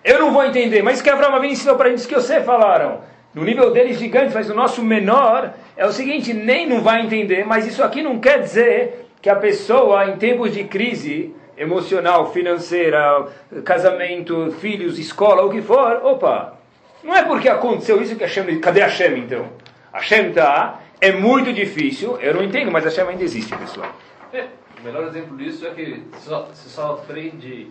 Eu 0.04 0.20
não 0.20 0.32
vou 0.32 0.44
entender, 0.44 0.82
mas 0.82 1.02
que 1.02 1.10
Avraham 1.10 1.34
Avinu 1.34 1.52
ensinou 1.52 1.76
para 1.76 1.90
gente 1.90 2.06
que 2.06 2.14
você 2.14 2.40
falaram. 2.40 3.00
No 3.34 3.44
nível 3.44 3.70
deles 3.70 3.98
gigante, 3.98 4.32
mas 4.32 4.48
o 4.48 4.54
nosso 4.54 4.82
menor 4.82 5.52
é 5.76 5.84
o 5.84 5.92
seguinte, 5.92 6.32
nem 6.32 6.66
não 6.66 6.80
vai 6.80 7.02
entender, 7.02 7.44
mas 7.44 7.66
isso 7.66 7.82
aqui 7.82 8.02
não 8.02 8.18
quer 8.18 8.40
dizer 8.40 9.06
que 9.20 9.28
a 9.28 9.36
pessoa 9.36 10.06
em 10.06 10.16
tempos 10.16 10.54
de 10.54 10.64
crise 10.64 11.34
emocional, 11.58 12.32
financeira, 12.32 13.26
casamento, 13.64 14.52
filhos, 14.60 14.98
escola, 14.98 15.44
o 15.44 15.50
que 15.50 15.60
for, 15.60 16.00
opa, 16.04 16.56
não 17.02 17.14
é 17.14 17.24
porque 17.24 17.48
aconteceu 17.48 18.00
isso 18.00 18.16
que 18.16 18.22
Hashem, 18.22 18.60
cadê 18.60 18.82
a 18.82 18.86
Hashem 18.86 19.18
então? 19.18 19.46
A 19.92 19.98
Hashem 19.98 20.28
está, 20.28 20.80
é 21.00 21.12
muito 21.12 21.52
difícil, 21.52 22.18
eu 22.20 22.34
não 22.34 22.42
entendo, 22.42 22.70
mas 22.70 22.84
a 22.84 22.88
Hashem 22.88 23.08
ainda 23.08 23.24
existe, 23.24 23.54
pessoal. 23.56 23.90
O 24.86 24.88
melhor 24.88 25.08
exemplo 25.08 25.36
disso 25.36 25.66
é 25.66 25.70
que 25.70 26.04
você 26.12 26.28
só, 26.30 26.42
você 26.44 26.68
só 26.68 26.92
aprende, 26.92 27.66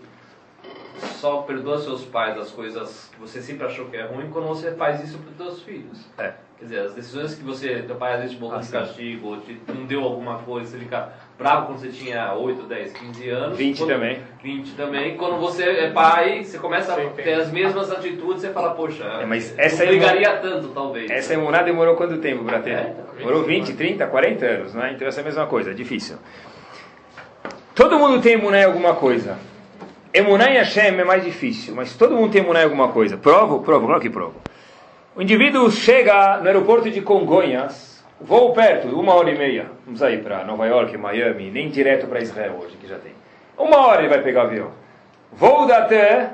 só 1.22 1.38
perdoa 1.43 1.80
seus 1.80 2.03
pais 2.03 2.38
as 2.38 2.51
coisas 2.51 3.09
que 3.13 3.18
você 3.22 3.41
sempre 3.41 3.66
achou 3.66 3.86
que 3.86 3.95
é 3.95 4.03
ruim 4.05 4.30
quando 4.30 4.49
você 4.49 4.72
faz 4.74 5.01
isso 5.01 5.18
para 5.20 5.32
os 5.32 5.38
seus 5.38 5.63
filhos. 5.63 6.05
É. 6.18 6.34
Quer 6.59 6.66
dizer, 6.66 6.80
as 6.82 6.93
decisões 6.93 7.34
que 7.36 7.41
você, 7.43 7.84
teu 7.88 7.95
pai 7.95 8.13
às 8.16 8.20
vezes 8.20 8.36
te 8.36 8.39
botou 8.39 8.57
Ah, 8.57 8.59
de 8.59 8.66
sim. 8.66 8.72
castigo, 8.74 9.28
ou 9.30 9.38
te, 9.39 9.57
não 9.74 9.86
deu 9.86 10.03
alguma 10.03 10.39
coisa, 10.39 10.72
você 10.72 10.78
fica 10.78 11.09
bravo 11.38 11.68
quando 11.68 11.80
você 11.80 11.88
tinha 11.89 12.34
8, 12.34 12.63
10, 12.63 12.91
15 12.93 13.30
anos. 13.30 13.57
20 13.57 13.78
quando- 13.78 13.89
também. 13.89 14.20
20 14.43 14.72
também. 14.76 15.18
Quando 15.18 15.38
você 15.38 15.63
é 15.63 15.89
pai, 15.91 16.43
você 16.43 16.57
começa 16.59 16.93
a 16.93 17.09
ter 17.11 17.34
as 17.34 17.49
mesmas 17.49 17.89
atitudes, 17.91 18.41
você 18.41 18.49
fala, 18.51 18.72
poxa, 18.74 19.03
É, 19.05 19.26
mas 19.26 19.55
não 19.55 19.63
essa 19.63 19.84
é 19.84 19.88
brigaria 19.88 20.38
tanto, 20.38 20.68
talvez. 20.70 21.09
Essa 21.09 21.34
emuná 21.34 21.61
demorou 21.61 21.95
quanto 21.95 22.18
tempo 22.18 22.43
para 22.43 22.59
ter? 22.59 22.72
É, 22.72 22.95
Demorou 23.18 23.43
20, 23.43 23.74
30, 23.74 24.05
40 24.07 24.45
anos, 24.45 24.74
né? 24.74 24.91
Então 24.93 25.07
essa 25.07 25.22
é 25.22 25.24
a 25.24 25.26
mesma 25.26 25.47
coisa, 25.47 25.72
é 25.72 25.74
difícil. 25.74 26.18
Todo 27.76 27.99
mundo 27.99 28.21
tem 28.21 28.36
emuná 28.36 28.61
em 28.61 28.63
alguma 28.63 28.95
coisa. 28.95 29.38
Emuná 30.13 30.49
em 30.49 30.55
Hashem 30.55 30.97
é 30.97 31.03
mais 31.03 31.26
difícil, 31.26 31.76
mas 31.76 31.93
todo 31.93 32.15
mundo 32.15 32.32
tem 32.32 32.41
emuná 32.41 32.61
em 32.61 32.63
alguma 32.63 32.88
coisa. 32.88 33.17
Provo? 33.17 33.59
Provo, 33.59 33.86
claro 33.86 34.01
que 34.01 34.09
provo. 34.09 34.36
O 35.13 35.21
indivíduo 35.21 35.69
chega 35.69 36.38
no 36.38 36.47
aeroporto 36.47 36.89
de 36.89 37.01
Congonhas, 37.01 38.01
voo 38.21 38.53
perto, 38.53 38.88
uma 38.97 39.13
hora 39.13 39.30
e 39.30 39.38
meia. 39.38 39.65
Vamos 39.86 40.01
aí 40.01 40.19
para 40.19 40.45
Nova 40.45 40.65
York, 40.65 40.97
Miami, 40.97 41.51
nem 41.51 41.67
direto 41.67 42.07
para 42.07 42.21
Israel 42.21 42.61
hoje, 42.63 42.78
que 42.78 42.88
já 42.88 42.97
tem. 42.97 43.11
Uma 43.57 43.86
hora 43.86 43.99
ele 43.99 44.07
vai 44.09 44.21
pegar 44.21 44.43
avião. 44.43 44.69
Voo 45.34 45.67
da 45.67 45.82
TAM, 45.82 46.30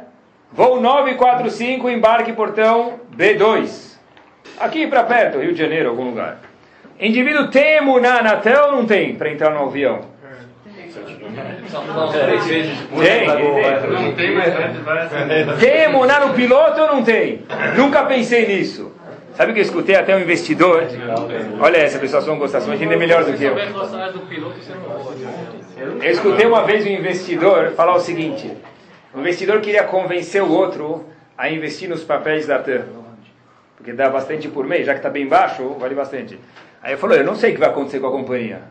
voo 0.51 0.79
945, 0.79 1.89
embarque 1.89 2.33
portão 2.33 2.99
B2. 3.17 3.97
Aqui 4.59 4.85
para 4.85 5.03
perto, 5.05 5.39
Rio 5.39 5.53
de 5.53 5.59
Janeiro, 5.59 5.89
algum 5.89 6.05
lugar. 6.05 6.37
Indivíduo 6.99 7.47
tem 7.47 7.77
emuná 7.77 8.21
na 8.21 8.35
TAM 8.35 8.65
ou 8.65 8.71
não 8.73 8.85
tem 8.85 9.15
para 9.15 9.31
entrar 9.31 9.49
no 9.49 9.63
avião? 9.63 10.20
Depois. 12.79 13.07
Tem, 13.07 13.25
tem. 13.25 14.15
tem 14.15 14.31
mais 14.35 15.59
Tem 15.59 15.91
no 16.27 16.33
piloto 16.33 16.81
ou 16.81 16.87
não 16.87 17.03
tem? 17.03 17.43
Nunca 17.75 18.03
pensei 18.05 18.47
nisso. 18.47 18.91
Sabe 19.35 19.53
que 19.53 19.59
eu 19.59 19.63
escutei 19.63 19.95
até 19.95 20.15
um 20.15 20.19
investidor? 20.19 20.83
Olha 21.59 21.77
essa, 21.77 21.97
pessoal, 21.97 22.21
vão 22.21 22.37
gostar, 22.37 22.59
vocês 22.59 22.67
vão 22.67 22.75
entender 22.75 22.97
melhor 22.97 23.23
do 23.23 23.33
que 23.33 23.43
eu. 23.43 23.55
Eu 25.77 26.11
escutei 26.11 26.45
uma 26.45 26.63
vez 26.63 26.85
um 26.85 26.89
investidor 26.89 27.71
falar 27.71 27.95
o 27.95 27.99
seguinte: 27.99 28.51
o 29.13 29.19
investidor 29.19 29.61
queria 29.61 29.83
convencer 29.83 30.43
o 30.43 30.51
outro 30.51 31.05
a 31.37 31.49
investir 31.49 31.89
nos 31.89 32.03
papéis 32.03 32.45
da 32.45 32.59
TAM, 32.59 32.85
porque 33.77 33.93
dá 33.93 34.09
bastante 34.09 34.47
por 34.49 34.67
mês, 34.67 34.85
já 34.85 34.93
que 34.93 34.99
está 34.99 35.09
bem 35.09 35.25
baixo, 35.27 35.75
vale 35.79 35.95
bastante. 35.95 36.37
Aí 36.83 36.91
ele 36.91 36.99
falou: 36.99 37.15
Eu 37.15 37.23
não 37.23 37.35
sei 37.35 37.51
o 37.51 37.53
que 37.53 37.59
vai 37.59 37.69
acontecer 37.69 37.99
com 37.99 38.07
a 38.07 38.11
companhia. 38.11 38.61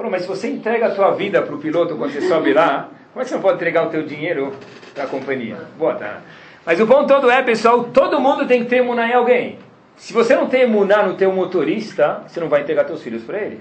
Falou: 0.00 0.10
Mas 0.10 0.22
se 0.22 0.28
você 0.28 0.48
entrega 0.48 0.86
a 0.86 0.94
tua 0.94 1.10
vida 1.10 1.42
para 1.42 1.54
o 1.54 1.58
piloto 1.58 1.94
quando 1.94 2.10
você 2.10 2.22
sobe 2.22 2.54
lá, 2.54 2.88
como 3.12 3.20
é 3.20 3.22
que 3.22 3.28
você 3.28 3.34
não 3.34 3.42
pode 3.42 3.56
entregar 3.56 3.86
o 3.86 3.90
teu 3.90 4.02
dinheiro 4.02 4.54
para 4.94 5.04
a 5.04 5.06
companhia? 5.06 5.58
Boa, 5.78 5.94
tá. 5.94 6.20
Mas 6.64 6.80
o 6.80 6.86
ponto 6.86 7.06
todo 7.06 7.30
é, 7.30 7.42
pessoal: 7.42 7.84
todo 7.84 8.18
mundo 8.18 8.46
tem 8.46 8.64
que 8.64 8.70
ter 8.70 8.76
emuná 8.76 9.06
em 9.06 9.12
alguém. 9.12 9.58
Se 9.96 10.14
você 10.14 10.34
não 10.34 10.46
tem 10.46 10.62
emuná 10.62 11.02
no 11.02 11.16
teu 11.16 11.30
motorista, 11.30 12.22
você 12.26 12.40
não 12.40 12.48
vai 12.48 12.62
entregar 12.62 12.84
teus 12.84 13.02
filhos 13.02 13.22
para 13.24 13.40
ele. 13.40 13.60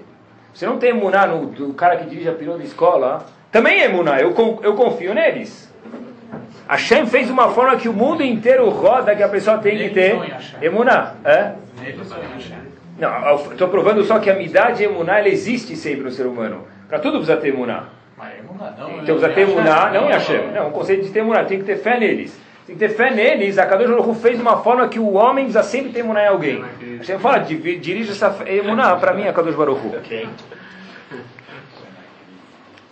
Você 0.53 0.65
não 0.65 0.77
tem 0.77 0.91
emuná 0.91 1.27
no 1.27 1.47
do 1.47 1.73
cara 1.73 1.97
que 1.97 2.09
dirige 2.09 2.29
a 2.29 2.33
piloto 2.33 2.59
da 2.59 2.63
escola, 2.63 3.25
também 3.51 3.81
é 3.81 3.85
emuná, 3.87 4.21
eu, 4.21 4.33
eu 4.63 4.75
confio 4.75 5.13
neles. 5.13 5.69
Hashem 6.69 7.05
fez 7.05 7.29
uma 7.29 7.49
forma 7.49 7.75
que 7.75 7.89
o 7.89 7.93
mundo 7.93 8.23
inteiro 8.23 8.69
roda 8.69 9.13
que 9.13 9.23
a 9.23 9.27
pessoa 9.27 9.57
tem 9.57 9.77
que 9.77 9.89
ter 9.89 10.17
emuná. 10.61 11.15
É? 11.25 11.51
Não, 12.99 13.35
estou 13.51 13.69
provando 13.69 14.03
só 14.03 14.19
que 14.19 14.29
a 14.29 14.33
amidade 14.33 14.83
emuná 14.83 15.19
ela 15.19 15.29
existe 15.29 15.75
sempre 15.75 16.03
no 16.03 16.11
ser 16.11 16.25
humano. 16.25 16.67
Para 16.87 16.99
tudo 16.99 17.17
precisa 17.17 17.37
ter 17.37 17.49
emuná. 17.49 17.85
Mas 18.17 18.33
é 18.33 18.39
emuná, 18.39 18.73
não. 18.77 18.89
Então 18.91 19.17
precisa 19.17 19.29
ter 19.29 19.41
emuná, 19.41 19.89
não 19.89 20.09
em 20.09 20.11
Hashem. 20.11 20.51
Não, 20.51 20.67
o 20.67 20.71
conceito 20.71 21.03
de 21.03 21.11
ter 21.11 21.19
emuná, 21.19 21.45
tem 21.45 21.59
que 21.59 21.65
ter 21.65 21.77
fé 21.77 21.97
neles. 21.97 22.37
Tem 22.67 22.75
que 22.75 22.79
ter 22.79 22.89
fé 22.89 23.11
neles. 23.11 23.57
A 23.57 23.65
Kadosh 23.65 23.89
Baruch 23.89 24.19
fez 24.19 24.39
uma 24.39 24.57
forma 24.57 24.87
que 24.89 24.99
o 24.99 25.13
homem 25.13 25.45
precisa 25.45 25.63
sempre 25.63 25.91
ter 25.91 26.01
emuná 26.01 26.23
em 26.23 26.27
alguém. 26.27 26.63
Hashem 26.97 27.19
fala, 27.19 27.39
dirige 27.39 28.11
essa 28.11 28.35
emuná 28.45 28.95
para 28.97 29.13
mim, 29.13 29.27
a 29.27 29.33
Kadosh 29.33 29.55
Baruch 29.55 29.79
Hu. 29.79 29.95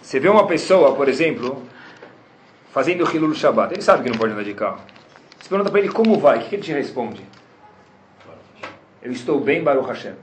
Você 0.02 0.20
vê 0.22 0.30
uma 0.30 0.48
pessoa, 0.48 0.96
por 0.96 1.10
exemplo, 1.10 1.64
fazendo 2.72 3.04
Hilul 3.14 3.36
Shabbat. 3.36 3.74
Ele 3.74 3.82
sabe 3.82 4.04
que 4.04 4.10
não 4.10 4.18
pode 4.18 4.32
andar 4.32 4.44
de 4.44 4.54
carro. 4.54 4.80
Você 5.38 5.50
pergunta 5.50 5.70
para 5.70 5.80
ele 5.82 5.90
como 5.90 6.18
vai, 6.18 6.38
o 6.38 6.42
que 6.42 6.50
que 6.50 6.56
ele 6.56 6.64
te 6.64 6.72
responde? 6.72 7.22
Eu 9.02 9.12
estou 9.12 9.40
bem, 9.40 9.64
Baruch 9.64 9.88
Hashem. 9.88 10.14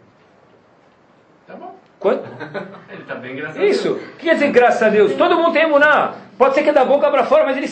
Tá 1.47 1.55
bom. 1.55 1.75
Quanto? 1.99 2.25
Ele 2.91 3.05
tá 3.05 3.14
bem, 3.14 3.37
graças 3.37 3.57
a 3.57 3.61
Deus. 3.61 3.77
Isso. 3.77 3.93
O 3.93 3.99
que 4.16 4.27
quer 4.27 4.35
dizer 4.35 4.51
graças 4.51 4.83
a 4.83 4.89
Deus? 4.89 5.14
Todo 5.14 5.37
mundo 5.37 5.53
tem 5.53 5.62
emuná. 5.62 6.14
Pode 6.37 6.55
ser 6.55 6.62
que 6.62 6.70
é 6.70 6.72
da 6.72 6.85
boca 6.85 7.11
para 7.11 7.25
fora, 7.25 7.45
mas 7.45 7.57
ele 7.57 7.68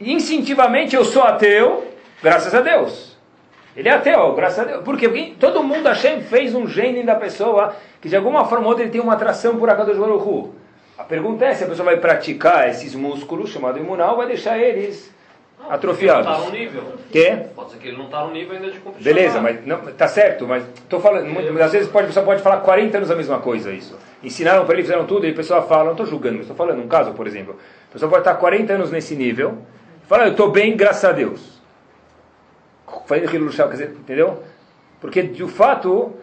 instintivamente 0.00 0.94
eu 0.94 1.04
sou 1.04 1.22
ateu, 1.22 1.90
graças 2.22 2.54
a 2.54 2.60
Deus. 2.60 3.16
Ele 3.76 3.88
é 3.88 3.92
ateu, 3.92 4.34
graças 4.34 4.60
a 4.60 4.64
Deus. 4.64 4.84
Por 4.84 4.96
quê? 4.96 5.08
Porque 5.08 5.34
todo 5.38 5.62
mundo, 5.62 5.86
Hashem, 5.86 6.22
fez 6.22 6.54
um 6.54 6.66
gênio 6.66 7.04
da 7.04 7.14
pessoa 7.14 7.74
que 8.00 8.08
de 8.08 8.16
alguma 8.16 8.44
forma 8.44 8.64
ou 8.64 8.70
outra 8.70 8.84
ele 8.84 8.92
tem 8.92 9.00
uma 9.00 9.14
atração 9.14 9.56
por 9.56 9.68
Akadosh 9.68 9.98
Baruch 9.98 10.26
Hu. 10.26 10.54
A 10.96 11.04
pergunta 11.04 11.44
é 11.44 11.54
se 11.54 11.64
a 11.64 11.66
pessoa 11.66 11.84
vai 11.84 11.98
praticar 11.98 12.70
esses 12.70 12.94
músculos, 12.94 13.50
chamado 13.50 13.78
imunal, 13.78 14.16
vai 14.16 14.26
deixar 14.26 14.58
eles 14.58 15.12
atrofiados. 15.68 16.26
Não 16.26 16.40
tá 16.40 16.44
no 16.44 16.50
nível. 16.50 16.82
Quê? 17.10 17.46
Pode 17.54 17.70
ser 17.72 17.78
que 17.78 17.88
ele 17.88 17.96
não 17.96 18.08
tá 18.08 18.24
no 18.24 18.32
nível 18.32 18.56
ainda 18.56 18.70
de 18.70 18.78
cumprir 18.78 19.02
Beleza, 19.02 19.40
mas 19.40 19.64
não, 19.66 19.78
tá 19.78 20.08
certo, 20.08 20.46
mas 20.46 20.64
tô 20.88 21.00
falando, 21.00 21.26
muitas 21.26 21.72
vezes 21.72 21.88
pode, 21.88 22.04
a 22.04 22.08
pessoa 22.08 22.24
pode 22.24 22.42
falar 22.42 22.58
40 22.58 22.96
anos 22.96 23.10
a 23.10 23.16
mesma 23.16 23.38
coisa 23.38 23.72
isso. 23.72 23.98
Ensinaram 24.22 24.64
para 24.64 24.74
ele, 24.74 24.82
fizeram 24.82 25.06
tudo, 25.06 25.26
e 25.26 25.30
a 25.30 25.34
pessoa 25.34 25.62
fala, 25.62 25.84
não 25.84 25.92
estou 25.92 26.06
julgando, 26.06 26.36
mas 26.36 26.42
estou 26.42 26.56
falando 26.56 26.82
um 26.82 26.88
caso, 26.88 27.12
por 27.12 27.26
exemplo. 27.26 27.58
A 27.88 27.92
pessoa 27.92 28.10
pode 28.10 28.22
estar 28.22 28.34
40 28.34 28.72
anos 28.72 28.90
nesse 28.90 29.16
nível, 29.16 29.58
fala, 30.06 30.24
eu 30.24 30.32
estou 30.32 30.50
bem, 30.50 30.76
graças 30.76 31.04
a 31.04 31.12
Deus. 31.12 31.56
Fazendo 33.06 33.26
aquilo 33.26 33.50
quer 33.50 33.68
dizer, 33.68 33.90
entendeu? 33.90 34.42
Porque 35.00 35.22
de 35.22 35.46
fato 35.48 36.14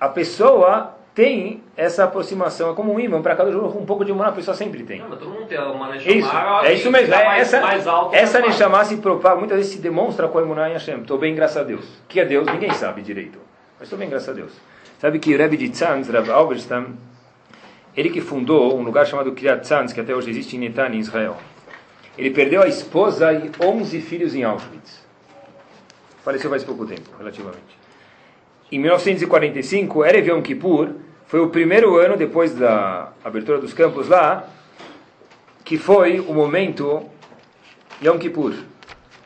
a 0.00 0.08
pessoa 0.08 0.94
tem 1.20 1.62
essa 1.76 2.04
aproximação, 2.04 2.70
é 2.70 2.74
como 2.74 2.94
um 2.94 2.98
imã 2.98 3.20
para 3.20 3.36
cada 3.36 3.52
jogo, 3.52 3.78
um 3.78 3.84
pouco 3.84 4.06
de 4.06 4.10
uma 4.10 4.28
a 4.28 4.32
pessoa 4.32 4.56
sempre 4.56 4.84
tem. 4.84 5.00
Não, 5.00 5.10
mas 5.10 5.18
todo 5.18 5.30
mundo 5.30 5.44
tem 5.44 5.58
uma 5.58 5.94
Isso, 5.94 6.08
Neshama, 6.08 6.66
é 6.66 6.72
isso 6.72 6.90
mesmo. 6.90 7.08
dá 7.10 7.20
É, 7.20 7.24
mais, 7.26 7.42
essa 7.42 7.60
mais 7.60 7.86
alto, 7.86 8.16
essa 8.16 8.40
Neshama 8.40 8.82
se 8.86 8.96
propaga, 8.96 9.36
muitas 9.36 9.58
vezes 9.58 9.72
se 9.72 9.80
demonstra 9.80 10.28
com 10.28 10.38
a 10.38 10.42
Emuná 10.42 10.70
em 10.70 10.72
Hashem. 10.72 11.02
Estou 11.02 11.18
bem, 11.18 11.34
graças 11.34 11.58
a 11.58 11.62
Deus. 11.62 11.84
O 11.84 12.08
que 12.08 12.20
é 12.20 12.24
Deus? 12.24 12.46
Ninguém 12.46 12.72
sabe 12.72 13.02
direito. 13.02 13.38
Mas 13.78 13.82
estou 13.82 13.98
bem, 13.98 14.08
graças 14.08 14.30
a 14.30 14.32
Deus. 14.32 14.50
Sabe 14.98 15.18
que 15.18 15.34
o 15.34 15.36
Rebbe 15.36 15.58
de 15.58 15.68
Tzanz, 15.68 16.08
Rav 16.08 16.30
Alberstam, 16.30 16.86
ele 17.94 18.08
que 18.08 18.22
fundou 18.22 18.78
um 18.78 18.82
lugar 18.82 19.06
chamado 19.06 19.30
Kiryat 19.32 19.60
Tzanz, 19.60 19.92
que 19.92 20.00
até 20.00 20.14
hoje 20.14 20.30
existe 20.30 20.56
em 20.56 20.60
Netan, 20.60 20.88
em 20.88 21.00
Israel. 21.00 21.36
Ele 22.16 22.30
perdeu 22.30 22.62
a 22.62 22.66
esposa 22.66 23.30
e 23.30 23.50
11 23.62 24.00
filhos 24.00 24.34
em 24.34 24.42
Auschwitz. 24.42 25.06
Faleceu 26.24 26.48
faz 26.48 26.64
pouco 26.64 26.86
tempo, 26.86 27.10
relativamente. 27.18 27.78
Em 28.72 28.78
1945, 28.78 30.02
Erev 30.06 30.28
Yom 30.28 30.40
Kippur, 30.40 30.94
foi 31.30 31.38
o 31.38 31.48
primeiro 31.48 31.96
ano 31.96 32.16
depois 32.16 32.56
da 32.56 33.12
abertura 33.24 33.58
dos 33.58 33.72
campos 33.72 34.08
lá, 34.08 34.48
que 35.64 35.78
foi 35.78 36.18
o 36.18 36.34
momento 36.34 37.04
Yom 38.02 38.18
Kippur. 38.18 38.52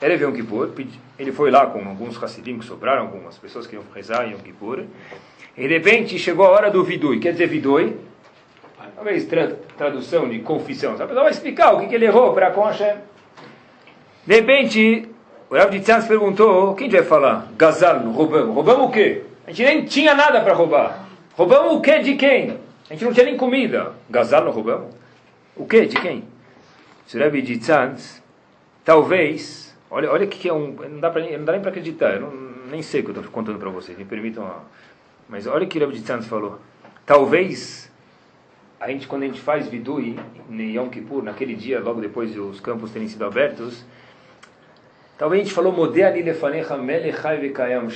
Erev 0.03 0.23
Yom 0.23 0.33
Kippur, 0.35 0.71
ele 1.19 1.33
foi 1.33 1.51
lá 1.51 1.65
com 1.65 1.79
alguns 1.79 2.23
Hassidim 2.23 2.59
que 2.59 2.67
sobraram, 2.67 3.05
algumas 3.05 3.39
pessoas 3.39 3.67
que 3.67 3.75
iam 3.75 3.83
rezar 3.95 4.27
em 4.27 4.33
Yom 4.33 4.41
Kippur, 4.41 4.85
e 5.57 5.67
de 5.67 5.79
repente 5.79 6.19
chegou 6.19 6.45
a 6.45 6.51
hora 6.51 6.71
do 6.71 6.85
Vidui. 6.85 7.21
Quer 7.21 7.33
dizer, 7.33 7.47
Vidui, 7.47 7.97
talvez 8.95 9.25
tra 9.25 9.53
tradução 9.75 10.29
de 10.29 10.41
confissão. 10.41 10.93
A 10.93 11.07
pessoa 11.07 11.23
vai 11.23 11.31
explicar 11.31 11.73
o 11.73 11.81
que, 11.81 11.87
que 11.87 11.95
ele 11.95 12.05
errou 12.05 12.35
para 12.35 12.51
com 12.51 12.65
Hashem. 12.65 12.97
De 14.27 14.35
repente, 14.35 15.09
o 15.49 15.57
Rav 15.57 15.71
de 15.71 16.07
perguntou, 16.07 16.73
o 16.73 16.75
que 16.75 16.83
a 16.83 16.87
gente 16.87 16.97
vai 16.97 17.07
falar? 17.07 17.49
Gazal, 17.57 18.01
roubamos. 18.11 18.55
Roubamos 18.55 18.89
o 18.89 18.91
quê? 18.91 19.23
A 19.47 19.53
gente 19.53 19.65
nem 19.65 19.85
tinha 19.87 20.15
nada 20.15 20.43
para 20.43 20.53
roubar. 20.53 21.04
Roubamos 21.37 21.75
o 21.75 21.81
quê 21.81 21.99
de 21.99 22.15
quem? 22.15 22.59
A 22.89 22.93
gente 22.93 23.05
não 23.05 23.13
tinha 23.13 23.27
nem 23.27 23.37
comida. 23.37 23.93
Gazal, 24.09 24.49
roubamos? 24.51 24.95
O 25.57 25.67
quê? 25.67 25.87
De 25.87 25.97
quem? 25.97 26.25
O 27.13 27.19
Rav 27.19 27.43
de 27.43 27.59
Tzanz, 27.59 28.23
talvez, 28.85 29.77
olha, 29.91 30.11
olha 30.11 30.27
o 30.27 30.29
que 30.29 30.39
que 30.39 30.49
é 30.49 30.53
um, 30.53 30.73
não 30.73 31.01
dá, 31.01 31.11
pra, 31.11 31.21
não 31.23 31.45
dá 31.45 31.53
nem 31.53 31.61
para 31.61 31.71
acreditar, 31.71 32.15
eu 32.15 32.21
não, 32.23 32.31
nem 32.71 32.83
sei 32.83 33.01
o 33.01 33.05
que 33.05 33.11
eu 33.11 33.17
estou 33.17 33.31
contando 33.31 33.59
para 33.59 33.69
vocês, 33.69 33.97
me 33.97 34.05
permitam, 34.05 34.49
mas 35.29 35.47
olha 35.47 35.65
o 35.65 35.69
que 35.69 35.79
o 35.79 35.81
Rav 35.81 35.93
de 35.93 36.03
Tzanz 36.03 36.27
falou. 36.27 36.59
Talvez 37.05 37.91
a 38.81 38.89
gente, 38.89 39.07
quando 39.07 39.23
a 39.23 39.27
gente 39.27 39.41
faz 39.41 39.69
vidui 39.69 40.19
em 40.51 40.77
Yom 40.77 40.89
Kippur, 40.89 41.23
naquele 41.23 41.55
dia, 41.55 41.81
logo 41.81 42.01
depois 42.01 42.33
de 42.33 42.41
os 42.41 42.61
campos 42.61 42.91
terem 42.91 43.09
sido 43.09 43.25
abertos, 43.25 43.85
talvez 45.19 45.41
a 45.41 45.45
gente 45.45 45.55
falou, 45.55 45.73
Modea 45.73 46.11
lefanecha 46.11 46.77
melechai 46.77 47.39
vekayam 47.39 47.87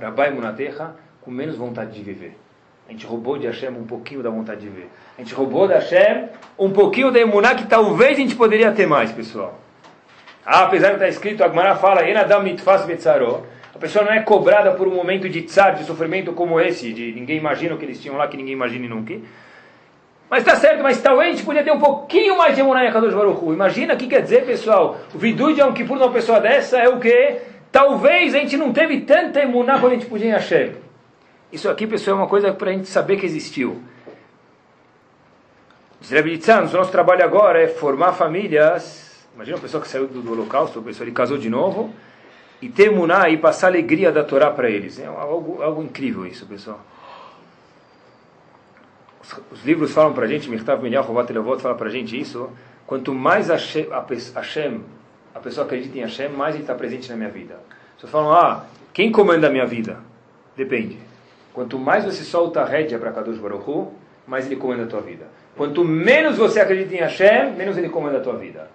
rabai 0.00 0.30
munatecha, 0.30 0.94
com 1.28 1.32
menos 1.32 1.56
vontade 1.56 1.92
de 1.92 2.02
viver. 2.02 2.32
A 2.88 2.90
gente 2.90 3.04
roubou 3.04 3.36
de 3.36 3.46
Hashem 3.46 3.68
um 3.68 3.84
pouquinho 3.84 4.22
da 4.22 4.30
vontade 4.30 4.62
de 4.62 4.68
ver. 4.70 4.88
A 5.18 5.20
gente 5.20 5.34
roubou 5.34 5.68
da 5.68 5.74
Hashem 5.74 6.30
um 6.58 6.70
pouquinho 6.70 7.10
da 7.10 7.20
emuná 7.20 7.54
que 7.54 7.66
talvez 7.66 8.12
a 8.12 8.20
gente 8.22 8.34
poderia 8.34 8.72
ter 8.72 8.86
mais, 8.86 9.12
pessoal. 9.12 9.60
Ah, 10.42 10.62
apesar 10.62 10.88
de 10.88 10.94
estar 10.94 11.08
escrito, 11.08 11.44
a 11.44 11.48
Gemara 11.48 11.76
fala, 11.76 12.00
a 12.00 13.78
pessoa 13.78 14.06
não 14.06 14.10
é 14.10 14.22
cobrada 14.22 14.70
por 14.70 14.88
um 14.88 14.94
momento 14.94 15.28
de 15.28 15.42
tsar, 15.42 15.74
de 15.74 15.84
sofrimento 15.84 16.32
como 16.32 16.58
esse, 16.58 16.94
de 16.94 17.12
ninguém 17.12 17.36
imagina 17.36 17.74
o 17.74 17.78
que 17.78 17.84
eles 17.84 18.00
tinham 18.00 18.16
lá, 18.16 18.26
que 18.26 18.38
ninguém 18.38 18.54
imagine 18.54 18.88
nunca. 18.88 19.14
Mas 20.30 20.38
está 20.38 20.56
certo, 20.56 20.82
mas 20.82 20.98
talvez 21.02 21.28
a 21.28 21.32
gente 21.32 21.44
podia 21.44 21.62
ter 21.62 21.72
um 21.72 21.78
pouquinho 21.78 22.38
mais 22.38 22.54
de 22.54 22.62
emuná 22.62 22.86
em 22.86 22.88
Akadosh 22.88 23.12
Baruch. 23.12 23.44
Imagina 23.52 23.92
o 23.92 23.96
que 23.98 24.06
quer 24.06 24.22
dizer, 24.22 24.46
pessoal. 24.46 24.96
O 25.14 25.18
vidu 25.18 25.52
de 25.52 25.60
Yom 25.60 25.74
Kippur 25.74 25.98
uma 25.98 26.10
pessoa 26.10 26.40
dessa 26.40 26.78
é 26.78 26.88
o 26.88 26.98
quê? 26.98 27.36
Talvez 27.70 28.34
a 28.34 28.38
gente 28.38 28.56
não 28.56 28.72
teve 28.72 29.02
tanta 29.02 29.42
emuná 29.42 29.78
quando 29.78 29.92
a 29.92 29.96
gente 29.96 30.06
podia 30.06 30.28
em 30.28 30.32
Hashem. 30.32 30.87
Isso 31.52 31.68
aqui, 31.68 31.86
pessoal, 31.86 32.18
é 32.18 32.20
uma 32.20 32.28
coisa 32.28 32.52
para 32.52 32.70
a 32.70 32.72
gente 32.72 32.88
saber 32.88 33.16
que 33.16 33.24
existiu. 33.24 33.82
Zrebilitzan, 36.04 36.60
o 36.62 36.72
nosso 36.72 36.92
trabalho 36.92 37.24
agora 37.24 37.62
é 37.62 37.68
formar 37.68 38.12
famílias. 38.12 39.26
Imagina 39.34 39.56
uma 39.56 39.62
pessoa 39.62 39.82
que 39.82 39.88
saiu 39.88 40.06
do, 40.06 40.32
holocausto, 40.32 40.78
uma 40.78 40.86
pessoa 40.86 41.06
que 41.06 41.12
casou 41.12 41.38
de 41.38 41.48
novo, 41.48 41.92
e 42.60 42.68
ter 42.68 42.90
muná 42.90 43.28
e 43.28 43.36
passar 43.36 43.68
alegria 43.68 44.12
da 44.12 44.22
Torá 44.22 44.50
para 44.50 44.68
eles. 44.68 44.98
É 44.98 45.06
algo, 45.06 45.62
algo 45.62 45.82
incrível 45.82 46.26
isso, 46.26 46.46
pessoal. 46.46 46.80
Os, 49.22 49.40
os 49.50 49.64
livros 49.64 49.92
falam 49.92 50.12
para 50.12 50.24
a 50.24 50.28
gente, 50.28 50.48
Mirtav 50.50 50.82
Milhar, 50.82 51.04
Rovat 51.04 51.30
Elevot 51.30 51.62
fala 51.62 51.74
para 51.74 51.88
a 51.88 51.90
gente 51.90 52.18
isso. 52.18 52.50
Quanto 52.86 53.14
mais 53.14 53.48
Hashem, 53.48 53.88
Hashem, 54.34 54.82
a 55.34 55.40
pessoa 55.40 55.66
acredita 55.66 55.98
em 55.98 56.02
Hashem, 56.02 56.28
mais 56.30 56.54
ele 56.54 56.64
está 56.64 56.74
presente 56.74 57.08
na 57.10 57.16
minha 57.16 57.30
vida. 57.30 57.58
Pessoas 57.94 58.12
falam, 58.12 58.32
ah, 58.32 58.64
quem 58.92 59.10
comanda 59.10 59.46
a 59.46 59.50
minha 59.50 59.66
vida? 59.66 60.00
Depende. 60.56 61.07
Quanto 61.58 61.76
mais 61.76 62.04
você 62.04 62.22
solta 62.22 62.60
a 62.60 62.64
rédea 62.64 63.00
para 63.00 63.10
Kadosh 63.10 63.38
Baruch 63.38 63.68
Hu, 63.68 63.92
mais 64.28 64.46
ele 64.46 64.54
comanda 64.54 64.84
a 64.84 64.86
tua 64.86 65.00
vida. 65.00 65.26
Quanto 65.56 65.84
menos 65.84 66.36
você 66.36 66.60
acredita 66.60 66.94
em 66.94 66.98
Hashem, 66.98 67.56
menos 67.56 67.76
ele 67.76 67.88
comanda 67.88 68.18
a 68.18 68.20
tua 68.20 68.36
vida. 68.36 68.70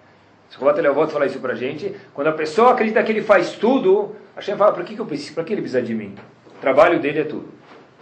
Escovat 0.50 0.78
Leovot 0.78 1.10
fala 1.10 1.24
isso 1.24 1.38
pra 1.38 1.54
gente. 1.54 1.96
Quando 2.12 2.26
a 2.26 2.32
pessoa 2.32 2.72
acredita 2.72 3.02
que 3.02 3.10
ele 3.10 3.22
faz 3.22 3.52
tudo, 3.52 4.14
Hashem 4.36 4.54
fala, 4.58 4.72
para 4.72 4.84
que, 4.84 4.94
que 4.94 5.00
eu 5.00 5.06
preciso? 5.06 5.32
Para 5.32 5.44
que 5.44 5.54
ele 5.54 5.62
precisa 5.62 5.80
de 5.80 5.94
mim? 5.94 6.14
O 6.58 6.60
trabalho 6.60 7.00
dele 7.00 7.20
é 7.20 7.24
tudo. 7.24 7.48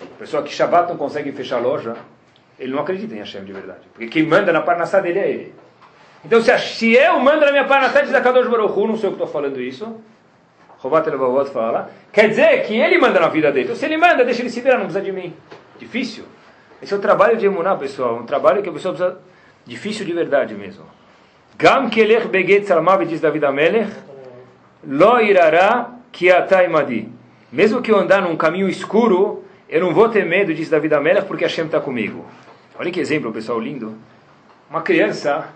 A 0.03 0.19
pessoa 0.19 0.43
que 0.43 0.53
Shabbat 0.53 0.89
não 0.89 0.97
consegue 0.97 1.31
fechar 1.31 1.59
a 1.59 1.61
loja, 1.61 1.95
ele 2.59 2.73
não 2.73 2.81
acredita 2.81 3.15
em 3.15 3.19
Hashem 3.19 3.45
de 3.45 3.53
verdade. 3.53 3.83
Porque 3.93 4.09
quem 4.09 4.27
manda 4.27 4.53
na 4.53 4.63
parnassá 4.63 4.99
dele 4.99 5.21
é 5.21 5.31
ele. 5.31 5.55
Então, 6.25 6.43
se, 6.43 6.59
se 6.59 6.93
eu 6.93 7.21
mando 7.21 7.47
na 7.47 7.53
minha 7.53 7.69
parnassá, 7.69 8.01
diz 8.01 8.13
a 8.13 8.21
Kadosh 8.21 8.49
Baruch 8.49 8.77
Hu, 8.77 8.89
não 8.89 8.97
sei 8.97 9.11
o 9.11 9.13
que 9.13 9.23
estou 9.23 9.33
falando 9.33 9.61
isso, 9.61 9.95
Levavot 10.89 11.51
fala, 11.51 11.91
quer 12.13 12.29
dizer 12.29 12.65
que 12.65 12.75
ele 12.75 12.99
manda 12.99 13.21
na 13.21 13.29
vida 13.29 13.53
dele. 13.53 13.65
Então, 13.65 13.77
se 13.77 13.85
ele 13.85 13.97
manda, 13.97 14.25
deixa 14.25 14.43
ele 14.43 14.51
se 14.51 14.61
virar, 14.61 14.79
não 14.79 14.87
precisa 14.87 15.05
de 15.05 15.13
mim. 15.13 15.35
Difícil. 15.79 16.25
Esse 16.83 16.93
é 16.93 16.97
o 16.97 17.01
trabalho 17.01 17.37
de 17.37 17.47
emuná, 17.47 17.77
pessoal. 17.77 18.17
Um 18.17 18.27
trabalho 18.27 18.63
que 18.63 18.69
a 18.69 18.73
pessoa 18.73 18.95
precisa... 18.95 19.19
Difícil 19.65 20.05
de 20.05 20.13
verdade 20.13 20.55
mesmo. 20.55 20.85
Gam 21.57 21.89
kelech 21.89 22.27
beget 22.27 22.67
salmav, 22.67 23.05
diz 23.07 23.21
David 23.21 23.45
Amelech, 23.45 23.93
lo 24.85 25.21
irará 25.21 25.93
kiataimadi. 26.11 27.09
Mesmo 27.53 27.81
que 27.81 27.93
eu 27.93 27.97
andar 27.97 28.23
num 28.23 28.37
caminho 28.37 28.69
escuro, 28.69 29.45
eu 29.69 29.81
não 29.81 29.95
vou 29.95 30.09
ter 30.09 30.27
medo, 30.27 30.53
diz 30.53 30.69
David 30.69 30.95
Amelech, 30.95 31.27
porque 31.27 31.45
Hashem 31.45 31.67
está 31.67 31.79
comigo. 31.79 32.27
Olha 32.77 32.91
que 32.91 32.99
exemplo, 32.99 33.31
pessoal, 33.31 33.61
lindo. 33.61 33.95
Uma 34.69 34.83
criança, 34.83 35.49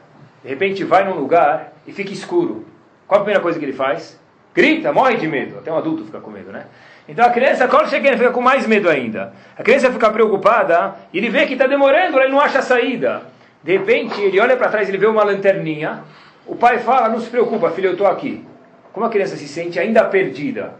de 0.44 0.50
repente, 0.50 0.84
vai 0.84 1.04
num 1.04 1.18
lugar 1.18 1.72
e 1.84 1.92
fica 1.92 2.12
escuro. 2.12 2.64
Qual 3.08 3.20
a 3.20 3.24
primeira 3.24 3.42
coisa 3.42 3.58
que 3.58 3.64
ele 3.64 3.72
faz? 3.72 4.20
Grita, 4.56 4.90
morre 4.90 5.16
de 5.16 5.28
medo. 5.28 5.58
Até 5.58 5.70
um 5.70 5.76
adulto 5.76 6.06
fica 6.06 6.18
com 6.18 6.30
medo, 6.30 6.50
né? 6.50 6.64
Então 7.06 7.26
a 7.26 7.30
criança, 7.30 7.68
quando 7.68 7.90
chega, 7.90 8.16
fica 8.16 8.30
com 8.30 8.40
mais 8.40 8.66
medo 8.66 8.88
ainda. 8.88 9.34
A 9.54 9.62
criança 9.62 9.92
fica 9.92 10.10
preocupada, 10.10 10.94
e 11.12 11.18
ele 11.18 11.28
vê 11.28 11.44
que 11.44 11.52
está 11.52 11.66
demorando, 11.66 12.18
ele 12.18 12.32
não 12.32 12.40
acha 12.40 12.60
a 12.60 12.62
saída. 12.62 13.22
De 13.62 13.76
repente, 13.76 14.18
ele 14.18 14.40
olha 14.40 14.56
para 14.56 14.70
trás, 14.70 14.88
ele 14.88 14.96
vê 14.96 15.06
uma 15.06 15.22
lanterninha. 15.22 16.04
O 16.46 16.56
pai 16.56 16.78
fala, 16.78 17.10
não 17.10 17.20
se 17.20 17.28
preocupa, 17.28 17.70
filho, 17.70 17.88
eu 17.88 17.92
estou 17.92 18.06
aqui. 18.06 18.46
Como 18.94 19.04
a 19.04 19.10
criança 19.10 19.36
se 19.36 19.46
sente 19.46 19.78
ainda 19.78 20.02
perdida? 20.04 20.74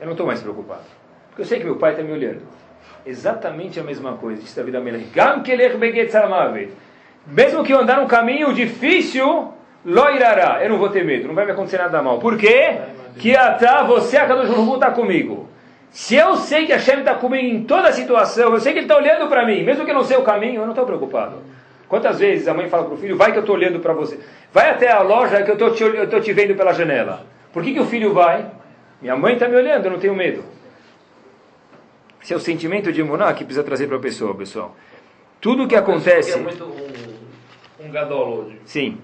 Eu 0.00 0.06
não 0.06 0.12
estou 0.12 0.26
mais 0.26 0.40
preocupado. 0.40 0.82
Porque 1.28 1.42
eu 1.42 1.46
sei 1.46 1.60
que 1.60 1.64
meu 1.64 1.76
pai 1.76 1.92
está 1.92 2.02
me 2.02 2.10
olhando. 2.10 2.42
Exatamente 3.06 3.78
a 3.78 3.84
mesma 3.84 4.14
coisa. 4.14 4.42
Disse 4.42 4.56
David 4.56 4.76
Amelech. 4.76 5.10
Mesmo 7.24 7.62
que 7.62 7.72
eu 7.72 7.78
andar 7.78 8.00
num 8.00 8.08
caminho 8.08 8.52
difícil, 8.52 9.52
loirará. 9.84 10.62
Eu 10.62 10.70
não 10.70 10.78
vou 10.78 10.88
ter 10.88 11.04
medo, 11.04 11.28
não 11.28 11.34
vai 11.34 11.44
me 11.44 11.52
acontecer 11.52 11.78
nada 11.78 12.02
mal. 12.02 12.18
Por 12.18 12.36
quê? 12.36 12.78
Que 13.18 13.36
até 13.36 13.82
você, 13.84 14.16
a 14.16 14.26
Kadosh 14.26 14.48
Baruch 14.48 14.74
está 14.74 14.90
comigo. 14.90 15.48
Se 15.90 16.16
eu 16.16 16.36
sei 16.36 16.64
que 16.64 16.72
a 16.72 16.76
Hashem 16.76 17.00
está 17.00 17.14
comigo 17.14 17.46
em 17.46 17.64
toda 17.64 17.92
situação, 17.92 18.52
eu 18.52 18.60
sei 18.60 18.72
que 18.72 18.78
ele 18.78 18.86
está 18.86 18.96
olhando 18.96 19.28
para 19.28 19.44
mim, 19.44 19.62
mesmo 19.62 19.84
que 19.84 19.90
eu 19.90 19.94
não 19.94 20.04
sei 20.04 20.16
o 20.16 20.22
caminho, 20.22 20.62
eu 20.62 20.62
não 20.62 20.70
estou 20.70 20.86
preocupado. 20.86 21.36
Quantas 21.86 22.18
vezes 22.18 22.48
a 22.48 22.54
mãe 22.54 22.70
fala 22.70 22.86
para 22.86 22.94
o 22.94 22.96
filho, 22.96 23.14
vai 23.14 23.30
que 23.30 23.36
eu 23.36 23.42
estou 23.42 23.54
olhando 23.54 23.78
para 23.78 23.92
você. 23.92 24.18
Vai 24.50 24.70
até 24.70 24.90
a 24.90 25.02
loja 25.02 25.42
que 25.42 25.50
eu 25.50 25.54
estou 25.54 25.70
te, 25.70 26.20
te 26.22 26.32
vendo 26.32 26.54
pela 26.54 26.72
janela. 26.72 27.26
Por 27.52 27.62
que, 27.62 27.74
que 27.74 27.80
o 27.80 27.84
filho 27.84 28.14
vai? 28.14 28.46
Minha 29.02 29.14
mãe 29.14 29.34
está 29.34 29.46
me 29.46 29.56
olhando, 29.56 29.84
eu 29.84 29.90
não 29.90 29.98
tenho 29.98 30.14
medo. 30.14 30.42
Esse 32.22 32.32
é 32.32 32.36
o 32.36 32.40
sentimento 32.40 32.90
de 32.90 33.00
imuná 33.00 33.30
que 33.34 33.44
precisa 33.44 33.62
trazer 33.62 33.88
para 33.88 33.98
a 33.98 34.00
pessoa, 34.00 34.34
pessoal. 34.34 34.74
Tudo 35.38 35.66
que 35.68 35.76
acontece... 35.76 36.32
É 36.32 36.36
muito 36.36 36.64
um, 36.64 37.86
um 37.86 37.90
gadol 37.90 38.44
hoje. 38.44 38.58
Sim. 38.64 38.98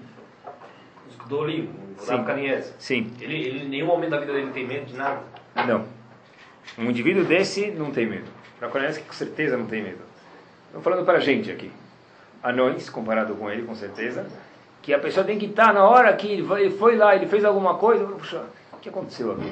Os 1.29 1.35
Gdolim, 1.35 1.69
o 1.97 2.01
Sim. 2.01 2.15
Rav. 2.15 2.63
Sim. 2.79 3.13
Ele, 3.21 3.35
ele 3.35 3.59
em 3.65 3.69
nenhum 3.69 3.85
momento 3.85 4.09
da 4.09 4.19
vida 4.19 4.33
dele 4.33 4.51
tem 4.51 4.65
medo 4.65 4.85
de 4.87 4.95
nada. 4.97 5.21
Não. 5.67 5.85
Um 6.77 6.89
indivíduo 6.89 7.23
desse 7.23 7.69
não 7.71 7.91
tem 7.91 8.07
medo. 8.07 8.25
Para 8.57 8.69
conhece 8.69 9.01
que 9.01 9.07
com 9.07 9.13
certeza 9.13 9.55
não 9.55 9.67
tem 9.67 9.83
medo. 9.83 9.99
Estou 10.67 10.81
falando 10.81 11.05
para 11.05 11.17
a 11.17 11.21
gente 11.21 11.51
aqui. 11.51 11.71
Anões, 12.41 12.89
comparado 12.89 13.35
com 13.35 13.49
ele, 13.49 13.63
com 13.63 13.75
certeza. 13.75 14.27
Que 14.81 14.93
a 14.93 14.99
pessoa 14.99 15.25
tem 15.25 15.37
que 15.37 15.45
estar 15.45 15.73
na 15.73 15.87
hora 15.87 16.11
que 16.13 16.27
ele 16.27 16.71
foi 16.71 16.95
lá, 16.95 17.15
ele 17.15 17.27
fez 17.27 17.45
alguma 17.45 17.75
coisa. 17.75 18.05
Puxa, 18.05 18.43
o 18.73 18.77
que 18.77 18.89
aconteceu 18.89 19.31
aqui? 19.33 19.51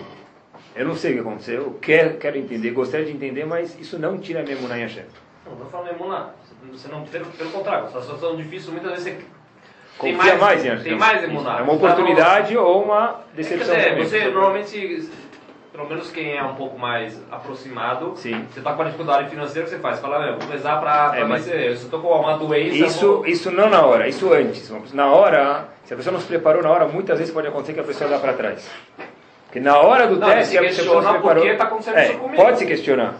Eu 0.76 0.88
não 0.88 0.96
sei 0.96 1.12
o 1.12 1.14
que 1.16 1.20
aconteceu, 1.22 1.62
eu 1.62 1.80
quero, 1.82 2.18
quero 2.18 2.38
entender, 2.38 2.72
gostaria 2.72 3.06
de 3.06 3.12
entender, 3.12 3.46
mas 3.46 3.78
isso 3.80 3.98
não 3.98 4.18
tira 4.18 4.44
mesmo 4.44 4.68
na 4.68 4.76
Hashem. 4.76 5.06
Não, 5.46 5.56
não 5.56 5.66
falando 5.70 5.90
emuná. 5.90 6.30
Você 6.72 6.88
não, 6.88 7.04
pelo, 7.04 7.26
pelo 7.26 7.52
contrário, 7.52 7.88
essa 7.88 8.02
situação 8.02 8.36
difícil, 8.36 8.72
muitas 8.72 8.92
vezes 8.92 9.06
você 9.06 9.26
tem 10.00 10.16
Confia 10.16 10.36
mais, 10.36 10.40
mais 10.42 10.66
em 10.66 10.70
Hashem. 10.70 10.84
Tem 10.84 10.96
mais 10.98 11.24
emuná. 11.24 11.60
É 11.60 11.62
uma 11.64 11.74
oportunidade 11.74 12.58
ou 12.58 12.84
uma 12.84 13.08
Quer 13.36 13.38
decepção. 13.38 13.76
dizer, 13.76 13.90
também. 13.90 14.04
você 14.06 14.26
normalmente, 14.26 15.10
pelo 15.72 15.90
menos 15.90 16.12
quem 16.12 16.38
é 16.38 16.44
um 16.44 16.54
pouco 16.56 16.78
mais 16.78 17.20
aproximado, 17.32 18.14
Sim. 18.16 18.46
você 18.52 18.60
está 18.60 18.72
com 18.74 18.78
uma 18.80 18.86
dificuldade 18.86 19.30
financeira, 19.30 19.64
que 19.68 19.74
você 19.74 19.80
faz? 19.80 20.00
Fala, 20.00 20.20
meu, 20.20 20.38
vou 20.40 20.50
rezar 20.52 20.80
para 20.80 21.18
É, 21.18 21.22
é, 21.22 21.26
mas- 21.26 21.46
vencer. 21.46 21.62
Se 21.62 21.68
eu 21.68 21.74
estou 21.74 22.00
com 22.02 22.10
uma 22.10 22.38
doença, 22.38 22.76
Isso, 22.76 23.08
vou... 23.18 23.26
isso 23.26 23.52
não 23.52 23.70
na 23.70 23.82
hora, 23.82 24.08
isso 24.08 24.32
antes. 24.32 24.72
Na 24.94 25.08
hora, 25.08 25.66
se 25.84 25.94
a 25.94 25.98
pessoa 25.98 26.14
não 26.14 26.20
se 26.20 26.28
preparou 26.28 26.62
na 26.62 26.70
hora, 26.70 26.88
muitas 26.88 27.18
vezes 27.18 27.34
pode 27.34 27.48
acontecer 27.48 27.74
que 27.74 27.80
a 27.80 27.84
pessoa 27.84 28.10
dá 28.10 28.20
para 28.20 28.34
trás. 28.34 28.70
Porque 29.46 29.60
na 29.60 29.78
hora 29.80 30.06
do 30.08 30.18
Não, 30.18 30.28
teste, 30.28 30.52
se 30.52 30.58
a 30.58 30.62
pessoa 30.62 31.02
não 31.02 31.14
se 31.14 31.18
preparou. 31.20 31.58
tá 31.58 31.64
acontecendo 31.64 31.98
é, 31.98 32.08
comigo. 32.14 32.36
pode 32.44 32.60
se 32.60 32.66
questionar. 32.66 33.16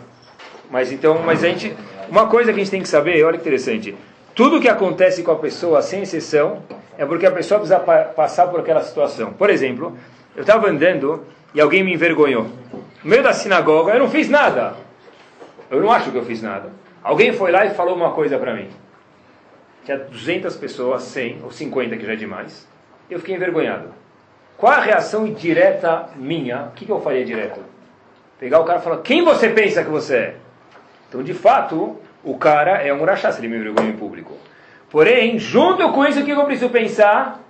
Mas 0.70 0.92
então, 0.92 1.20
mas 1.26 1.44
a 1.44 1.48
gente, 1.48 1.74
uma 2.10 2.28
coisa 2.28 2.52
que 2.52 2.60
a 2.60 2.64
gente 2.64 2.72
tem 2.72 2.82
que 2.82 2.90
saber, 2.90 3.24
olha 3.24 3.36
que 3.38 3.42
interessante. 3.42 3.96
Tudo 4.38 4.62
que 4.62 4.70
acontece 4.70 5.24
com 5.24 5.32
a 5.32 5.36
pessoa, 5.36 5.82
sem 5.82 6.04
exceção, 6.04 6.62
é 6.96 7.04
porque 7.08 7.26
a 7.26 7.32
pessoa 7.32 7.60
precisa 7.60 7.80
pa- 7.80 8.04
passar 8.04 8.48
por 8.48 8.60
aquela 8.60 8.84
situação. 8.84 9.34
Por 9.34 9.50
exemplo, 9.50 9.98
eu 10.36 10.42
estava 10.42 10.70
andando 10.70 11.26
e 11.56 11.60
alguém 11.60 11.84
me 11.84 11.92
envergonhou. 11.92 12.44
No 13.04 13.10
meio 13.10 13.24
da 13.24 13.34
sinagoga, 13.34 13.94
eu 13.94 14.00
não 14.00 14.10
fiz 14.12 14.30
nada. 14.30 14.76
Eu 15.72 15.82
não 15.82 15.92
acho 15.92 16.12
que 16.12 16.18
eu 16.20 16.24
fiz 16.24 16.40
nada. 16.44 16.70
Alguém 17.04 17.34
foi 17.34 17.52
lá 17.52 17.66
e 17.66 17.72
falou 17.72 17.96
uma 17.96 18.12
coisa 18.12 18.38
para 18.38 18.54
mim. 18.54 18.70
Tinha 19.84 19.98
200 19.98 20.56
pessoas, 20.56 21.02
100 21.02 21.40
ou 21.44 21.52
50, 21.52 21.98
que 21.98 22.06
já 22.06 22.14
é 22.14 22.16
demais. 22.16 22.68
Eu 23.10 23.18
fiquei 23.20 23.34
envergonhado. 23.36 23.90
Qual 24.56 24.72
a 24.72 24.80
reação 24.82 25.26
direta 25.34 26.10
minha? 26.16 26.66
O 26.66 26.72
que, 26.74 26.86
que 26.86 26.92
eu 26.92 27.02
faria 27.02 27.26
direto? 27.26 27.60
Pegar 28.40 28.60
o 28.60 28.66
cara 28.66 28.78
e 28.80 28.82
falar, 28.84 28.98
quem 28.98 29.24
você 29.24 29.50
pensa 29.50 29.84
que 29.84 29.90
você 29.90 30.16
é? 30.16 30.36
Então, 31.10 31.24
de 31.24 31.34
fato, 31.34 31.96
o 32.28 32.38
cara 32.38 32.82
é 32.86 32.94
um 32.94 33.04
rachá 33.06 33.32
se 33.32 33.40
ele 33.40 33.48
me 33.48 33.58
envergonha 33.58 33.90
em 33.90 33.94
público. 33.94 34.34
Porém, 34.90 35.40
junto 35.40 35.90
com 35.94 36.06
isso, 36.06 36.20
o 36.20 36.26
que 36.26 36.32
eu 36.32 36.44
preciso 36.44 36.70
pensar? 36.70 37.42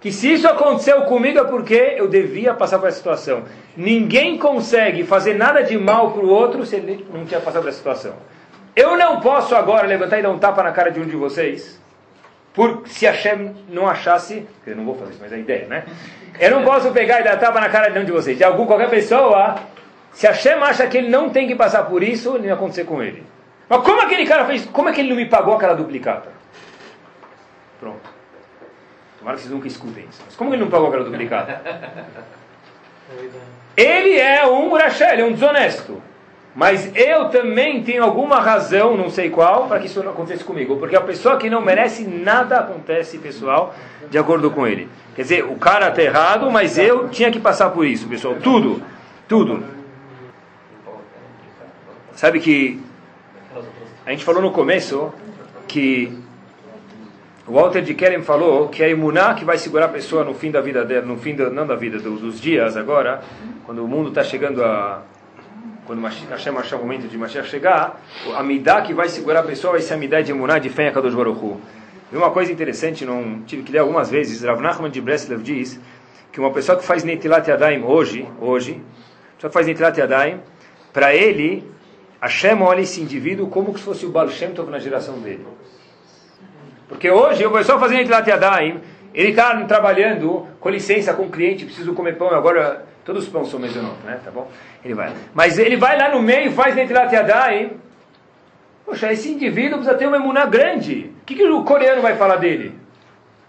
Que 0.00 0.12
se 0.12 0.32
isso 0.32 0.48
aconteceu 0.48 1.02
comigo 1.02 1.40
é 1.40 1.44
porque 1.44 1.94
eu 1.96 2.08
devia 2.08 2.54
passar 2.54 2.78
por 2.78 2.88
essa 2.88 2.96
situação. 2.96 3.42
Ninguém 3.76 4.38
consegue 4.38 5.04
fazer 5.04 5.34
nada 5.34 5.62
de 5.62 5.76
mal 5.76 6.12
para 6.12 6.24
o 6.24 6.28
outro 6.28 6.64
se 6.64 6.76
ele 6.76 7.06
não 7.12 7.24
tinha 7.24 7.40
passado 7.40 7.62
por 7.62 7.68
essa 7.68 7.78
situação. 7.78 8.14
Eu 8.74 8.96
não 8.96 9.20
posso 9.20 9.54
agora 9.54 9.86
levantar 9.86 10.20
e 10.20 10.22
dar 10.22 10.30
um 10.30 10.38
tapa 10.38 10.62
na 10.62 10.70
cara 10.70 10.90
de 10.90 11.00
um 11.00 11.04
de 11.04 11.16
vocês, 11.16 11.80
por 12.54 12.84
se 12.86 13.06
a 13.06 13.12
Shem 13.12 13.54
não 13.68 13.88
achasse, 13.88 14.46
eu 14.64 14.76
não 14.76 14.84
vou 14.84 14.94
fazer 14.94 15.10
isso, 15.10 15.20
mas 15.20 15.32
é 15.32 15.34
a 15.34 15.38
ideia, 15.38 15.66
né? 15.66 15.84
Eu 16.38 16.52
não 16.52 16.64
posso 16.64 16.90
pegar 16.92 17.20
e 17.20 17.24
dar 17.24 17.36
tapa 17.36 17.60
na 17.60 17.68
cara 17.68 17.90
de 17.90 17.98
um 17.98 18.04
de 18.04 18.12
vocês, 18.12 18.38
de 18.38 18.44
algum 18.44 18.64
qualquer 18.64 18.88
pessoa, 18.88 19.56
se 20.12 20.26
a 20.26 20.32
Shem 20.32 20.52
acha 20.54 20.86
que 20.86 20.98
ele 20.98 21.08
não 21.08 21.30
tem 21.30 21.46
que 21.46 21.54
passar 21.54 21.82
por 21.84 22.02
isso, 22.02 22.32
não 22.32 22.40
vai 22.40 22.50
acontecer 22.50 22.84
com 22.84 23.02
ele. 23.02 23.24
Mas 23.70 23.84
como 23.84 24.00
aquele 24.00 24.26
cara 24.26 24.44
fez? 24.46 24.66
Como 24.66 24.88
é 24.88 24.92
que 24.92 25.00
ele 25.00 25.10
não 25.10 25.16
me 25.16 25.26
pagou 25.26 25.54
aquela 25.54 25.74
duplicata? 25.74 26.28
Pronto. 27.78 28.10
Tomara 29.16 29.36
que 29.36 29.44
vocês 29.44 29.54
nunca 29.54 29.68
escutem 29.68 30.06
isso. 30.10 30.20
Mas 30.26 30.34
como 30.34 30.52
ele 30.52 30.60
não 30.60 30.68
pagou 30.68 30.88
aquela 30.88 31.04
duplicata? 31.04 31.62
Ele 33.76 34.18
é 34.18 34.44
um 34.44 34.74
Rachel, 34.74 35.12
ele 35.12 35.22
é 35.22 35.24
um 35.24 35.32
desonesto. 35.32 36.02
Mas 36.52 36.90
eu 36.96 37.28
também 37.28 37.84
tenho 37.84 38.02
alguma 38.02 38.40
razão, 38.40 38.96
não 38.96 39.08
sei 39.08 39.30
qual, 39.30 39.68
para 39.68 39.78
que 39.78 39.86
isso 39.86 40.02
não 40.02 40.10
aconteça 40.10 40.42
comigo. 40.42 40.76
Porque 40.76 40.96
a 40.96 41.00
pessoa 41.00 41.36
que 41.36 41.48
não 41.48 41.60
merece, 41.60 42.02
nada 42.02 42.58
acontece, 42.58 43.18
pessoal, 43.18 43.72
de 44.10 44.18
acordo 44.18 44.50
com 44.50 44.66
ele. 44.66 44.88
Quer 45.14 45.22
dizer, 45.22 45.44
o 45.44 45.54
cara 45.54 45.90
está 45.90 46.02
errado, 46.02 46.50
mas 46.50 46.76
eu 46.76 47.08
tinha 47.08 47.30
que 47.30 47.38
passar 47.38 47.70
por 47.70 47.86
isso, 47.86 48.08
pessoal. 48.08 48.34
Tudo, 48.42 48.82
tudo. 49.28 49.62
Sabe 52.14 52.40
que 52.40 52.89
a 54.10 54.12
gente 54.12 54.24
falou 54.24 54.42
no 54.42 54.50
começo 54.50 55.14
que 55.68 56.12
o 57.46 57.52
Walter 57.52 57.80
de 57.80 57.94
Kerem 57.94 58.20
falou 58.22 58.68
que 58.68 58.82
é 58.82 58.86
a 58.86 58.88
imuná 58.88 59.34
que 59.34 59.44
vai 59.44 59.56
segurar 59.56 59.84
a 59.86 59.88
pessoa 59.88 60.24
no 60.24 60.34
fim 60.34 60.50
da 60.50 60.60
vida 60.60 60.84
dela, 60.84 61.06
no 61.06 61.16
fim 61.16 61.36
da, 61.36 61.48
não 61.48 61.64
da 61.64 61.76
vida, 61.76 62.00
do, 62.00 62.16
dos 62.16 62.40
dias 62.40 62.76
agora, 62.76 63.22
quando 63.64 63.84
o 63.84 63.86
mundo 63.86 64.08
está 64.08 64.24
chegando 64.24 64.64
a 64.64 65.02
quando 65.86 66.02
Hashem 66.02 66.56
achar 66.56 66.76
o 66.76 66.80
momento 66.80 67.06
de 67.06 67.16
Mashiach 67.16 67.48
chegar, 67.48 68.02
a 68.36 68.42
midá 68.42 68.82
que 68.82 68.92
vai 68.92 69.08
segurar 69.08 69.40
a 69.40 69.42
pessoa 69.44 69.74
vai 69.74 69.80
ser 69.80 69.94
a 69.94 69.96
midá 69.96 70.20
de 70.20 70.32
emuná 70.32 70.58
de 70.58 70.70
fé 70.70 70.88
em 70.88 70.92
Kadosh 70.92 71.14
Baruch 71.14 71.38
Hu. 71.38 71.60
E 72.12 72.16
uma 72.16 72.32
coisa 72.32 72.50
interessante, 72.52 73.06
não 73.06 73.42
tive 73.46 73.62
que 73.62 73.70
ler 73.70 73.78
algumas 73.78 74.10
vezes, 74.10 74.42
Rav 74.42 74.60
Nachman 74.60 74.90
de 74.90 75.00
Breslev 75.00 75.40
diz 75.40 75.78
que 76.32 76.40
uma 76.40 76.50
pessoa 76.50 76.76
que 76.76 76.84
faz 76.84 77.04
Netilat 77.04 77.46
Yadayim 77.48 77.84
hoje, 77.84 78.28
hoje, 78.40 78.82
que 79.38 79.48
faz 79.50 79.68
Netilat 79.68 79.96
Yadayim, 79.96 80.40
para 80.92 81.14
ele, 81.14 81.64
Hashem 82.20 82.60
olha 82.62 82.80
esse 82.80 83.00
indivíduo 83.00 83.48
como 83.48 83.76
se 83.76 83.82
fosse 83.82 84.04
o 84.04 84.10
Baal 84.10 84.28
Shem 84.28 84.52
Tov 84.52 84.70
na 84.70 84.78
geração 84.78 85.18
dele. 85.20 85.46
Porque 86.88 87.10
hoje, 87.10 87.46
o 87.46 87.50
pessoal 87.50 87.78
fazendo 87.78 87.98
Netilat 87.98 88.28
Yadayim, 88.28 88.80
ele 89.14 89.30
está 89.30 89.64
trabalhando, 89.64 90.46
com 90.60 90.68
licença, 90.68 91.14
com 91.14 91.30
cliente, 91.30 91.64
preciso 91.64 91.94
comer 91.94 92.16
pão, 92.16 92.28
agora 92.28 92.84
todos 93.04 93.24
os 93.24 93.28
pães 93.30 93.48
são 93.48 93.58
mezonot, 93.58 93.96
né? 94.04 94.20
Tá 94.24 94.30
bom? 94.30 94.50
Ele 94.84 94.94
vai. 94.94 95.12
Mas 95.32 95.58
ele 95.58 95.76
vai 95.76 95.96
lá 95.96 96.10
no 96.10 96.20
meio, 96.20 96.52
faz 96.52 96.74
Netilat 96.74 97.12
Yadayim, 97.12 97.80
Poxa, 98.90 99.12
esse 99.12 99.30
indivíduo 99.30 99.78
precisa 99.78 99.96
ter 99.96 100.08
uma 100.08 100.16
emuná 100.16 100.46
grande. 100.46 101.12
O 101.22 101.24
que, 101.24 101.36
que 101.36 101.44
o 101.44 101.62
coreano 101.62 102.02
vai 102.02 102.16
falar 102.16 102.36
dele? 102.36 102.74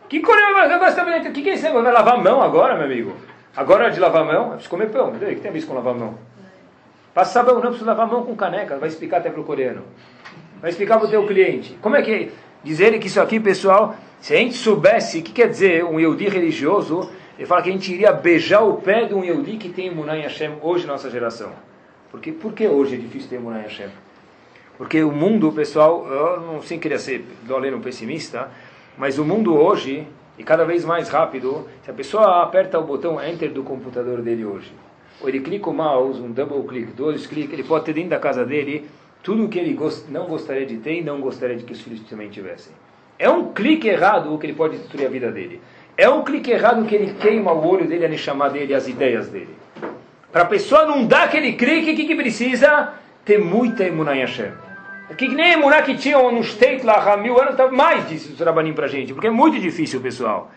Que 0.08 0.20
coreano 0.20 0.54
vai 0.54 0.70
falar? 0.70 1.18
O 1.18 1.32
que, 1.32 1.42
que 1.42 1.50
é 1.50 1.56
negócio? 1.56 1.82
Vai 1.82 1.92
lavar 1.92 2.14
a 2.14 2.18
mão 2.18 2.44
agora, 2.44 2.76
meu 2.76 2.86
amigo? 2.86 3.16
Agora 3.58 3.88
é 3.88 3.90
de 3.90 4.00
lavar 4.00 4.22
a 4.22 4.26
mão? 4.26 4.50
Preciso 4.50 4.70
comer 4.70 4.90
pão. 4.92 5.10
O 5.10 5.20
que 5.20 5.36
tem 5.36 5.50
a 5.50 5.52
ver 5.52 5.66
com 5.66 5.74
lavar 5.74 5.96
a 5.96 5.98
mão? 5.98 6.16
Passa 7.14 7.34
sabão, 7.34 7.56
não 7.56 7.70
precisa 7.70 7.86
lavar 7.86 8.08
a 8.08 8.10
mão 8.10 8.26
com 8.26 8.36
caneca. 8.36 8.78
Vai 8.78 8.90
explicar 8.90 9.18
até 9.18 9.30
para 9.30 9.42
o 9.42 9.44
coreano. 9.44 9.84
Vai 10.62 10.70
explicar 10.70 10.98
para 10.98 11.08
o 11.08 11.10
teu 11.10 11.26
cliente. 11.28 11.78
Como 11.82 11.96
é 11.96 12.02
que 12.02 12.12
é? 12.12 12.30
Dizer 12.64 12.98
que 13.00 13.08
isso 13.08 13.20
aqui, 13.20 13.40
pessoal, 13.40 13.96
se 14.20 14.34
a 14.34 14.38
gente 14.38 14.56
soubesse 14.56 15.20
o 15.20 15.24
que 15.24 15.32
quer 15.32 15.50
dizer 15.50 15.84
um 15.84 16.00
Yehudi 16.00 16.30
religioso, 16.30 17.10
ele 17.38 17.48
fala 17.48 17.62
que 17.62 17.70
a 17.70 17.72
gente 17.72 17.92
iria 17.92 18.14
beijar 18.14 18.62
o 18.62 18.76
pé 18.76 19.06
de 19.06 19.16
um 19.16 19.24
Yehudi 19.24 19.58
que 19.58 19.70
tem 19.70 19.88
Emuná 19.88 20.16
em 20.18 20.22
Hashem 20.22 20.54
hoje 20.62 20.86
nossa 20.86 21.10
geração. 21.10 21.52
Porque, 22.12 22.32
por 22.32 22.54
que 22.54 22.68
hoje 22.68 22.96
é 22.96 22.98
difícil 22.98 23.30
ter 23.30 23.38
Emuná 23.38 23.60
em 23.60 23.64
Hashem? 23.64 23.90
Porque 24.78 25.04
o 25.04 25.12
mundo, 25.12 25.52
pessoal, 25.52 26.08
eu 26.08 26.42
não 26.42 26.62
sei 26.62 26.78
querer 26.78 27.00
ser 27.00 27.26
doleno 27.44 27.80
pessimista, 27.80 28.50
mas 28.98 29.18
o 29.18 29.26
mundo 29.26 29.56
hoje, 29.56 30.08
e 30.38 30.44
cada 30.44 30.66
vez 30.66 30.86
mais 30.86 31.10
rápido, 31.10 31.68
se 31.84 31.90
a 31.90 31.94
pessoa 31.94 32.44
aperta 32.44 32.80
o 32.80 32.84
botão 32.84 33.24
Enter 33.24 33.52
do 33.52 33.64
computador 33.64 34.22
dele 34.22 34.46
hoje, 34.46 34.72
ou 35.22 35.30
ele 35.30 35.40
clica 35.40 35.70
o 35.70 35.74
mouse, 35.74 36.20
um 36.20 36.32
double 36.32 36.64
click, 36.68 36.92
dois 36.94 37.28
cliques, 37.28 37.54
ele 37.54 37.64
pode 37.64 37.86
ter 37.86 37.94
dentro 37.94 38.10
da 38.10 38.20
casa 38.20 38.46
dele 38.46 38.90
tudo 39.24 39.46
o 39.46 39.50
que 39.50 39.60
ele 39.60 39.74
gost, 39.74 40.10
não 40.10 40.26
gostaria 40.26 40.66
de 40.66 40.78
ter 40.78 40.96
e 40.96 41.02
não 41.02 41.22
gostaria 41.22 41.56
de 41.56 41.64
que 41.64 41.74
os 41.74 41.82
filhos 41.82 42.02
também 42.10 42.30
tivessem. 42.30 42.74
É 43.20 43.30
um 43.30 43.54
clique 43.54 43.88
errado 43.88 44.36
que 44.40 44.48
ele 44.48 44.54
pode 44.54 44.78
destruir 44.78 45.06
a 45.06 45.10
vida 45.10 45.32
dele. 45.32 45.62
É 45.96 46.10
um 46.10 46.24
clique 46.24 46.50
errado 46.50 46.84
que 46.86 46.96
ele 46.96 47.14
queima 47.14 47.52
o 47.52 47.68
olho 47.68 47.88
dele, 47.88 48.06
a 48.06 48.18
chamar 48.18 48.50
dele, 48.50 48.74
as 48.74 48.88
ideias 48.88 49.28
dele. 49.30 49.56
Para 50.32 50.44
a 50.44 50.46
pessoa 50.46 50.86
não 50.86 51.06
dar 51.06 51.26
aquele 51.26 51.54
clique, 51.54 51.92
o 51.92 51.96
que, 51.96 52.06
que 52.06 52.16
precisa? 52.16 52.94
Ter 53.24 53.38
muita 53.38 53.84
emuná 53.84 54.16
em 54.16 54.22
Hashem. 54.22 54.52
Que 55.18 55.28
nem 55.28 55.52
emuná 55.52 55.82
que 55.82 55.96
tinha 55.96 56.18
no 56.18 56.40
State 56.40 56.84
lá 56.86 57.14
há 57.14 57.18
mil 57.18 57.40
anos, 57.40 57.56
tá 57.56 57.70
mais 57.70 58.08
disso 58.08 58.34
o 58.42 58.44
Rabanim 58.44 58.74
para 58.74 58.88
gente, 58.88 59.14
porque 59.14 59.28
é 59.28 59.32
muito 59.32 59.60
difícil, 59.60 60.00
pessoal. 60.00 60.50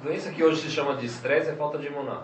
A 0.00 0.04
doença 0.06 0.30
que 0.30 0.44
hoje 0.44 0.60
se 0.60 0.70
chama 0.70 0.94
de 0.94 1.06
estresse 1.06 1.50
é 1.50 1.54
falta 1.54 1.76
de 1.76 1.88
emuná. 1.88 2.22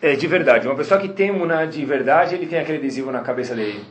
É, 0.00 0.16
de 0.16 0.26
verdade. 0.26 0.66
Uma 0.66 0.74
pessoa 0.74 0.98
que 0.98 1.08
tem 1.08 1.28
emuná 1.28 1.64
de 1.64 1.84
verdade, 1.84 2.34
ele 2.34 2.46
tem 2.46 2.58
aquele 2.58 2.78
adesivo 2.78 3.12
na 3.12 3.20
cabeça 3.20 3.54
dele. 3.54 3.84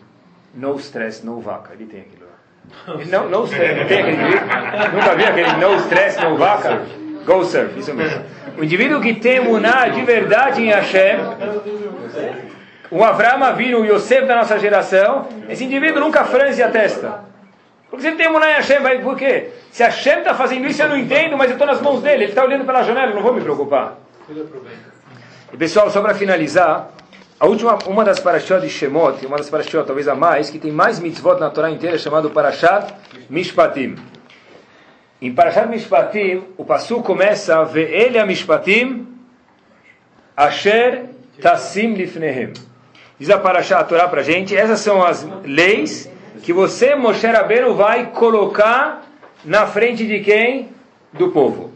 No 0.54 0.76
stress, 0.76 1.26
no 1.26 1.40
vaca. 1.40 1.72
Ele 1.74 1.86
tem 1.86 2.02
aquilo 2.02 2.26
lá. 2.26 2.96
Ele 3.00 3.08
não, 3.10 3.30
no 3.30 3.46
stress, 3.46 3.80
não 3.80 3.86
tem 3.88 4.02
aquele? 4.02 4.18
Nunca 4.18 5.16
viu 5.16 5.28
aquele 5.28 5.52
no 5.54 5.76
stress, 5.78 6.22
no 6.22 6.38
vaca? 6.38 6.82
Go 7.26 7.46
surf, 7.46 7.80
isso 7.80 7.94
mesmo. 7.94 8.22
O 8.58 8.64
indivíduo 8.66 9.00
que 9.00 9.14
tem 9.14 9.38
emuná 9.38 9.88
de 9.88 10.02
verdade 10.02 10.62
em 10.62 10.70
Hashem, 10.70 11.20
o 12.90 13.02
Avram 13.02 13.44
Avinu, 13.44 13.80
o 13.80 13.86
Yosef 13.86 14.26
da 14.26 14.36
nossa 14.36 14.60
geração, 14.60 15.30
esse 15.48 15.64
indivíduo 15.64 16.02
nunca 16.02 16.26
franze 16.26 16.62
a 16.62 16.70
testa. 16.70 17.31
Porque 17.92 18.04
você 18.04 18.16
tem 18.16 18.28
emuná 18.28 18.52
em 18.52 18.54
Hashem, 18.54 19.02
por 19.04 19.18
quê? 19.18 19.50
Se 19.70 19.84
Hashem 19.84 20.20
está 20.20 20.34
fazendo 20.34 20.66
isso, 20.66 20.82
eu 20.82 20.88
não 20.88 20.98
entendo, 20.98 21.38
mas 21.38 21.50
eu 21.50 21.56
estou 21.56 21.68
nas 21.68 21.82
mãos 21.82 22.02
dele, 22.02 22.24
ele 22.24 22.32
está 22.32 22.42
olhando 22.42 22.64
pela 22.64 22.84
janela, 22.84 23.12
eu 23.12 23.16
não 23.16 23.22
vou 23.22 23.34
me 23.34 23.42
preocupar. 23.42 23.98
E 25.52 25.58
pessoal, 25.58 25.92
só 25.92 26.02
para 26.02 26.14
finalizar, 26.14 26.90
a 27.38 27.46
última, 27.46 27.78
uma 27.88 28.06
das 28.06 28.18
parashot 28.18 28.62
de 28.62 28.70
Shemot, 28.70 29.26
uma 29.26 29.36
das 29.36 29.50
parashot, 29.50 29.86
talvez 29.86 30.08
a 30.08 30.16
mais, 30.16 30.50
que 30.50 30.58
tem 30.58 30.72
mais 30.72 31.02
mitzvot 31.02 31.38
na 31.38 31.50
Torá 31.50 31.70
inteira, 31.70 31.98
é 31.98 32.00
chamado 32.00 32.30
Parashat 32.30 32.94
Mishpatim. 33.30 33.98
Em 35.22 35.34
Parashat 35.34 35.68
Mishpatim, 35.68 36.46
o 36.58 36.64
passo 36.64 37.02
começa, 37.02 37.62
Ve'ele 37.66 38.18
a 38.18 38.26
Mishpatim, 38.26 39.06
Asher 40.38 41.08
Tassim 41.42 41.94
Lifnehem. 41.96 42.54
Diz 43.20 43.30
a 43.30 43.38
Parashat 43.38 43.82
a 43.82 43.84
Torá 43.84 44.08
para 44.08 44.22
a 44.22 44.24
gente, 44.24 44.56
essas 44.56 44.80
são 44.80 45.04
as 45.04 45.28
leis 45.44 46.10
que 46.40 46.54
você, 46.54 46.96
Moshe 46.96 47.28
Rabbeinu, 47.28 47.74
vai 47.74 48.08
colocar 48.08 49.04
na 49.44 49.68
frente 49.68 50.08
de 50.08 50.20
quem? 50.20 50.70
Do 51.12 51.30
povo. 51.30 51.72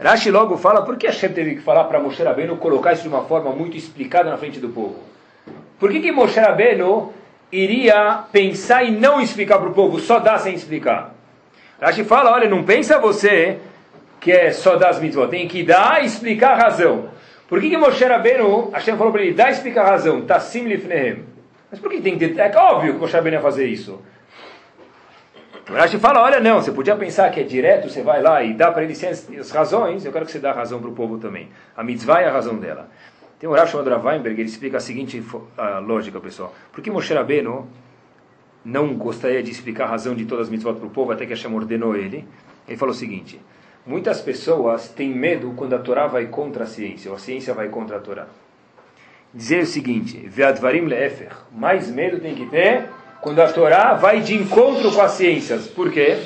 Rashi 0.00 0.30
logo 0.30 0.56
fala, 0.56 0.82
por 0.82 0.96
que 0.96 1.06
Hashem 1.06 1.32
teve 1.32 1.54
que 1.56 1.62
falar 1.62 1.84
para 1.84 2.00
Moshe 2.00 2.22
Rabbeinu 2.22 2.56
colocar 2.56 2.92
isso 2.92 3.02
de 3.02 3.08
uma 3.08 3.24
forma 3.24 3.50
muito 3.50 3.76
explicada 3.76 4.28
na 4.30 4.36
frente 4.36 4.58
do 4.58 4.68
povo? 4.68 4.96
Por 5.78 5.90
que, 5.90 6.00
que 6.00 6.12
Moshe 6.12 6.38
Rabbeinu 6.38 7.12
iria 7.50 8.24
pensar 8.32 8.84
e 8.84 8.90
não 8.90 9.20
explicar 9.20 9.58
para 9.58 9.68
o 9.68 9.74
povo, 9.74 9.98
só 10.00 10.18
dar 10.18 10.38
sem 10.38 10.54
explicar? 10.54 11.14
Rashi 11.80 12.04
fala, 12.04 12.32
olha, 12.32 12.48
não 12.48 12.64
pensa 12.64 12.98
você 12.98 13.58
que 14.20 14.32
é 14.32 14.50
só 14.50 14.76
dar 14.76 14.90
as 14.90 14.98
mitzvot, 14.98 15.28
tem 15.28 15.46
que 15.46 15.62
dar 15.62 16.02
e 16.02 16.06
explicar 16.06 16.52
a 16.52 16.56
razão. 16.64 17.10
Por 17.48 17.60
que, 17.60 17.70
que 17.70 17.76
Moshe 17.76 18.04
Rabbeinu, 18.04 18.70
Hashem 18.72 18.96
falou 18.96 19.12
para 19.12 19.22
ele, 19.22 19.32
dá 19.32 19.48
e 19.48 19.52
explica 19.52 19.82
a 19.82 19.90
razão, 19.90 20.22
Tassim 20.22 20.64
Lifnehem. 20.64 21.35
Mas 21.76 21.82
por 21.82 21.90
que 21.90 22.00
tem 22.00 22.16
que 22.16 22.28
ter, 22.28 22.40
é 22.40 22.56
óbvio 22.56 22.94
que 22.94 23.00
Moshe 23.00 23.12
Rabbeinu 23.12 23.36
ia 23.36 23.42
fazer 23.42 23.66
isso. 23.66 24.00
Rashi 25.66 25.98
fala, 25.98 26.22
olha 26.22 26.40
não, 26.40 26.62
você 26.62 26.72
podia 26.72 26.96
pensar 26.96 27.30
que 27.30 27.40
é 27.40 27.42
direto, 27.42 27.90
você 27.90 28.00
vai 28.00 28.22
lá 28.22 28.42
e 28.42 28.54
dá 28.54 28.72
para 28.72 28.82
ele 28.82 28.94
as 29.38 29.50
razões, 29.50 30.06
eu 30.06 30.12
quero 30.12 30.24
que 30.24 30.32
você 30.32 30.38
dê 30.38 30.46
a 30.46 30.52
razão 30.52 30.80
para 30.80 30.88
o 30.88 30.94
povo 30.94 31.18
também. 31.18 31.50
A 31.76 31.84
mitzvah 31.84 32.22
é 32.22 32.28
a 32.28 32.32
razão 32.32 32.56
dela. 32.56 32.88
Tem 33.38 33.46
um 33.46 33.52
Rashi 33.52 33.72
chamado 33.72 33.90
Weinberg, 34.06 34.40
ele 34.40 34.48
explica 34.48 34.78
a 34.78 34.80
seguinte 34.80 35.22
a 35.58 35.78
lógica, 35.80 36.18
pessoal. 36.18 36.54
Por 36.72 36.82
que 36.82 36.90
Moshe 36.90 37.12
Rabbeinu 37.12 37.68
não 38.64 38.94
gostaria 38.94 39.42
de 39.42 39.50
explicar 39.50 39.84
a 39.84 39.88
razão 39.88 40.14
de 40.14 40.24
todas 40.24 40.46
as 40.46 40.50
mitzvot 40.50 40.76
para 40.76 40.86
o 40.86 40.90
povo, 40.90 41.12
até 41.12 41.26
que 41.26 41.34
Hashem 41.34 41.52
ordenou 41.54 41.94
ele? 41.94 42.26
Ele 42.66 42.76
falou 42.78 42.94
o 42.94 42.96
seguinte, 42.96 43.38
muitas 43.84 44.22
pessoas 44.22 44.88
têm 44.88 45.10
medo 45.10 45.52
quando 45.54 45.74
a 45.74 45.78
Torá 45.78 46.06
vai 46.06 46.26
contra 46.28 46.64
a 46.64 46.66
ciência, 46.66 47.10
ou 47.10 47.16
a 47.18 47.20
ciência 47.20 47.52
vai 47.52 47.68
contra 47.68 47.98
a 47.98 48.00
Torá. 48.00 48.28
Dizer 49.36 49.64
o 49.64 49.66
seguinte, 49.66 50.26
Ve'advarim 50.26 50.86
le'efer, 50.86 51.28
mais 51.52 51.90
medo 51.90 52.18
tem 52.18 52.34
que 52.34 52.46
ter 52.46 52.84
quando 53.20 53.38
a 53.40 53.52
Torá 53.52 53.92
vai 53.92 54.20
de 54.20 54.34
encontro 54.34 54.90
com 54.90 55.02
as 55.02 55.10
ciências. 55.10 55.66
Por 55.66 55.92
quê? 55.92 56.20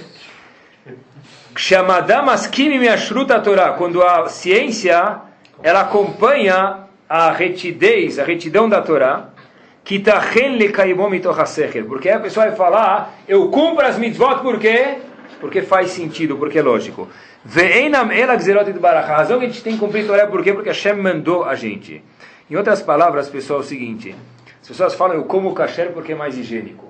a 3.32 3.40
Torá, 3.40 3.72
quando 3.72 4.00
a 4.00 4.28
ciência 4.28 5.22
ela 5.60 5.80
acompanha 5.80 6.84
a 7.08 7.32
retidez, 7.32 8.16
a 8.20 8.24
retidão 8.24 8.68
da 8.68 8.80
Torá, 8.80 9.30
porque 11.88 12.08
a 12.10 12.20
pessoa 12.20 12.46
vai 12.46 12.54
falar, 12.54 13.14
eu 13.26 13.48
cumpro 13.48 13.84
as 13.84 13.98
mitzvot 13.98 14.38
por 14.40 14.60
quê? 14.60 14.98
Porque 15.40 15.62
faz 15.62 15.90
sentido, 15.90 16.36
porque 16.36 16.60
é 16.60 16.62
lógico. 16.62 17.08
A 17.44 19.00
razão 19.00 19.40
que 19.40 19.46
a 19.46 19.48
gente 19.48 19.64
tem 19.64 19.72
que 19.72 19.80
cumprir 19.80 20.04
a 20.04 20.06
Torá 20.06 20.22
é 20.22 20.26
por 20.26 20.44
quê? 20.44 20.52
Porque 20.52 20.68
Hashem 20.68 20.94
mandou 20.94 21.42
a 21.42 21.56
gente. 21.56 22.04
Em 22.50 22.56
outras 22.56 22.82
palavras, 22.82 23.28
pessoal, 23.28 23.60
é 23.60 23.62
o 23.62 23.64
seguinte, 23.64 24.16
as 24.60 24.66
pessoas 24.66 24.94
falam, 24.94 25.14
eu 25.14 25.24
como 25.24 25.54
kasher 25.54 25.92
porque 25.92 26.12
é 26.12 26.16
mais 26.16 26.36
higiênico. 26.36 26.84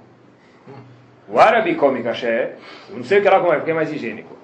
O 1.29 1.39
árabe 1.39 1.75
come 1.75 2.03
kasher, 2.03 2.57
não 2.89 3.05
sei 3.05 3.19
o 3.19 3.23
que 3.23 3.29
ela 3.29 3.41
come, 3.41 3.57
porque 3.57 3.71
é 3.71 3.75
mais 3.75 3.93
higiênico. 3.93 4.35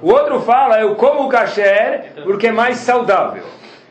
O 0.00 0.08
outro 0.08 0.40
fala, 0.40 0.80
eu 0.80 0.96
como 0.96 1.28
kasher 1.28 2.14
porque 2.24 2.46
é 2.46 2.52
mais 2.52 2.78
saudável. 2.78 3.44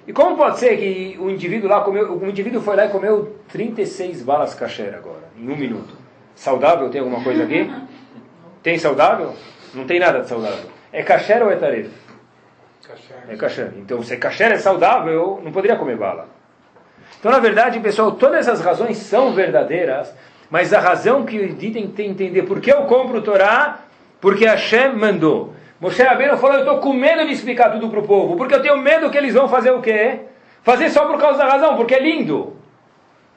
E 0.07 0.11
como 0.11 0.36
pode 0.36 0.57
ser 0.57 0.75
que 0.77 1.15
o 1.19 1.29
indivíduo 1.29 1.69
lá 1.69 1.82
comeu, 1.82 2.17
o 2.17 2.27
indivíduo 2.27 2.59
foi 2.59 2.75
lá 2.75 2.88
e 2.88 2.89
comeu 2.89 3.38
36 3.49 4.23
balas 4.23 4.55
kasher 4.55 4.95
agora, 4.95 5.29
em 5.38 5.47
um 5.47 5.55
minuto. 5.55 5.95
Saudável, 6.34 6.89
tem 6.89 6.99
alguma 6.99 7.23
coisa 7.23 7.43
aqui? 7.43 7.71
Tem 8.63 8.79
saudável? 8.79 9.36
Não 9.75 9.86
tem 9.86 9.99
nada 9.99 10.21
de 10.21 10.27
saudável. 10.27 10.65
É 10.91 11.03
kasher 11.03 11.43
ou 11.43 11.51
é 11.51 11.57
taref? 11.57 11.91
É 13.29 13.36
kasher. 13.36 13.71
Então, 13.77 14.01
se 14.01 14.17
kasher 14.17 14.51
é 14.51 14.57
saudável, 14.57 15.39
não 15.43 15.51
poderia 15.51 15.77
comer 15.77 15.95
bala. 15.95 16.40
Então, 17.20 17.32
na 17.32 17.39
verdade, 17.39 17.80
pessoal, 17.80 18.12
todas 18.14 18.47
essas 18.47 18.62
razões 18.62 18.97
são 18.97 19.34
verdadeiras, 19.34 20.14
mas 20.49 20.74
a 20.74 20.80
razão 20.80 21.26
que 21.26 21.38
o 21.39 21.55
tem 21.55 21.88
que 21.88 22.03
entender 22.03 22.43
por 22.43 22.59
que 22.59 22.72
eu 22.72 22.84
compro 22.84 23.20
o 23.20 23.22
Torá, 23.22 23.80
porque 24.20 24.45
Hashem 24.45 24.95
mandou. 24.95 25.53
Moshe 25.80 26.03
Rabbeinu 26.03 26.38
falou, 26.38 26.57
eu 26.57 26.62
estou 26.62 26.78
com 26.80 26.93
medo 26.93 27.26
de 27.26 27.34
explicar 27.34 27.72
tudo 27.72 27.89
para 27.89 27.99
o 27.99 28.03
povo, 28.03 28.36
porque 28.36 28.53
eu 28.53 28.62
tenho 28.62 28.78
medo 28.78 29.09
que 29.09 29.18
eles 29.18 29.34
vão 29.34 29.47
fazer 29.47 29.72
o 29.72 29.82
quê? 29.82 30.20
Fazer 30.62 30.89
só 30.91 31.05
por 31.05 31.20
causa 31.20 31.39
da 31.39 31.47
razão, 31.47 31.76
porque 31.76 31.95
é 31.95 31.99
lindo. 31.99 32.55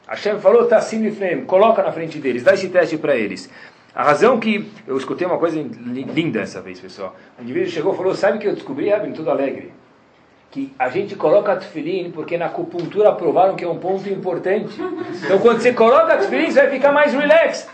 Hashem 0.06 0.38
falou, 0.38 0.68
assim 0.74 1.00
de 1.00 1.10
frente, 1.10 1.46
coloca 1.46 1.82
na 1.82 1.90
frente 1.90 2.18
deles, 2.18 2.42
dá 2.42 2.52
esse 2.52 2.68
teste 2.68 2.98
para 2.98 3.16
eles. 3.16 3.50
A 3.94 4.02
razão 4.02 4.38
que, 4.38 4.70
eu 4.86 4.96
escutei 4.98 5.26
uma 5.26 5.38
coisa 5.38 5.56
linda 5.58 6.40
essa 6.40 6.60
vez, 6.60 6.80
pessoal. 6.80 7.14
O 7.38 7.42
indivíduo 7.42 7.70
chegou 7.70 7.94
e 7.94 7.96
falou, 7.96 8.14
sabe 8.14 8.36
o 8.36 8.40
que 8.40 8.48
eu 8.48 8.54
descobri, 8.54 8.90
Rabino, 8.90 9.14
tudo 9.14 9.30
alegre? 9.30 9.72
Que 10.54 10.72
a 10.78 10.88
gente 10.88 11.16
coloca 11.16 11.56
tefilim 11.56 12.12
porque 12.12 12.38
na 12.38 12.46
acupuntura 12.46 13.10
provaram 13.10 13.56
que 13.56 13.64
é 13.64 13.68
um 13.68 13.76
ponto 13.76 14.08
importante. 14.08 14.80
Então 15.24 15.40
quando 15.40 15.60
você 15.60 15.72
coloca 15.72 16.16
tefilim, 16.16 16.48
você 16.48 16.60
vai 16.60 16.70
ficar 16.70 16.92
mais 16.92 17.12
relaxed. 17.12 17.68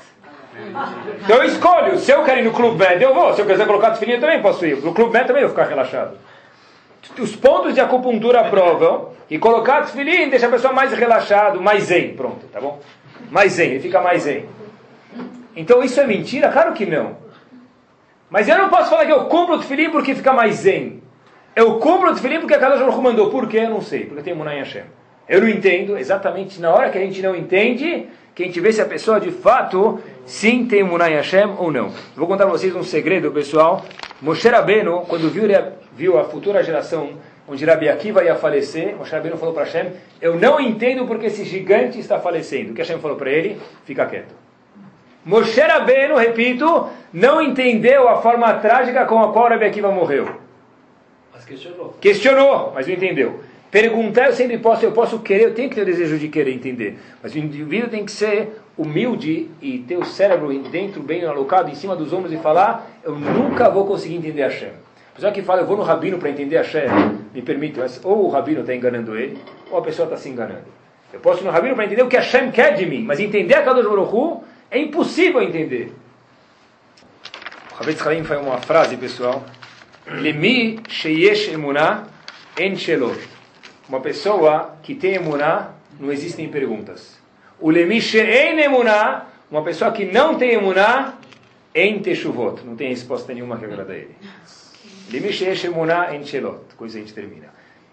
Então 1.23 1.37
eu 1.37 1.45
escolho, 1.45 1.99
se 1.99 2.11
eu 2.11 2.25
quero 2.25 2.41
ir 2.41 2.45
no 2.45 2.53
Clube 2.53 2.79
Med, 2.79 3.03
eu 3.03 3.13
vou. 3.13 3.35
Se 3.35 3.43
eu 3.43 3.47
quiser 3.47 3.67
colocar 3.67 3.91
tefilim, 3.91 4.13
eu 4.13 4.21
também 4.21 4.41
posso 4.41 4.65
ir. 4.65 4.79
No 4.79 4.95
Clube 4.95 5.13
Med 5.13 5.27
também 5.27 5.43
eu 5.43 5.49
vou 5.51 5.55
ficar 5.55 5.69
relaxado. 5.69 6.17
Os 7.19 7.37
pontos 7.37 7.75
de 7.75 7.83
acupuntura 7.83 8.45
provam 8.45 9.11
que 9.29 9.39
colocar 9.39 9.83
tefilim 9.83 10.31
deixa 10.31 10.47
a 10.47 10.51
pessoa 10.51 10.73
mais 10.73 10.91
relaxado, 10.91 11.61
mais 11.61 11.85
zen. 11.85 12.15
Pronto, 12.15 12.47
tá 12.47 12.63
bom? 12.63 12.81
Mais 13.31 13.53
zen, 13.53 13.73
ele 13.73 13.81
fica 13.81 14.01
mais 14.01 14.23
zen. 14.23 14.47
Então 15.55 15.83
isso 15.83 16.01
é 16.01 16.07
mentira? 16.07 16.49
Claro 16.49 16.73
que 16.73 16.87
não. 16.87 17.19
Mas 18.31 18.49
eu 18.49 18.57
não 18.57 18.71
posso 18.71 18.89
falar 18.89 19.05
que 19.05 19.13
eu 19.13 19.27
compro 19.27 19.57
o 19.57 19.59
tefilim 19.59 19.91
porque 19.91 20.15
fica 20.15 20.33
mais 20.33 20.55
zen. 20.55 21.03
Eu 21.55 21.79
compro 21.79 22.11
o 22.11 22.15
tefilim 22.15 22.41
porque 22.41 22.55
a 22.55 22.59
Kadosh 22.59 22.81
Baruch 22.81 23.01
mandou. 23.01 23.31
Por 23.31 23.49
quê? 23.49 23.59
Eu 23.59 23.71
não 23.71 23.81
sei. 23.81 24.05
Porque 24.05 24.23
tem 24.23 24.35
Munay 24.35 24.59
Hashem. 24.59 24.85
Eu 25.29 25.41
não 25.41 25.49
entendo. 25.49 25.99
Exatamente 25.99 26.61
na 26.61 26.73
hora 26.73 26.91
que 26.91 26.99
a 26.99 27.01
gente 27.01 27.21
não 27.23 27.35
entende, 27.35 28.07
que 28.35 28.43
a 28.43 28.47
gente 28.47 28.61
vê 28.61 28.73
se 28.73 28.81
a 28.81 28.87
pessoa 28.87 29.21
de 29.21 29.31
fato 29.31 30.01
sim 30.25 30.67
tem 30.67 30.83
Munay 30.83 31.15
Hashem 31.15 31.55
ou 31.59 31.73
não. 31.73 31.93
Vou 32.17 32.27
contar 32.27 32.45
para 32.45 32.53
vocês 32.53 32.75
um 32.75 32.83
segredo, 32.83 33.31
pessoal. 33.31 33.85
Moshe 34.23 34.49
Rabbeinu, 34.49 35.01
quando 35.09 35.31
viu, 35.31 35.45
viu 35.95 36.19
a 36.19 36.25
futura 36.25 36.63
geração 36.63 37.11
onde 37.49 37.65
Rabi 37.65 37.89
Akiva 37.89 38.23
ia 38.23 38.37
falecer, 38.37 38.95
Moshe 38.97 39.13
Rabbeinu 39.13 39.37
falou 39.37 39.53
para 39.53 39.65
Hashem, 39.65 39.93
eu 40.21 40.39
não 40.39 40.61
entendo 40.61 41.05
porque 41.05 41.27
esse 41.27 41.45
gigante 41.45 41.99
está 41.99 42.21
falecendo. 42.21 42.71
O 42.71 42.75
que 42.75 42.81
Hashem 42.81 43.01
falou 43.01 43.17
para 43.17 43.31
ele? 43.31 43.61
Fica 43.85 44.07
quieto. 44.07 44.33
Moshe 45.25 45.61
Rabbeinu, 45.61 46.17
repito, 46.17 46.89
não 47.13 47.43
entendeu 47.43 48.09
a 48.09 48.23
forma 48.23 48.55
trágica 48.55 49.05
com 49.05 49.19
a 49.21 49.33
qual 49.33 49.49
Rabi 49.49 49.65
Akiva 49.65 49.91
morreu. 49.91 50.29
Questionou. 51.51 51.95
Questionou, 52.01 52.73
mas 52.73 52.87
não 52.87 52.95
entendeu. 52.95 53.41
Perguntar 53.71 54.27
eu 54.27 54.33
sempre 54.33 54.59
posso, 54.59 54.85
eu 54.85 54.93
posso 54.93 55.19
querer, 55.19 55.45
eu 55.45 55.55
tenho 55.55 55.69
que 55.69 55.75
ter 55.75 55.83
o 55.83 55.85
desejo 55.85 56.17
de 56.17 56.29
querer 56.29 56.53
entender. 56.53 56.99
Mas 57.23 57.35
o 57.35 57.39
indivíduo 57.39 57.89
tem 57.89 58.05
que 58.05 58.13
ser 58.13 58.61
humilde 58.79 59.51
e 59.61 59.79
ter 59.81 59.97
o 59.97 60.05
cérebro 60.05 60.57
dentro, 60.71 61.03
bem 61.03 61.25
alocado, 61.25 61.71
em 61.71 61.75
cima 61.75 61.97
dos 61.97 62.13
ombros 62.13 62.33
e 62.33 62.37
falar, 62.37 62.89
eu 63.03 63.17
nunca 63.17 63.69
vou 63.69 63.85
conseguir 63.85 64.17
entender. 64.17 64.45
A 64.45 65.15
pessoa 65.15 65.33
que 65.33 65.43
fala, 65.43 65.63
eu 65.63 65.67
vou 65.67 65.77
no 65.77 65.83
rabino 65.83 66.19
para 66.19 66.31
entender 66.31 66.57
Hashem, 66.57 66.89
me 67.35 67.43
permite, 67.43 67.79
mas 67.79 68.01
ou 68.05 68.27
o 68.27 68.29
rabino 68.29 68.61
está 68.61 68.75
enganando 68.75 69.17
ele, 69.17 69.37
ou 69.71 69.79
a 69.79 69.83
pessoa 69.83 70.07
está 70.07 70.17
se 70.17 70.29
enganando. 70.29 70.65
Eu 71.13 71.19
posso 71.19 71.43
ir 71.43 71.45
no 71.45 71.51
rabino 71.51 71.75
para 71.75 71.85
entender 71.85 72.03
o 72.03 72.09
que 72.09 72.17
Hashem 72.17 72.53
quer 72.53 72.75
de 72.75 72.87
mim, 72.87 73.03
mas 73.03 73.19
entender 73.19 73.55
a 73.55 73.63
Kadosh 73.63 73.87
Baruch 73.87 74.45
é 74.71 74.79
impossível 74.79 75.43
entender. 75.43 75.93
O 77.73 77.75
Rabbi 77.77 77.95
Tzchaim 77.95 78.25
faz 78.25 78.41
uma 78.41 78.59
frase, 78.59 78.97
pessoal. 78.97 79.43
Lemi 80.11 80.81
sheyesh 80.89 81.53
emunah 81.53 82.09
en 82.59 82.77
shelot. 82.77 83.21
Uma 83.89 84.01
pessoa 84.01 84.77
que 84.83 84.97
tem 84.97 85.15
emunah, 85.15 85.71
não 86.01 86.11
existem 86.11 86.49
perguntas. 86.49 87.17
O 87.61 87.71
lemi 87.71 88.01
she'en 88.01 88.59
emunah, 88.59 89.27
uma 89.49 89.63
pessoa 89.63 89.93
que 89.93 90.05
não 90.05 90.37
tem 90.37 90.55
emunah, 90.55 91.15
en 91.73 92.01
teshuvot. 92.01 92.65
Não 92.65 92.75
tem 92.75 92.89
resposta 92.89 93.33
nenhuma 93.33 93.57
que 93.57 93.65
agrada 93.65 93.93
a 93.93 93.97
ele. 93.97 94.17
Lemi 95.13 95.33
sheyesh 95.33 95.67
emunah 95.67 96.13
en 96.13 96.25
shelot. 96.25 96.75
Coisa 96.77 96.99
a 96.99 97.01
gente 97.01 97.15
termina. 97.15 97.47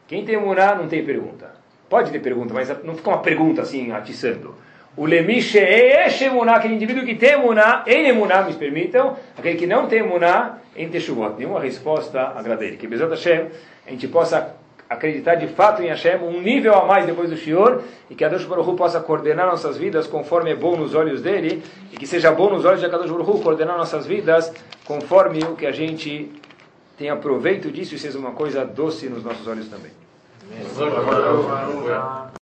Quem 0.07 0.25
tem 0.25 0.35
emunah 0.35 0.73
não 0.73 0.87
tem 0.87 1.05
pergunta. 1.05 1.53
Pode 1.87 2.11
ter 2.11 2.19
pergunta, 2.19 2.51
mas 2.51 2.67
não 2.83 2.95
fica 2.95 3.09
uma 3.09 3.19
pergunta 3.19 3.61
assim, 3.61 3.91
atiçando. 3.91 4.55
O 4.97 5.05
lemishe 5.05 5.59
é 5.59 6.07
emuná, 6.23 6.55
aquele 6.55 6.73
indivíduo 6.73 7.05
que 7.05 7.13
tem 7.13 7.33
emuná, 7.33 7.83
em 7.85 8.07
emuná, 8.07 8.41
me 8.41 8.53
permitam, 8.53 9.15
aquele 9.37 9.55
que 9.55 9.67
não 9.67 9.87
tem 9.87 9.99
emuná, 9.99 10.57
em 10.75 10.89
teshuvot. 10.89 11.35
Nenhuma 11.37 11.59
resposta 11.59 12.33
agrada 12.35 12.65
ele. 12.65 12.77
Que 12.77 12.87
Bezat 12.87 13.11
Hashem, 13.11 13.45
a 13.85 13.91
gente 13.91 14.07
possa 14.07 14.55
acreditar 14.89 15.35
de 15.35 15.47
fato 15.47 15.83
em 15.83 15.87
Hashem, 15.87 16.17
um 16.17 16.41
nível 16.41 16.73
a 16.73 16.85
mais 16.85 17.05
depois 17.05 17.29
do 17.29 17.37
Shior, 17.37 17.83
e 18.09 18.15
que 18.15 18.27
Deus 18.27 18.45
Baruch 18.45 18.75
possa 18.75 18.99
coordenar 18.99 19.45
nossas 19.45 19.77
vidas 19.77 20.07
conforme 20.07 20.51
é 20.51 20.55
bom 20.55 20.75
nos 20.75 20.95
olhos 20.95 21.21
dele, 21.21 21.61
e 21.91 21.97
que 21.97 22.07
seja 22.07 22.31
bom 22.31 22.49
nos 22.49 22.65
olhos 22.65 22.81
de 22.81 22.89
Kadosh 22.89 23.11
Baruch 23.11 23.43
coordenar 23.43 23.77
nossas 23.77 24.07
vidas 24.07 24.51
conforme 24.85 25.43
o 25.43 25.55
que 25.55 25.67
a 25.67 25.71
gente 25.71 26.31
tenha 26.97 27.15
proveito 27.15 27.69
disso 27.69 27.93
e 27.93 27.99
seja 27.99 28.17
uma 28.17 28.31
coisa 28.31 28.65
doce 28.65 29.07
nos 29.07 29.23
nossos 29.23 29.47
olhos 29.47 29.67
também. 29.67 29.91